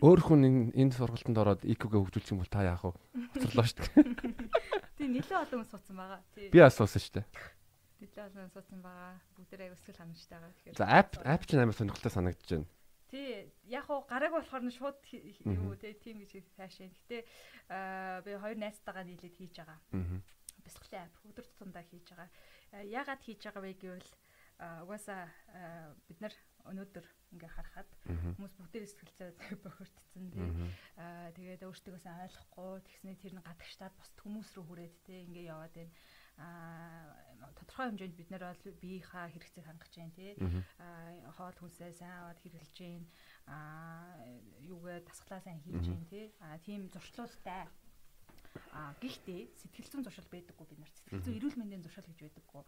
[0.03, 2.99] Өөр хүн энэ энэ сургалтанд ороод IQ-гээ хөгжүүлчих юм бол та яах вэ?
[3.39, 4.03] Хоцорлоо шүү дээ.
[4.99, 6.21] Тийм нэлээд олон хүн суудсан байгаа.
[6.35, 6.51] Тийм.
[6.51, 7.27] Би бас суусан шүү дээ.
[8.03, 9.15] Нэлээд олон хүн суудсан байгаа.
[9.39, 10.55] Бүгдээ аяг өсгөл ханамжтай байгаа.
[10.59, 10.75] Тэгэхээр.
[10.75, 12.67] За app app чинь амар сонирхолтой санагдаж байна.
[13.17, 16.93] Тий, яг уу гараг болохоор нь шууд юу тий тийм гэж цаашаа.
[16.93, 17.25] Гэтэ
[18.29, 19.81] би хоёр найзтайгаа нийлээд хийж байгаа.
[20.61, 22.29] Бясалгалын app өдөр тутамдаа хийж байгаа.
[22.85, 24.11] Яагаад хийж байгаа вэ гэвэл
[24.85, 25.33] угаасаа
[26.05, 26.35] бид нар
[26.69, 29.31] өнөөдөр ингээ харахад хүмүүс бүгдээ сэтгэлцээ
[29.65, 30.49] бохирдсон тий.
[31.41, 35.73] Тэгээд өөртөө сайн ойлгохгүй тэгснээр тэр нь гадагштаад бусд хүмүүс рүү хүрээд тий ингээ яваад
[35.73, 35.93] байна.
[36.37, 40.33] Тодорхой хэмжээнд бид нар бол биеийнхаа хэрэгцээг хангаж байна тий.
[41.37, 42.79] Хоол хүнсээ сайн аваад хэрэглэж.
[43.49, 44.21] Аа
[44.65, 46.27] юугээ дасглаа сайн хийж байна тий.
[46.65, 47.65] Тийм зуршлуултай
[48.73, 50.93] А гэхдээ сэтгэл зүйн зуршил байдаггүй бид нар.
[50.93, 52.63] Сэтгэл зүйн эрүүл мэндийн зуршил гэж байдаггүй.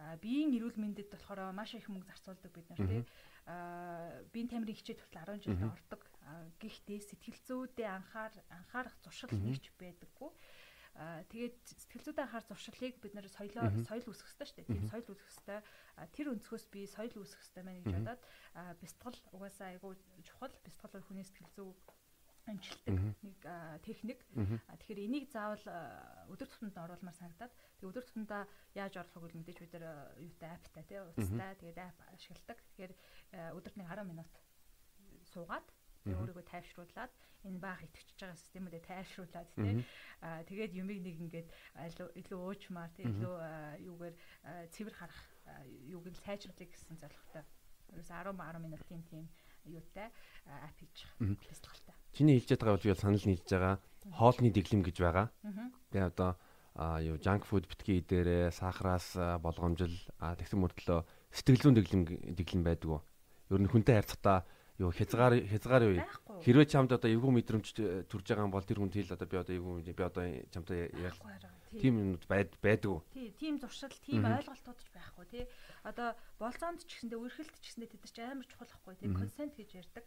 [0.00, 3.02] А биеийн эрүүл мэндэд болохоор маш их мөнгө зарцуулдаг бид нар тий.
[3.48, 6.02] А биеийн тамирын хичээл хүртэл 10 жилд ордог.
[6.60, 10.30] Гэхдээ сэтгэл зүйдээ анхаар анхаарах зуршил нэгч байдаггүй.
[10.94, 14.70] Аа тэгээд сэтгэл зүйдээ анхаар зуршлыг бид нэр соёлоо соёл үүсгэх хэрэгтэй шүү дээ.
[14.70, 15.60] Тийм соёл үүсгэх хэрэгтэй.
[16.14, 18.22] Тэр өнцгөөс би соёл үүсгэх хэрэгтэй мэн гэж бодоод
[18.78, 20.54] бясалгал угаасаа айгүй чухал.
[20.54, 21.74] Бол хүний сэтгэл зүй
[22.46, 23.38] амжилтдаг нэг
[23.82, 24.20] техник.
[24.30, 25.64] Тэгэхээр энийг заавал
[26.30, 28.42] өдөр тутамд оруулмаар санагдаад тэгээ өдөр тутамдаа
[28.76, 32.58] яаж вэ мэдээж бид нар юутай аптай тий уцтай тэгээд ап ашигладаг.
[32.76, 32.92] Тэгэхээр
[33.56, 34.30] өдөрт нэг 10 минут
[35.32, 35.66] суугаад
[36.04, 37.12] тэгээ өөрийгөө тайвшруулад
[37.48, 39.72] энэ баг итгэж байгаа системүүдэд тайвшруулад тий
[40.20, 41.48] аа тэгээд юмыг нэг ингээд
[42.20, 43.34] илүү уучмаар тий илүү
[43.88, 44.14] юугаар
[44.72, 45.20] цэвэр харах
[45.88, 47.44] юуг нь сайжруулах гэсэн зорилготой.
[47.92, 49.24] Ерөөс 10 10 минутын тийм
[49.64, 50.08] юутай
[50.48, 51.36] ап хийж байгаа.
[51.40, 51.94] Бэлтгэлтэй.
[52.16, 53.76] Чиний хэлж байгаа бол би санал нийлж байгаа.
[54.12, 55.26] Хоолны дэглэм гэж байгаа.
[55.92, 56.32] Тэгээ одоо
[56.74, 62.02] а юу junk food битгий дээрээ сахараас болгоомжил а тэгсэн мөртлөө сэтгэл зүйн дэглэм
[62.34, 63.02] дэглэм байдаг уу?
[63.54, 64.42] Ер нь хүнтэй харьцахдаа
[64.78, 66.02] юу хязгаар хязгаар юу?
[66.42, 67.66] Хэрвээ чамд одоо эвгүй мэдрэмж
[68.10, 71.18] төрж байгаа бол тэр хүнд хэл одоо би одоо эвгүй би одоо чамтай яах
[71.78, 75.44] тийм юм байд байдаг уу тий тийм зуршил тийм ойлголтууд ч байхгүй тий.
[75.82, 79.10] Одоо болцоонд ч гэсэндээ үргэлт ч гэсэндээ тэд нар ч амар чухал байхгүй тий.
[79.14, 80.06] Консент гэж ярьдаг.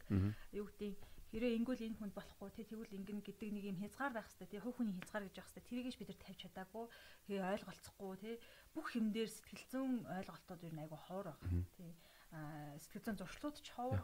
[0.52, 0.96] Юу гэдэг
[1.32, 2.66] хэрэг ингүүл энэ хүнд болохгүй тий.
[2.68, 4.62] Тэгвэл ингэн гэдэг нэг юм хязгаар байх хэвээр тий.
[4.64, 6.86] Хувь хүний хязгаар гэж байх хэвээр тэрийг ч бид нар тавьж чадаагүй.
[7.28, 8.36] Тэгээ ойлголцохгүй тий.
[8.72, 11.42] Бүх юм дээр сэтгэл зүйн ойлголтууд юу нэг айгу ховор баг
[11.76, 11.92] тий.
[12.80, 14.02] Сэтгэл зүйн зуршлууд ч ховор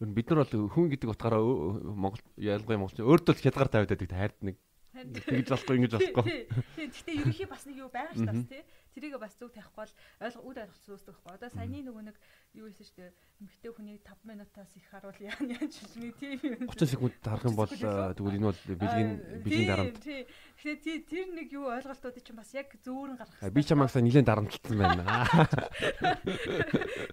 [0.00, 4.10] Ер нь бид нар бол хүн гэдэг утгаараа Монгол ялангуяа монголч өөртөө хязгаар тавиад байдаг
[4.10, 4.56] хайрт нэг
[4.94, 6.22] Тэгж болохгүй ингэж болохгүй.
[6.22, 6.90] Тийм.
[6.94, 8.62] Гэхдээ ерөнхий бас нэг юу байгаа ш тас тий.
[8.94, 11.34] Тэрийг бас зүг тавихгүй бол ойлго үр ойлголт үүсдэг байхгүй.
[11.34, 12.16] Одоо саяны нөгөө нэг
[12.54, 13.10] юу шүү дээ.
[13.42, 16.70] Эмэгтэй хүний 5 минутаас их харуул яа яа ч нэг тийм юм.
[16.70, 19.10] 30 секунд харах юм бол тэгвэл энэ бол бэлгийн
[19.42, 19.98] бэлгийн дарамт.
[19.98, 23.34] Тэгэхээр тэр нэг юу ойлголтууд чинь бас яг зөөрөн гарах.
[23.50, 25.02] Би чамаасаа нилээн дарамтлсан байна.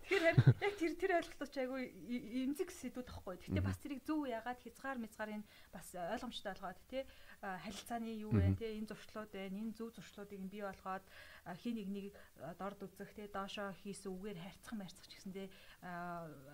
[0.06, 1.84] Тэгэхээр яг тэр тэр ойлголтууд айгүй
[2.46, 3.42] эмзэг сэдвүүд тахгүй.
[3.42, 5.42] Гэхдээ бас тэрийг зөв яагаад хязгаар мязгаарыг
[5.74, 7.04] бас ойлгомжтой болгоод тий
[7.42, 11.02] харилцааны юу вэ те энэ зуршлууд байна энэ зөв зуршлуудыг бий болгоод
[11.58, 12.06] хин нэг нэг
[12.62, 15.48] дорд үзэх те доошоо хийсэн үгээр харьцах марцах ч гэсэндээ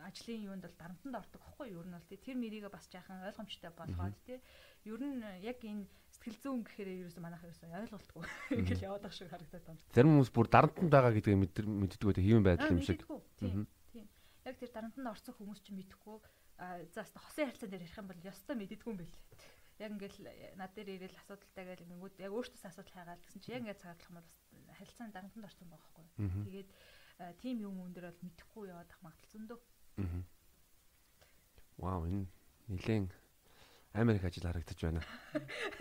[0.05, 3.71] ажлын юунд бол дарамтанд ордог байхгүй юу ер нь бол тэр мэрийгээ бас жаахан ойлгомжтой
[3.73, 4.39] болгоод те
[4.85, 8.23] ер нь яг энэ сэтгэл зүйн гэхээр ерөөсөө манайх ерөөсөө ойлголтгүй.
[8.61, 9.81] Ингээл яваад ах шиг харагдаад байна.
[9.91, 13.01] Зарим хүмүүс бүр дарамтанд байгаа гэдгийг мэддэг үү хэвэн байдал юм шиг.
[13.41, 13.67] Тийм.
[14.45, 16.17] Яг тэр дарамтанд орсон хүмүүс ч мэдэхгүй
[16.93, 19.13] за хаста хосын харилцаан дээр ярих юм бол ёстой мэддэггүй юм байл
[19.77, 20.19] яг ингээл
[20.57, 24.09] над дээр ирэл асуудалтай гэл ингэнгүүд яг өөртөөс асуудал хайгаал гэсэн чи яг ингээд цагаатлах
[24.09, 24.29] юм бол
[24.65, 26.07] бас харилцааны дарамтанд орсон байгаа хгүй.
[26.49, 26.69] Тэгээд
[27.41, 29.59] тийм юм өндөр бол мэдхгүй яваад ах магадлал зөндөө.
[31.77, 32.25] Вау энэ
[32.69, 33.09] нилээн
[33.97, 35.01] Америк ажил харагдаж байна.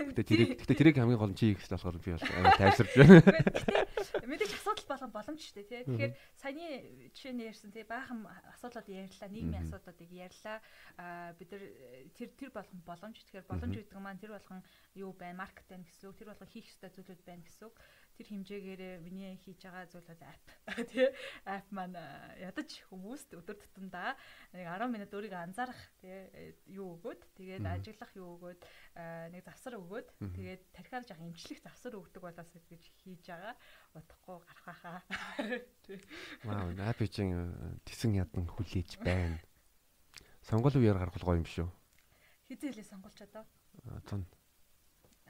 [0.01, 3.20] Гэтэ тэрийг гэтэ тэрийг хамгийн гол нь чи их болохоор би бол амар тайвширж байна.
[4.30, 5.84] Мэдээж асуудал болгон боломжтой тий.
[5.84, 8.24] Тэгэхээр саяны жишээ нь ярьсан тий баахан
[8.57, 10.64] асуудлууд ярьлаа, нийгмийн асуудлуудыг ярьлаа.
[10.97, 11.64] Аа бид нар
[12.16, 13.20] тэр тэр болгон боломж.
[13.20, 14.64] Тэгэхээр боломж гэдэг маань тэр болгон
[14.97, 17.76] юу байна, маркет байна гэсэн үг, тэр болгон хийх ёстой зүйлүүд байна гэсэн үг
[18.17, 21.09] тэр хэмжээгээр миний хийж байгаа зүйл бол ап тий.
[21.47, 21.97] Ап маань
[22.41, 24.17] ядаж хүмүүст өдөр тутамдаа
[24.57, 28.61] нэг 10 минут өөрийгөө анзаарах тий юу өгөөд тэгээд ажиллах юу өгөөд
[29.37, 33.55] нэг завсар өгөөд тэгээд тархиар жах имчлэх завсар өгдөг болоос гэж хийж байгаа.
[33.95, 35.01] Утахгүй гарах хаа
[36.49, 37.37] вау ап чинь
[37.85, 39.39] тэсэн ядан хүлээж байна.
[40.43, 41.69] Сонгол үеэр гаргах гоё юм шүү
[42.49, 43.45] хизээлээ сонгolч одоо
[44.07, 44.23] тун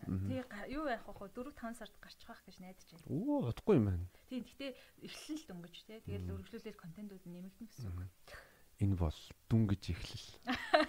[0.05, 1.31] Тэг юу яах вэ?
[1.33, 3.09] 4 5 сард гарчих байх гэж найдаж байна.
[3.09, 4.07] Оо, удахгүй юм байна.
[4.29, 4.73] Тийм, гэхдээ
[5.09, 5.99] эхлэн л дөнгөж тий.
[6.05, 8.13] Тэгэл үргэлжлүүлээд контентууд нэмэгдэн гэсэн үг.
[8.85, 9.19] Энэ бол
[9.49, 10.29] дүнгэж эхлэл.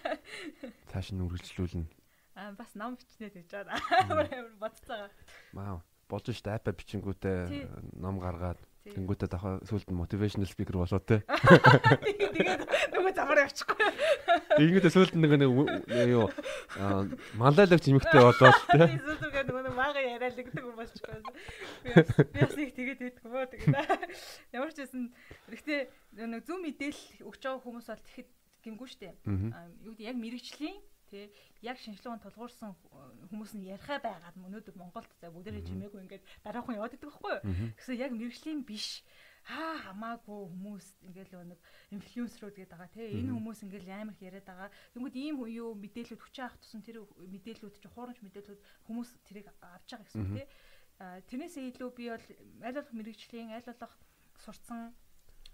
[0.91, 1.88] Цааш нь үргэлжлүүлнэ.
[2.36, 3.80] Аа, бас ном бичнэ гэж байна.
[4.12, 5.08] Амар амар бодцоо.
[5.55, 5.80] Вау.
[6.12, 8.60] Болж штэ апп бичингүүтээ ном гаргаад
[8.96, 11.24] Тэнгүүтээ дахиад сүлд нь motivational speaker болоо те.
[11.28, 12.62] Тэгээд
[12.96, 13.88] нөгөө замаар явчихгүй.
[14.62, 15.52] Ингэдэ сүлд нэг нэг
[16.12, 16.30] юу
[17.40, 19.00] малайлагч эмэгтэй болоо те.
[19.02, 21.20] Зүгээр нөгөө нэг мага яриад гэдэг юм болчихгүй.
[21.84, 23.76] Би бас нэг тэгээд юм уу тэгээд.
[24.54, 25.12] Ямар ч байсан
[25.52, 25.80] гэхдээ
[26.28, 28.30] нэг зөв мэдээлэл өгч байгаа хүмүүс бол тэгэхэд
[28.64, 29.16] гимгүй штэ.
[29.84, 30.78] Юу гэдэг яг мэрэгчлийн
[31.10, 31.32] тий.
[31.64, 32.76] Яг шинжилгээнд тулгуурсан
[33.32, 37.43] хүмүүс нь яриахаа байгаад өнөөдөр Монголд за бүгдээрээ чимээгүй ингээд дараахан яваад идэг байхгүй юу?
[37.80, 39.01] Гэсэн яг мэрэгжлийн биш.
[39.47, 41.60] Хаа хамаагүй хүмүүс ингээл нэг
[41.95, 43.08] инфлюенсерүүд гэдэг байгаа тий.
[43.24, 44.70] Энэ хүмүүс ингээл амар их яриад байгаа.
[44.91, 49.88] Тэгмүүд ийм юу мэдээлэлүүд хүчээ авах тусан тэр мэдээллүүд чи хуурамч мэдээллүүд хүмүүс тэрийг авч
[49.88, 50.45] байгаа гэсэн тий.
[50.99, 52.28] Тэрнээсээ илүү би бол
[52.68, 53.95] аль болох мэрэгжлийн аль болох
[54.43, 54.91] сурцсан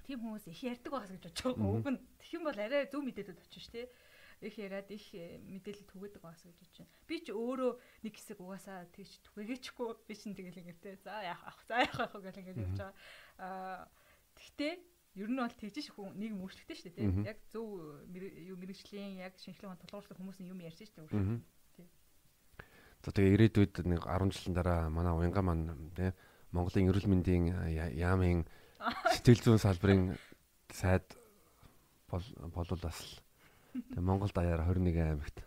[0.09, 1.69] тийм хүмүүс их ярьдаг байгаас гэж бодож байгаа.
[1.77, 3.85] Уг нь тэгэх юм бол арай зөв мэдээлэлд очиж тий
[4.41, 6.95] их яриад их мэдээлэл түгээдэг байгаасаа гэж бодож байна.
[7.05, 7.71] Би ч өөрөө
[8.07, 11.99] нэг хэсэг угаасаа тэгж түгээгээчгүй би чинь тэгэл ингээд те за яах ах за яах
[11.99, 12.93] ах гэл ингээд явж байгаа.
[13.37, 13.85] Аа
[14.39, 14.73] тэгтээ
[15.21, 17.37] ер нь бол тэгж ш хүн нэг мөрчлөгтэй шүү дээ те.
[17.37, 17.67] Яг зөв
[18.09, 21.87] юу мэрэгжлийн яг шинжилгээ тулгуурлах хүмүүс нь юм ярьж шүү дээ.
[23.03, 26.15] За тэгээ ирээдүйд нэг 10 жилийн дараа манай уянга маань тий
[26.55, 27.45] Монголын эрүүл мэндийн
[27.99, 28.47] яамын
[29.13, 30.15] сэтгэл зүйн салбарын
[30.71, 31.03] сайд
[32.07, 32.23] бол
[32.53, 33.22] болвол бас
[33.73, 35.37] тэгээ Монгол даяар 21 аймагт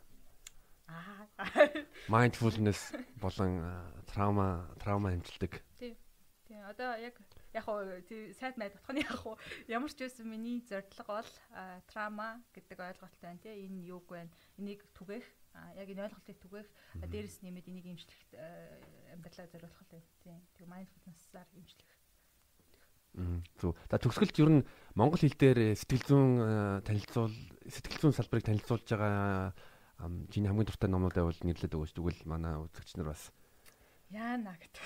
[2.09, 3.61] mindfulness болон
[4.07, 5.62] траума траума хэмжилдэг.
[5.79, 5.97] Тий.
[6.49, 6.59] Тий.
[6.62, 7.14] Одоо яг
[7.53, 7.85] яг хоо
[8.41, 9.37] сайд найд утганы яг хоо
[9.68, 11.33] ямар ч байсан миний зорилго бол
[11.93, 13.66] траума гэдэг ойлголттой байна тий.
[13.66, 14.29] Энэ юуг вэ?
[14.59, 15.24] Энийг түгэх
[15.77, 16.68] яг энэ ойлголтыг түгээх
[17.05, 18.31] дээрэс нэмээд энийг имжлэхт
[19.12, 20.41] амьдралаа зориулах л тийм.
[20.57, 21.95] Тэгээ mindfulness-аар имжлэх.
[23.56, 23.72] Зөв.
[23.88, 26.32] За төгсгөлд ер нь монгол хэл дээр сэтгэл зүйн
[26.84, 27.32] танилцуул
[27.64, 29.56] сэтгэл зүйн салбарыг танилцуулж байгаа
[30.28, 31.96] чиний хамгийн дуртай номнуудаа бол нэрлээд өгөөч.
[31.96, 33.32] Тэгвэл манай үзэгч нар бас
[34.10, 34.82] Яана гэдэг.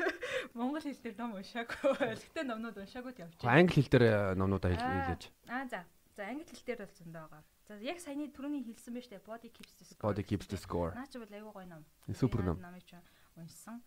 [0.58, 1.94] Монгол хэл дээр ном уншаагүй.
[2.18, 3.54] Гэхдээ номнууд уншаагүй явж байна.
[3.54, 5.30] Англи хэл дээр номнуудаа хэлж.
[5.46, 5.86] Аа за.
[6.18, 7.42] За англи хэл дээр бол зөндөө байгаа.
[7.70, 10.02] За яг саяны түрүүний хэлсэн байж тээ body keeps the score.
[10.02, 10.90] Body keeps the score.
[10.90, 11.86] Наа чи бол аюу гой ном.
[12.10, 12.58] Супер ном.
[12.58, 12.98] Намыг чи
[13.38, 13.78] уншсан.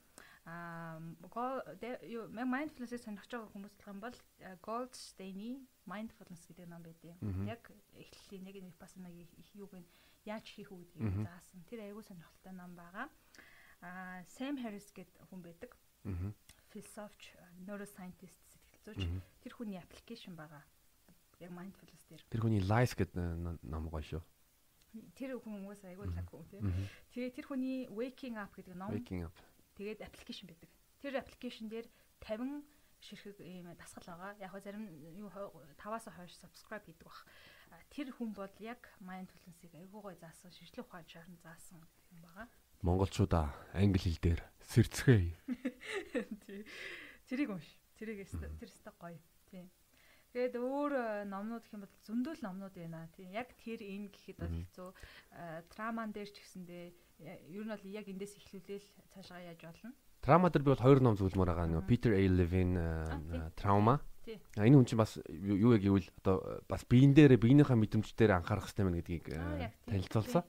[0.47, 1.03] Аа
[2.07, 4.15] юу mindfulness-ийг сонирхож байгаа хүмүүс юм бол
[4.63, 7.19] Gold Stein-ий mindfulness гэдэг ном байдیں۔
[7.51, 9.83] Яг эхлэлийн нэг нэг бас нэг их юуг нь
[10.23, 11.67] яаж хийх үү гэдгийг заасан.
[11.67, 13.11] Тэр аюу сонирхолтой ном байгаа.
[13.83, 15.75] Аа Sam Harris гэдэг хүн байдаг.
[16.71, 19.03] Philosopher, neuroscientist сэтгэл зүйч.
[19.43, 20.63] Тэр хүний аппликейшн байгаа
[21.43, 22.23] яг mindfulness дээр.
[22.31, 24.23] Тэр хүний life гэдэг ном гоё шүү.
[25.13, 26.65] Тэр хүн уус айгүй лаг тийм.
[27.13, 28.95] Тэгээ тэр хүний waking up гэдэг ном.
[28.95, 29.35] Waking up.
[29.77, 30.69] Тэгээд аппликейшн байдаг.
[30.99, 31.87] Тэр аппликейшн дээр
[32.25, 32.65] 50
[32.99, 34.33] ширхэг ийм дасгал байгаа.
[34.41, 37.25] Яг го зарим юу 5-аас хойш subscribe хийдэг бах.
[37.93, 42.47] Тэр хүн бол яг mindfulness-ыг айгүй гоё заасан, шижлэх ухаанчаар нь заасан юм байгаа.
[42.81, 45.37] Монголчуудаа англи хэл дээр сэрцгээе.
[47.29, 47.67] Тэрийг унш.
[47.97, 49.19] Тэрийг тэр өстө гоё.
[49.49, 49.69] Тий.
[50.33, 53.09] Тэгээд өөр э, номнууд гэх юм бол зөндөл номнууд байна.
[53.15, 54.89] Тийм яг тэр энэ гэхэд бол хэцүү.
[55.73, 56.85] Траман дээр ч гэсэндээ
[57.19, 59.93] ер нь бол яг эндээс эхлүүлээл цаашаа яаж болно.
[60.21, 61.67] Трама дээр би бол хоёр ном зөвлөмөр байгаа.
[61.69, 62.21] Нөгөө Peter A.
[62.21, 62.77] Levine
[63.57, 63.97] Trauma.
[64.59, 68.67] А энэ хүн чинь бас юу яг гэвэл одоо бас биен дээр биенийхээ мэдрэмжээр анхаарах
[68.67, 70.43] хэрэгтэй байна гэдгийг э, танилцуулсан.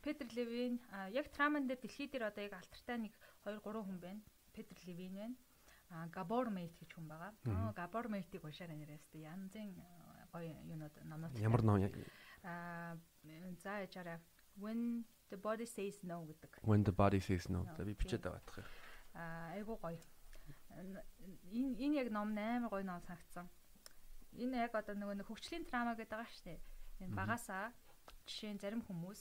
[0.00, 0.80] Peter Levine
[1.12, 4.20] яг Траман дээр дэлхий дээр одоо яг алтартай нэг 2 3 хүн байна.
[4.56, 5.36] Peter Levine байна.
[6.08, 7.32] Gabor Mate гэж хүн байгаа.
[7.52, 9.76] Аа Gabor Mate-ийг уншаарай нэрээс тэ янзын
[10.32, 11.36] гоё юунууд номнууд.
[11.36, 11.84] Ямар ном?
[12.48, 12.96] Аа
[13.60, 14.18] за яжаараа
[14.56, 16.60] When the body says no гэдэг.
[16.62, 17.64] When the body says no.
[17.76, 18.68] За би бичээд авах юм.
[19.16, 19.96] Аа айгуу гоё.
[21.48, 23.48] Энэ энэ яг ном амар гоё ном санагдсан.
[24.36, 26.60] Энэ яг одоо нөгөө хөгжлийн драма гэдэг байгаа шүү дээ.
[27.08, 27.72] Энэ багасаа
[28.28, 29.20] жишээ нь зарим хүмүүс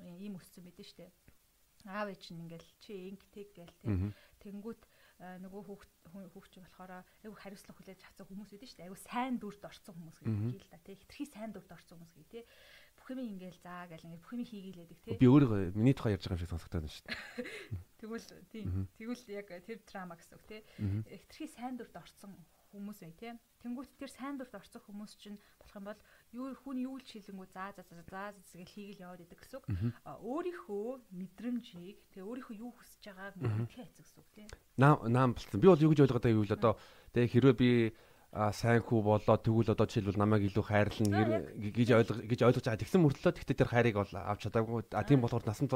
[0.00, 1.12] ийм өссөн мэдэн шүү дээ.
[1.92, 4.16] Аав ээж нь ингээл чи инг тэг гээл тэг.
[4.40, 4.80] Тэнгүүт
[5.16, 5.62] Э, нөгөө
[6.12, 8.88] хүүхч болохоор айгу хариуцлага хүлээж авсан хүмүүс байдаг шүү дээ.
[8.92, 10.92] Айгу сайн дүрд орсон хүмүүс юм л да тий.
[10.92, 12.44] Хитрхи сайн дүрд орсон хүмүүс гэх тий.
[13.06, 15.14] Бүх юм ингээл заа гэл ингээд бүх юм хийгээлээдэг тий.
[15.14, 17.14] Би өөрөө миний тухай ярьж байгаа юм шиг сонсогдоод байна шүү дээ.
[18.02, 18.64] Тэгвэл тий.
[18.98, 20.60] Тэгвэл яг тэр драма гэсэн үг тий.
[21.06, 22.34] Хитрхи сайн дүрд орсон
[22.74, 23.32] хүмүүс бай тий.
[23.62, 26.00] Тэнгүүт тэр сайн дурд орсон хүмүүс чинь болох юм бол
[26.34, 29.66] юу хүн юу л шилэнгүү заа заа заа зэгээл хийгээл яваад идэг гэсэн үг.
[30.04, 34.46] Өөрийнхөө мэдрэмжийг тэгээ өөрийнхөө юу хүсэж байгааг мэдхээ хэцэг гэсэн үг тий.
[34.76, 35.60] Наам наам болсон.
[35.62, 36.72] Би бол юу гэж ойлгоод байгаа юу л одоо
[37.14, 37.70] тэгээ хэрвээ би
[38.36, 42.82] а сайн хүү болоо тэгвэл одоо жишээлбэл намайг илүү хайрлна гэж ойлгож гэж ойлгож байгаа.
[42.84, 44.84] Тэгсэн мөртлөө тэгтээ тэр хайрыг бол авч чадаагүй.
[44.92, 45.72] А тийм болохоор насанд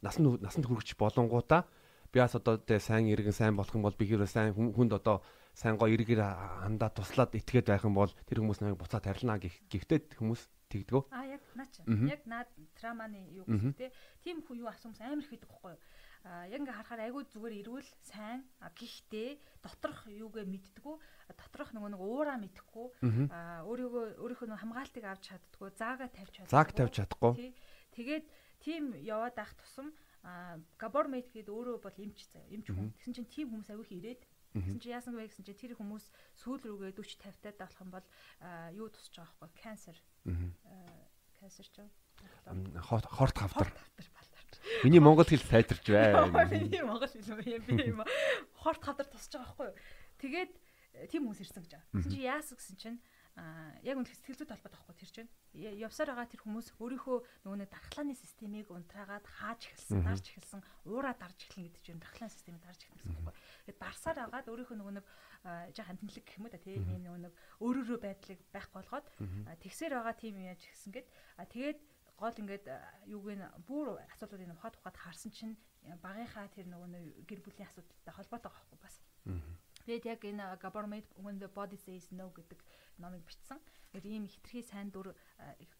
[0.00, 1.68] насанд насанд хүрч болонгуудаа
[2.08, 5.20] би бас одоо тэ сайн иргэн сайн болох юм бол би хэрвээ сайн хүнд одоо
[5.52, 6.24] сайн гоо эргээр
[6.64, 11.02] хандаа туслаад итгээд байх юм бол тэр хүмүүс намайг буцаад харилна гэхдээ хүмүүс тэгдэгөө.
[11.12, 11.72] А яг наач.
[11.84, 12.48] Яг наад
[12.80, 13.92] траманы юу гэсэн те.
[14.24, 15.80] Тим хүн юу асуумс амар их байдаг байхгүй юу?
[16.28, 19.30] Яг ингээ харахаар айгүй зүгээр ирүүл сайн гэхдээ
[19.64, 20.94] доторх юугээ мэддгүү
[21.32, 22.86] доторх нөгөө нэг уураа мэдхгүй
[23.64, 26.52] өөрийгөө өөрийнхөө хамгаалтыг авч чаддгүй заагаа тавьж чаддгүй.
[26.52, 27.32] Зааг тавьж чадахгүй.
[27.96, 28.24] Тэгээд
[28.60, 29.88] тим яваад ах тусам
[30.76, 32.92] габормейт гэдэг өөрөө бол эмч заяа эмч хүн.
[33.00, 34.22] Тэгсэн чинь тим хүмүүс аягүй ирээд
[34.52, 36.08] Тэгсэн чи яасан вэ гэсэн чи тэр хүмүүс
[36.40, 38.06] сүүл рүүгээ 40 50 таад болох юм бол
[38.74, 39.96] юу тусч байгаа байхгүй канцер.
[41.36, 41.76] Канцер ч
[43.12, 43.68] хорт хавдар.
[44.84, 46.26] Миний монгол хэл сайтарч байна.
[46.52, 48.02] Миний монгол хэл юм би юм.
[48.58, 49.70] Хорт хавдар тусч байгаа байхгүй.
[50.22, 50.52] Тэгээд
[51.10, 52.04] тийм хүмүүс ирсэн гэж байгаа.
[52.10, 52.98] Чи яасан гэсэн чинь
[53.38, 57.58] а яг үн сэтгэл зүй талбайд авахгүй тэр чинь явсаар байгаа тэр хүмүүс өөрийнхөө нөгөө
[57.62, 62.66] нэг дархлааны системийг унтраагаад хааж эхэлсэн, дарж эхэлсэн, уураа дарж эхэлнэ гэдэг чинь дархлааны системийг
[62.66, 63.34] дарж үг байхгүй.
[63.70, 65.06] Тэгээд дарсаар агаад өөрийнхөө нөгөө нэг
[65.70, 69.06] жоохон тэнэлэг гэх юм уу та тийм нөгөө нэг өөрөөрөө байдлыг байх болгоод
[69.62, 71.08] тэгсээр байгаа тийм яаж гэсэн гээд
[71.54, 71.78] тэгээд
[72.18, 72.66] гол ингээд
[73.06, 75.54] юуг нь бүр асуудлуудыг ухаад ухаад харсан чинь
[76.02, 78.96] багийнхаа тэр нөгөө гэр бүлийн асуудалтай холбоотой байхгүй бас.
[79.86, 82.60] Тэгээд яг энэ government when the body says no гэдэг
[82.98, 83.56] номыг бичсэн.
[83.88, 85.14] Тэгэхээр ийм хитрхи сайн дүр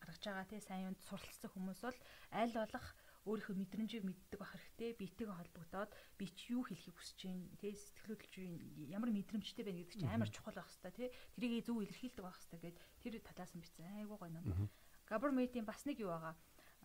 [0.01, 1.99] гаргаж байгаа тий сайн юунд суралцсан хүмүүс бол
[2.33, 2.87] аль болох
[3.29, 4.97] өөрийнхөө мэдрэмжийг мэддэг байх хэрэгтэй.
[4.97, 8.57] Биетэйгээ холбогдоод би чи юу хэлхийг хүсэж байна, тий сэтгэлхөдлөж байна,
[8.89, 11.09] ямар мэдрэмжтэй байна гэдэг чинь амар чухал байх хэрэгтэй, тий.
[11.37, 14.01] Тэрийг зөв илэрхийлдэг байх хэрэгтэй гэд тэр талаас нь бичсэн.
[14.01, 14.73] Айгуу гоё ном.
[15.09, 16.37] Government-ийн бас нэг юу байгаа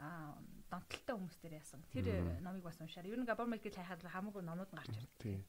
[0.02, 0.34] а
[0.72, 1.84] донтолтой хүмүүс дээр яасан.
[1.94, 2.08] Тэр
[2.42, 3.06] номыг бас уншаар.
[3.06, 5.20] Ер нь government гэж хайхад хамаагүй номууд нь гарч ирдэг.
[5.22, 5.42] Тийм.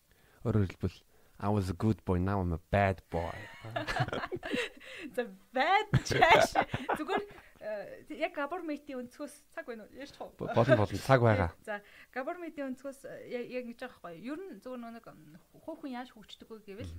[0.45, 1.01] Өөрөөр хэлбэл
[1.43, 3.35] I was a good boy now I'm a bad boy.
[5.17, 6.55] The bad trash.
[6.95, 7.25] Зүгээр
[7.65, 9.97] Э, яг government-ийн өнцгөөс цаг байна уу?
[9.97, 10.29] Яаж тав?
[10.37, 11.49] Болно болно цаг байгаа.
[11.69, 11.81] За,
[12.13, 14.21] government-ийн өнцгөөс яг ингэж байгаа байхгүй.
[14.21, 15.07] Ер нь зөвхөн нэг
[15.65, 16.93] хөөхөн яаж хөгждөг вэ гэвэл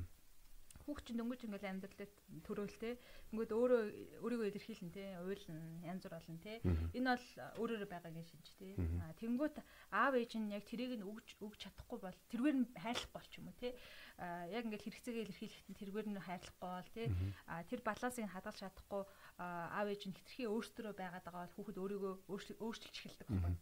[0.85, 2.13] хүүхчин дөнгөж ингээл амьдралд
[2.45, 2.93] төрөөлтэй.
[3.33, 3.81] Ингээд өөрөө
[4.21, 6.61] өөрийгөө илэрхийлэн тий, уйлан, янз бүр олон тий.
[6.93, 7.25] Энэ бол
[7.57, 8.77] өөрөөрөө байгаагийн шинж тий.
[9.01, 9.57] А тэнгуут
[9.89, 13.41] аав ээж нь яг тэрийг нь өгж өгч чадахгүй бол тэргээр нь хайрлах бол ч
[13.41, 13.73] юм уу тий.
[14.21, 17.07] А яг ингээд хэрэгцээгээ илэрхийлэхэд тэргээр нь хайрлахгүй бол тий.
[17.49, 19.03] А тэр балансыг хадгалж чадахгүй
[19.41, 23.57] аав ээж нь хитрхи өөрсдөө байгаад байгаа бол хүүхэд өөрийгөө өөрчилж эхэлдэг байхгүй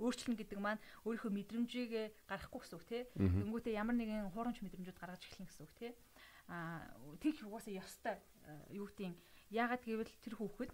[0.00, 1.92] өөрчлөн гэдэг маань өөрийнхөө мэдрэмжийг
[2.24, 3.02] гаргахгүй гэсэн үг тий.
[3.20, 5.92] Тэнгүүтээ ямар нэгэн хуурамч мэдрэмжүүд гаргаж эхлэх гэсэн үг тий
[6.50, 6.82] а
[7.22, 9.14] тэгэх угаасаа ёстой э, юу гэдгийг
[9.54, 10.72] яагаад гэвэл тэр хүүхэд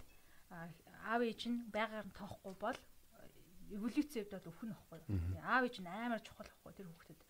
[1.04, 5.00] аав ээж нь байгаар нь тоохгүй бол э, эволюцийн хувьд бол өхөн ихгүй.
[5.44, 7.20] Аав ээж нь амар чухал ихгүй тэр хүүхдэд.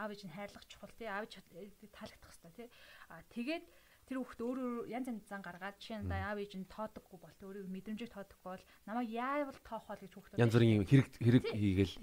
[0.00, 1.34] Аав ээж нь хайрлах чухал тий аав ээж
[1.92, 2.68] таалагдах хэрэгтэй тий.
[3.36, 3.64] Тэгээд
[4.08, 7.68] тэр хүүхд өөрөө янз янз зан гаргаад жишээ нь аав ээж нь тоодоггүй бол өөрийн
[7.68, 11.94] мэдрэмжийг тоодохгүй бол намайг яавал тоох бол гэж хүүхд янз бүрийн хэрэг хэрэг хийгээл.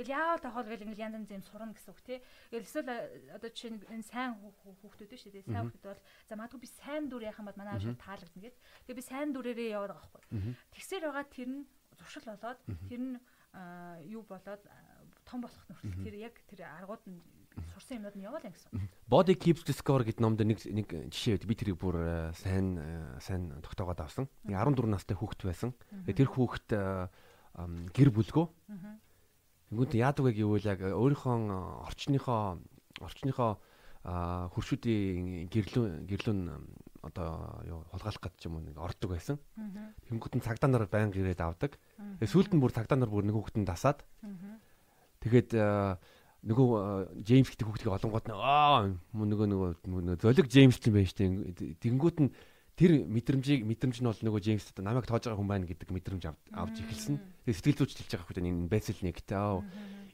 [0.00, 2.18] тэгэл яавал тоох бол ингээл янз янз юм сурна гэсэн үг тий.
[2.48, 2.88] Тэгэл эсвэл
[3.36, 7.04] одоо жишээ нь энэ сайн хүүхдүүд шүү дээ сайн хүүхдүүд бол за магадгүй би сайн
[7.12, 8.56] дүр юм бол манай аав таалагдана гэд.
[8.88, 10.56] Тэгээ би сайн дүрээрээ яваад байгаа байхгүй.
[10.72, 11.60] Тэгсээр байгаа тэр нь
[12.00, 13.14] зуршил болоод тэр нь
[14.08, 14.64] юу болоод
[15.28, 17.20] том болох нүртэл тэр яг тэр аргууд нь
[17.74, 18.70] сурсан юмнууд нь яваалаа гэсэн.
[19.10, 21.48] Body keeps the score гэдэг номд нэг нэг жишээ байд.
[21.48, 24.30] Би тэрийг бүр э, сайн э, сайн тогтоогоод авсан.
[24.46, 25.74] Нэг 14 настай хүүхэд байсан.
[26.06, 27.08] Тэр хүүхэд э,
[27.94, 28.46] гэр бүлгөө.
[29.70, 32.58] Тэнгүүд яадаг вэ гэвэл яг өөрийнхөө орчныхоо
[33.02, 33.58] орчныхоо
[34.02, 36.40] хуршүүдийн гэрлүүн гэрлүүн
[37.06, 39.36] одоо юу хулгайлах гэж юм нэг ордог байсан.
[40.08, 41.78] Тэнгүүд нь цагдаа нар байнга ирээд авдаг.
[42.18, 44.02] Сүүлд нь бүр цагдаа нар бүр нэг хүүхэдэн дасаад.
[45.20, 45.54] Тэгээд
[46.40, 51.28] нөгөө Джеймс гэдэг хүүхдийг олонгууд нь аа нөгөө нөгөө золиг Джеймс юм байна штэ.
[51.84, 52.30] Тэнгүүт нь
[52.80, 56.24] тэр мэдрэмжийг мэдрэмж нь бол нөгөө Джеймс одоо намайг тоож байгаа хүн байна гэдэг мэдрэмж
[56.56, 57.20] авч эхэлсэн.
[57.44, 59.60] Тэгээ сэтгэл зүйч хэлж байгаа хүүхдийн энэ байсэл нэг таа.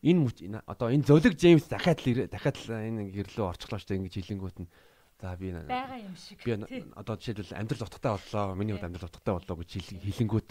[0.02, 4.58] Энэ одоо энэ золиг Джеймс дахиад л дахиад л энэ гэрлөө орчлоо штэ ингэж хэлэнгүүт
[4.66, 4.70] нь
[5.20, 6.44] За би байгаа юм шиг.
[6.44, 6.52] Би
[6.92, 8.54] одоо жишээлбэл амьдрал утгатай боллоо.
[8.54, 9.70] Миний хувьд амьдрал утгатай боллоо гэж
[10.04, 10.50] хэлэнгүүт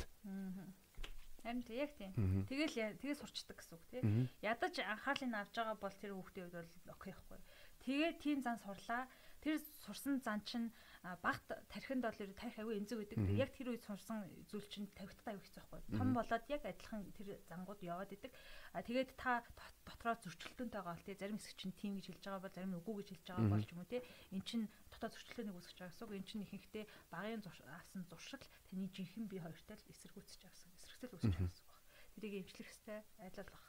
[1.46, 2.12] Харин яг тийм.
[2.50, 4.04] Тэгэл тэгээ сурчдаг гэсэн үг тийм.
[4.42, 7.40] Ядаж анхаарлыг авч байгаа бол тэр хүүхдийн хувьд бол окей байхгүй.
[7.86, 9.06] Тэгээ тийм зан сурлаа.
[9.46, 10.74] Тэр сурсан зан чинь
[11.22, 13.30] багт тархинд бол тарих аягүй энзэг байдаг.
[13.38, 15.98] Яг тэр үед сурсан зүйл чинь тавигдтаа аягүй хэцүү байхгүй.
[16.02, 18.34] Том болоод яг адилхан тэр зангууд яваад идэг.
[18.74, 19.46] А тэгээд та
[19.86, 23.10] дотроо зөрчилдөөнтэйгээ бол тий зарим хэсэг чинь тийм гэж хэлж байгаа бол зарим үгүй гэж
[23.14, 24.02] хэлж байгаа бол ч юм уу тий.
[24.34, 26.18] Эн чинь дотоод зөрчилдөөнийг үүсгэж байгаа гэсэн үг.
[26.18, 31.36] Эн чинь ихэнхдээ багын авсан зуршил таны жинхэнэ бие хоёртой л эсэргүүцэж авсан эсрэгцэл үүсгэж
[31.36, 31.80] байгаа гэсэн үг.
[32.16, 33.66] Тэрийг эмчлэх хэрэгтэй, айлуулах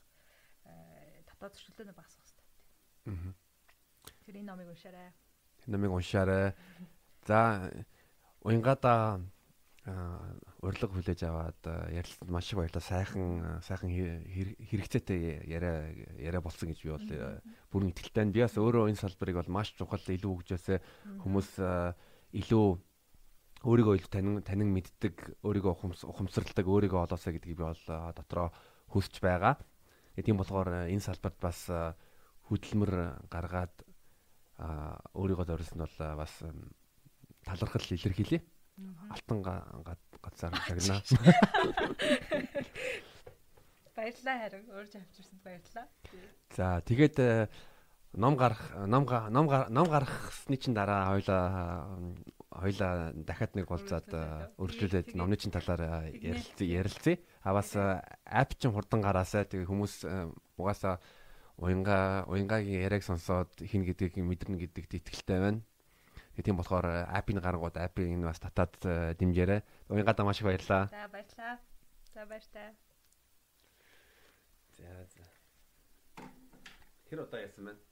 [1.26, 2.46] дотоод зөрчилдөөний багасгах хэрэгтэй.
[3.10, 3.34] Аа.
[4.26, 5.10] Тэр энэ номыг уншаарай.
[5.66, 6.54] Номыг уншаарай.
[7.26, 7.70] За
[8.42, 9.22] уянгада
[9.86, 11.62] урилга хүлээж аваад
[11.94, 12.82] ярилцсанд маш их баярлалаа.
[12.82, 17.06] Сайхан сайхан хэрэгцээтэй яриа яриа болсон гэж би бол
[17.70, 18.26] бүрэн итгэлтэй.
[18.34, 20.78] Би бас өөрөө энэ салбарыг бол маш чухал илүү хөгжөөсөө
[21.22, 21.50] хүмүүс
[22.34, 22.66] илүү
[23.64, 25.72] өөрийгөө илүү танин танин мэддэг, өөрийгөө
[26.12, 27.84] ухамсарладаг, өөрийгөө олоосаа гэдгийг би бол
[28.16, 28.52] дотроо
[28.92, 29.56] хүсэж байгаа.
[30.16, 31.68] Тийм болохоор энэ салбарт бас
[32.48, 32.92] хөдөлмөр
[33.32, 33.74] гаргаад
[35.16, 36.32] өөрийгөө зориулсан бол бас
[37.44, 38.40] талархал илэрхийлье.
[39.10, 41.00] Алтан газар шагнаа.
[43.96, 45.88] Баярлалаа харин өөрж авчирсанд баярлалаа.
[46.52, 47.48] За тэгээд э,
[48.12, 51.96] ном гарах ном ном ном гарахсны чинь дараа хоёлаа
[52.56, 54.08] хоёлаа дахиад нэг болцоод
[54.56, 57.20] өргөжлүүлээд номны чинь талаар ярилцъя ярилцъя.
[57.44, 60.98] А бас апп чинь хурдан гараасаа тэгээ хүмүүс э, угаасаа
[61.56, 65.60] уянга уянгагийн яриаг сонсоод хин гэдгийг мэдэрнэ гэдэгт итгэлтэй байна.
[66.36, 69.60] Тийм болохоор апп-ийн гарангууд апп-ийг энэ бас татаад э, дэмжээрэй.
[69.88, 70.88] Уянгадаа маш их баярлалаа.
[70.92, 71.56] За баярлалаа.
[72.12, 72.68] За баяртай.
[74.76, 75.24] За за.
[77.08, 77.85] Тэр удаа яасан байна?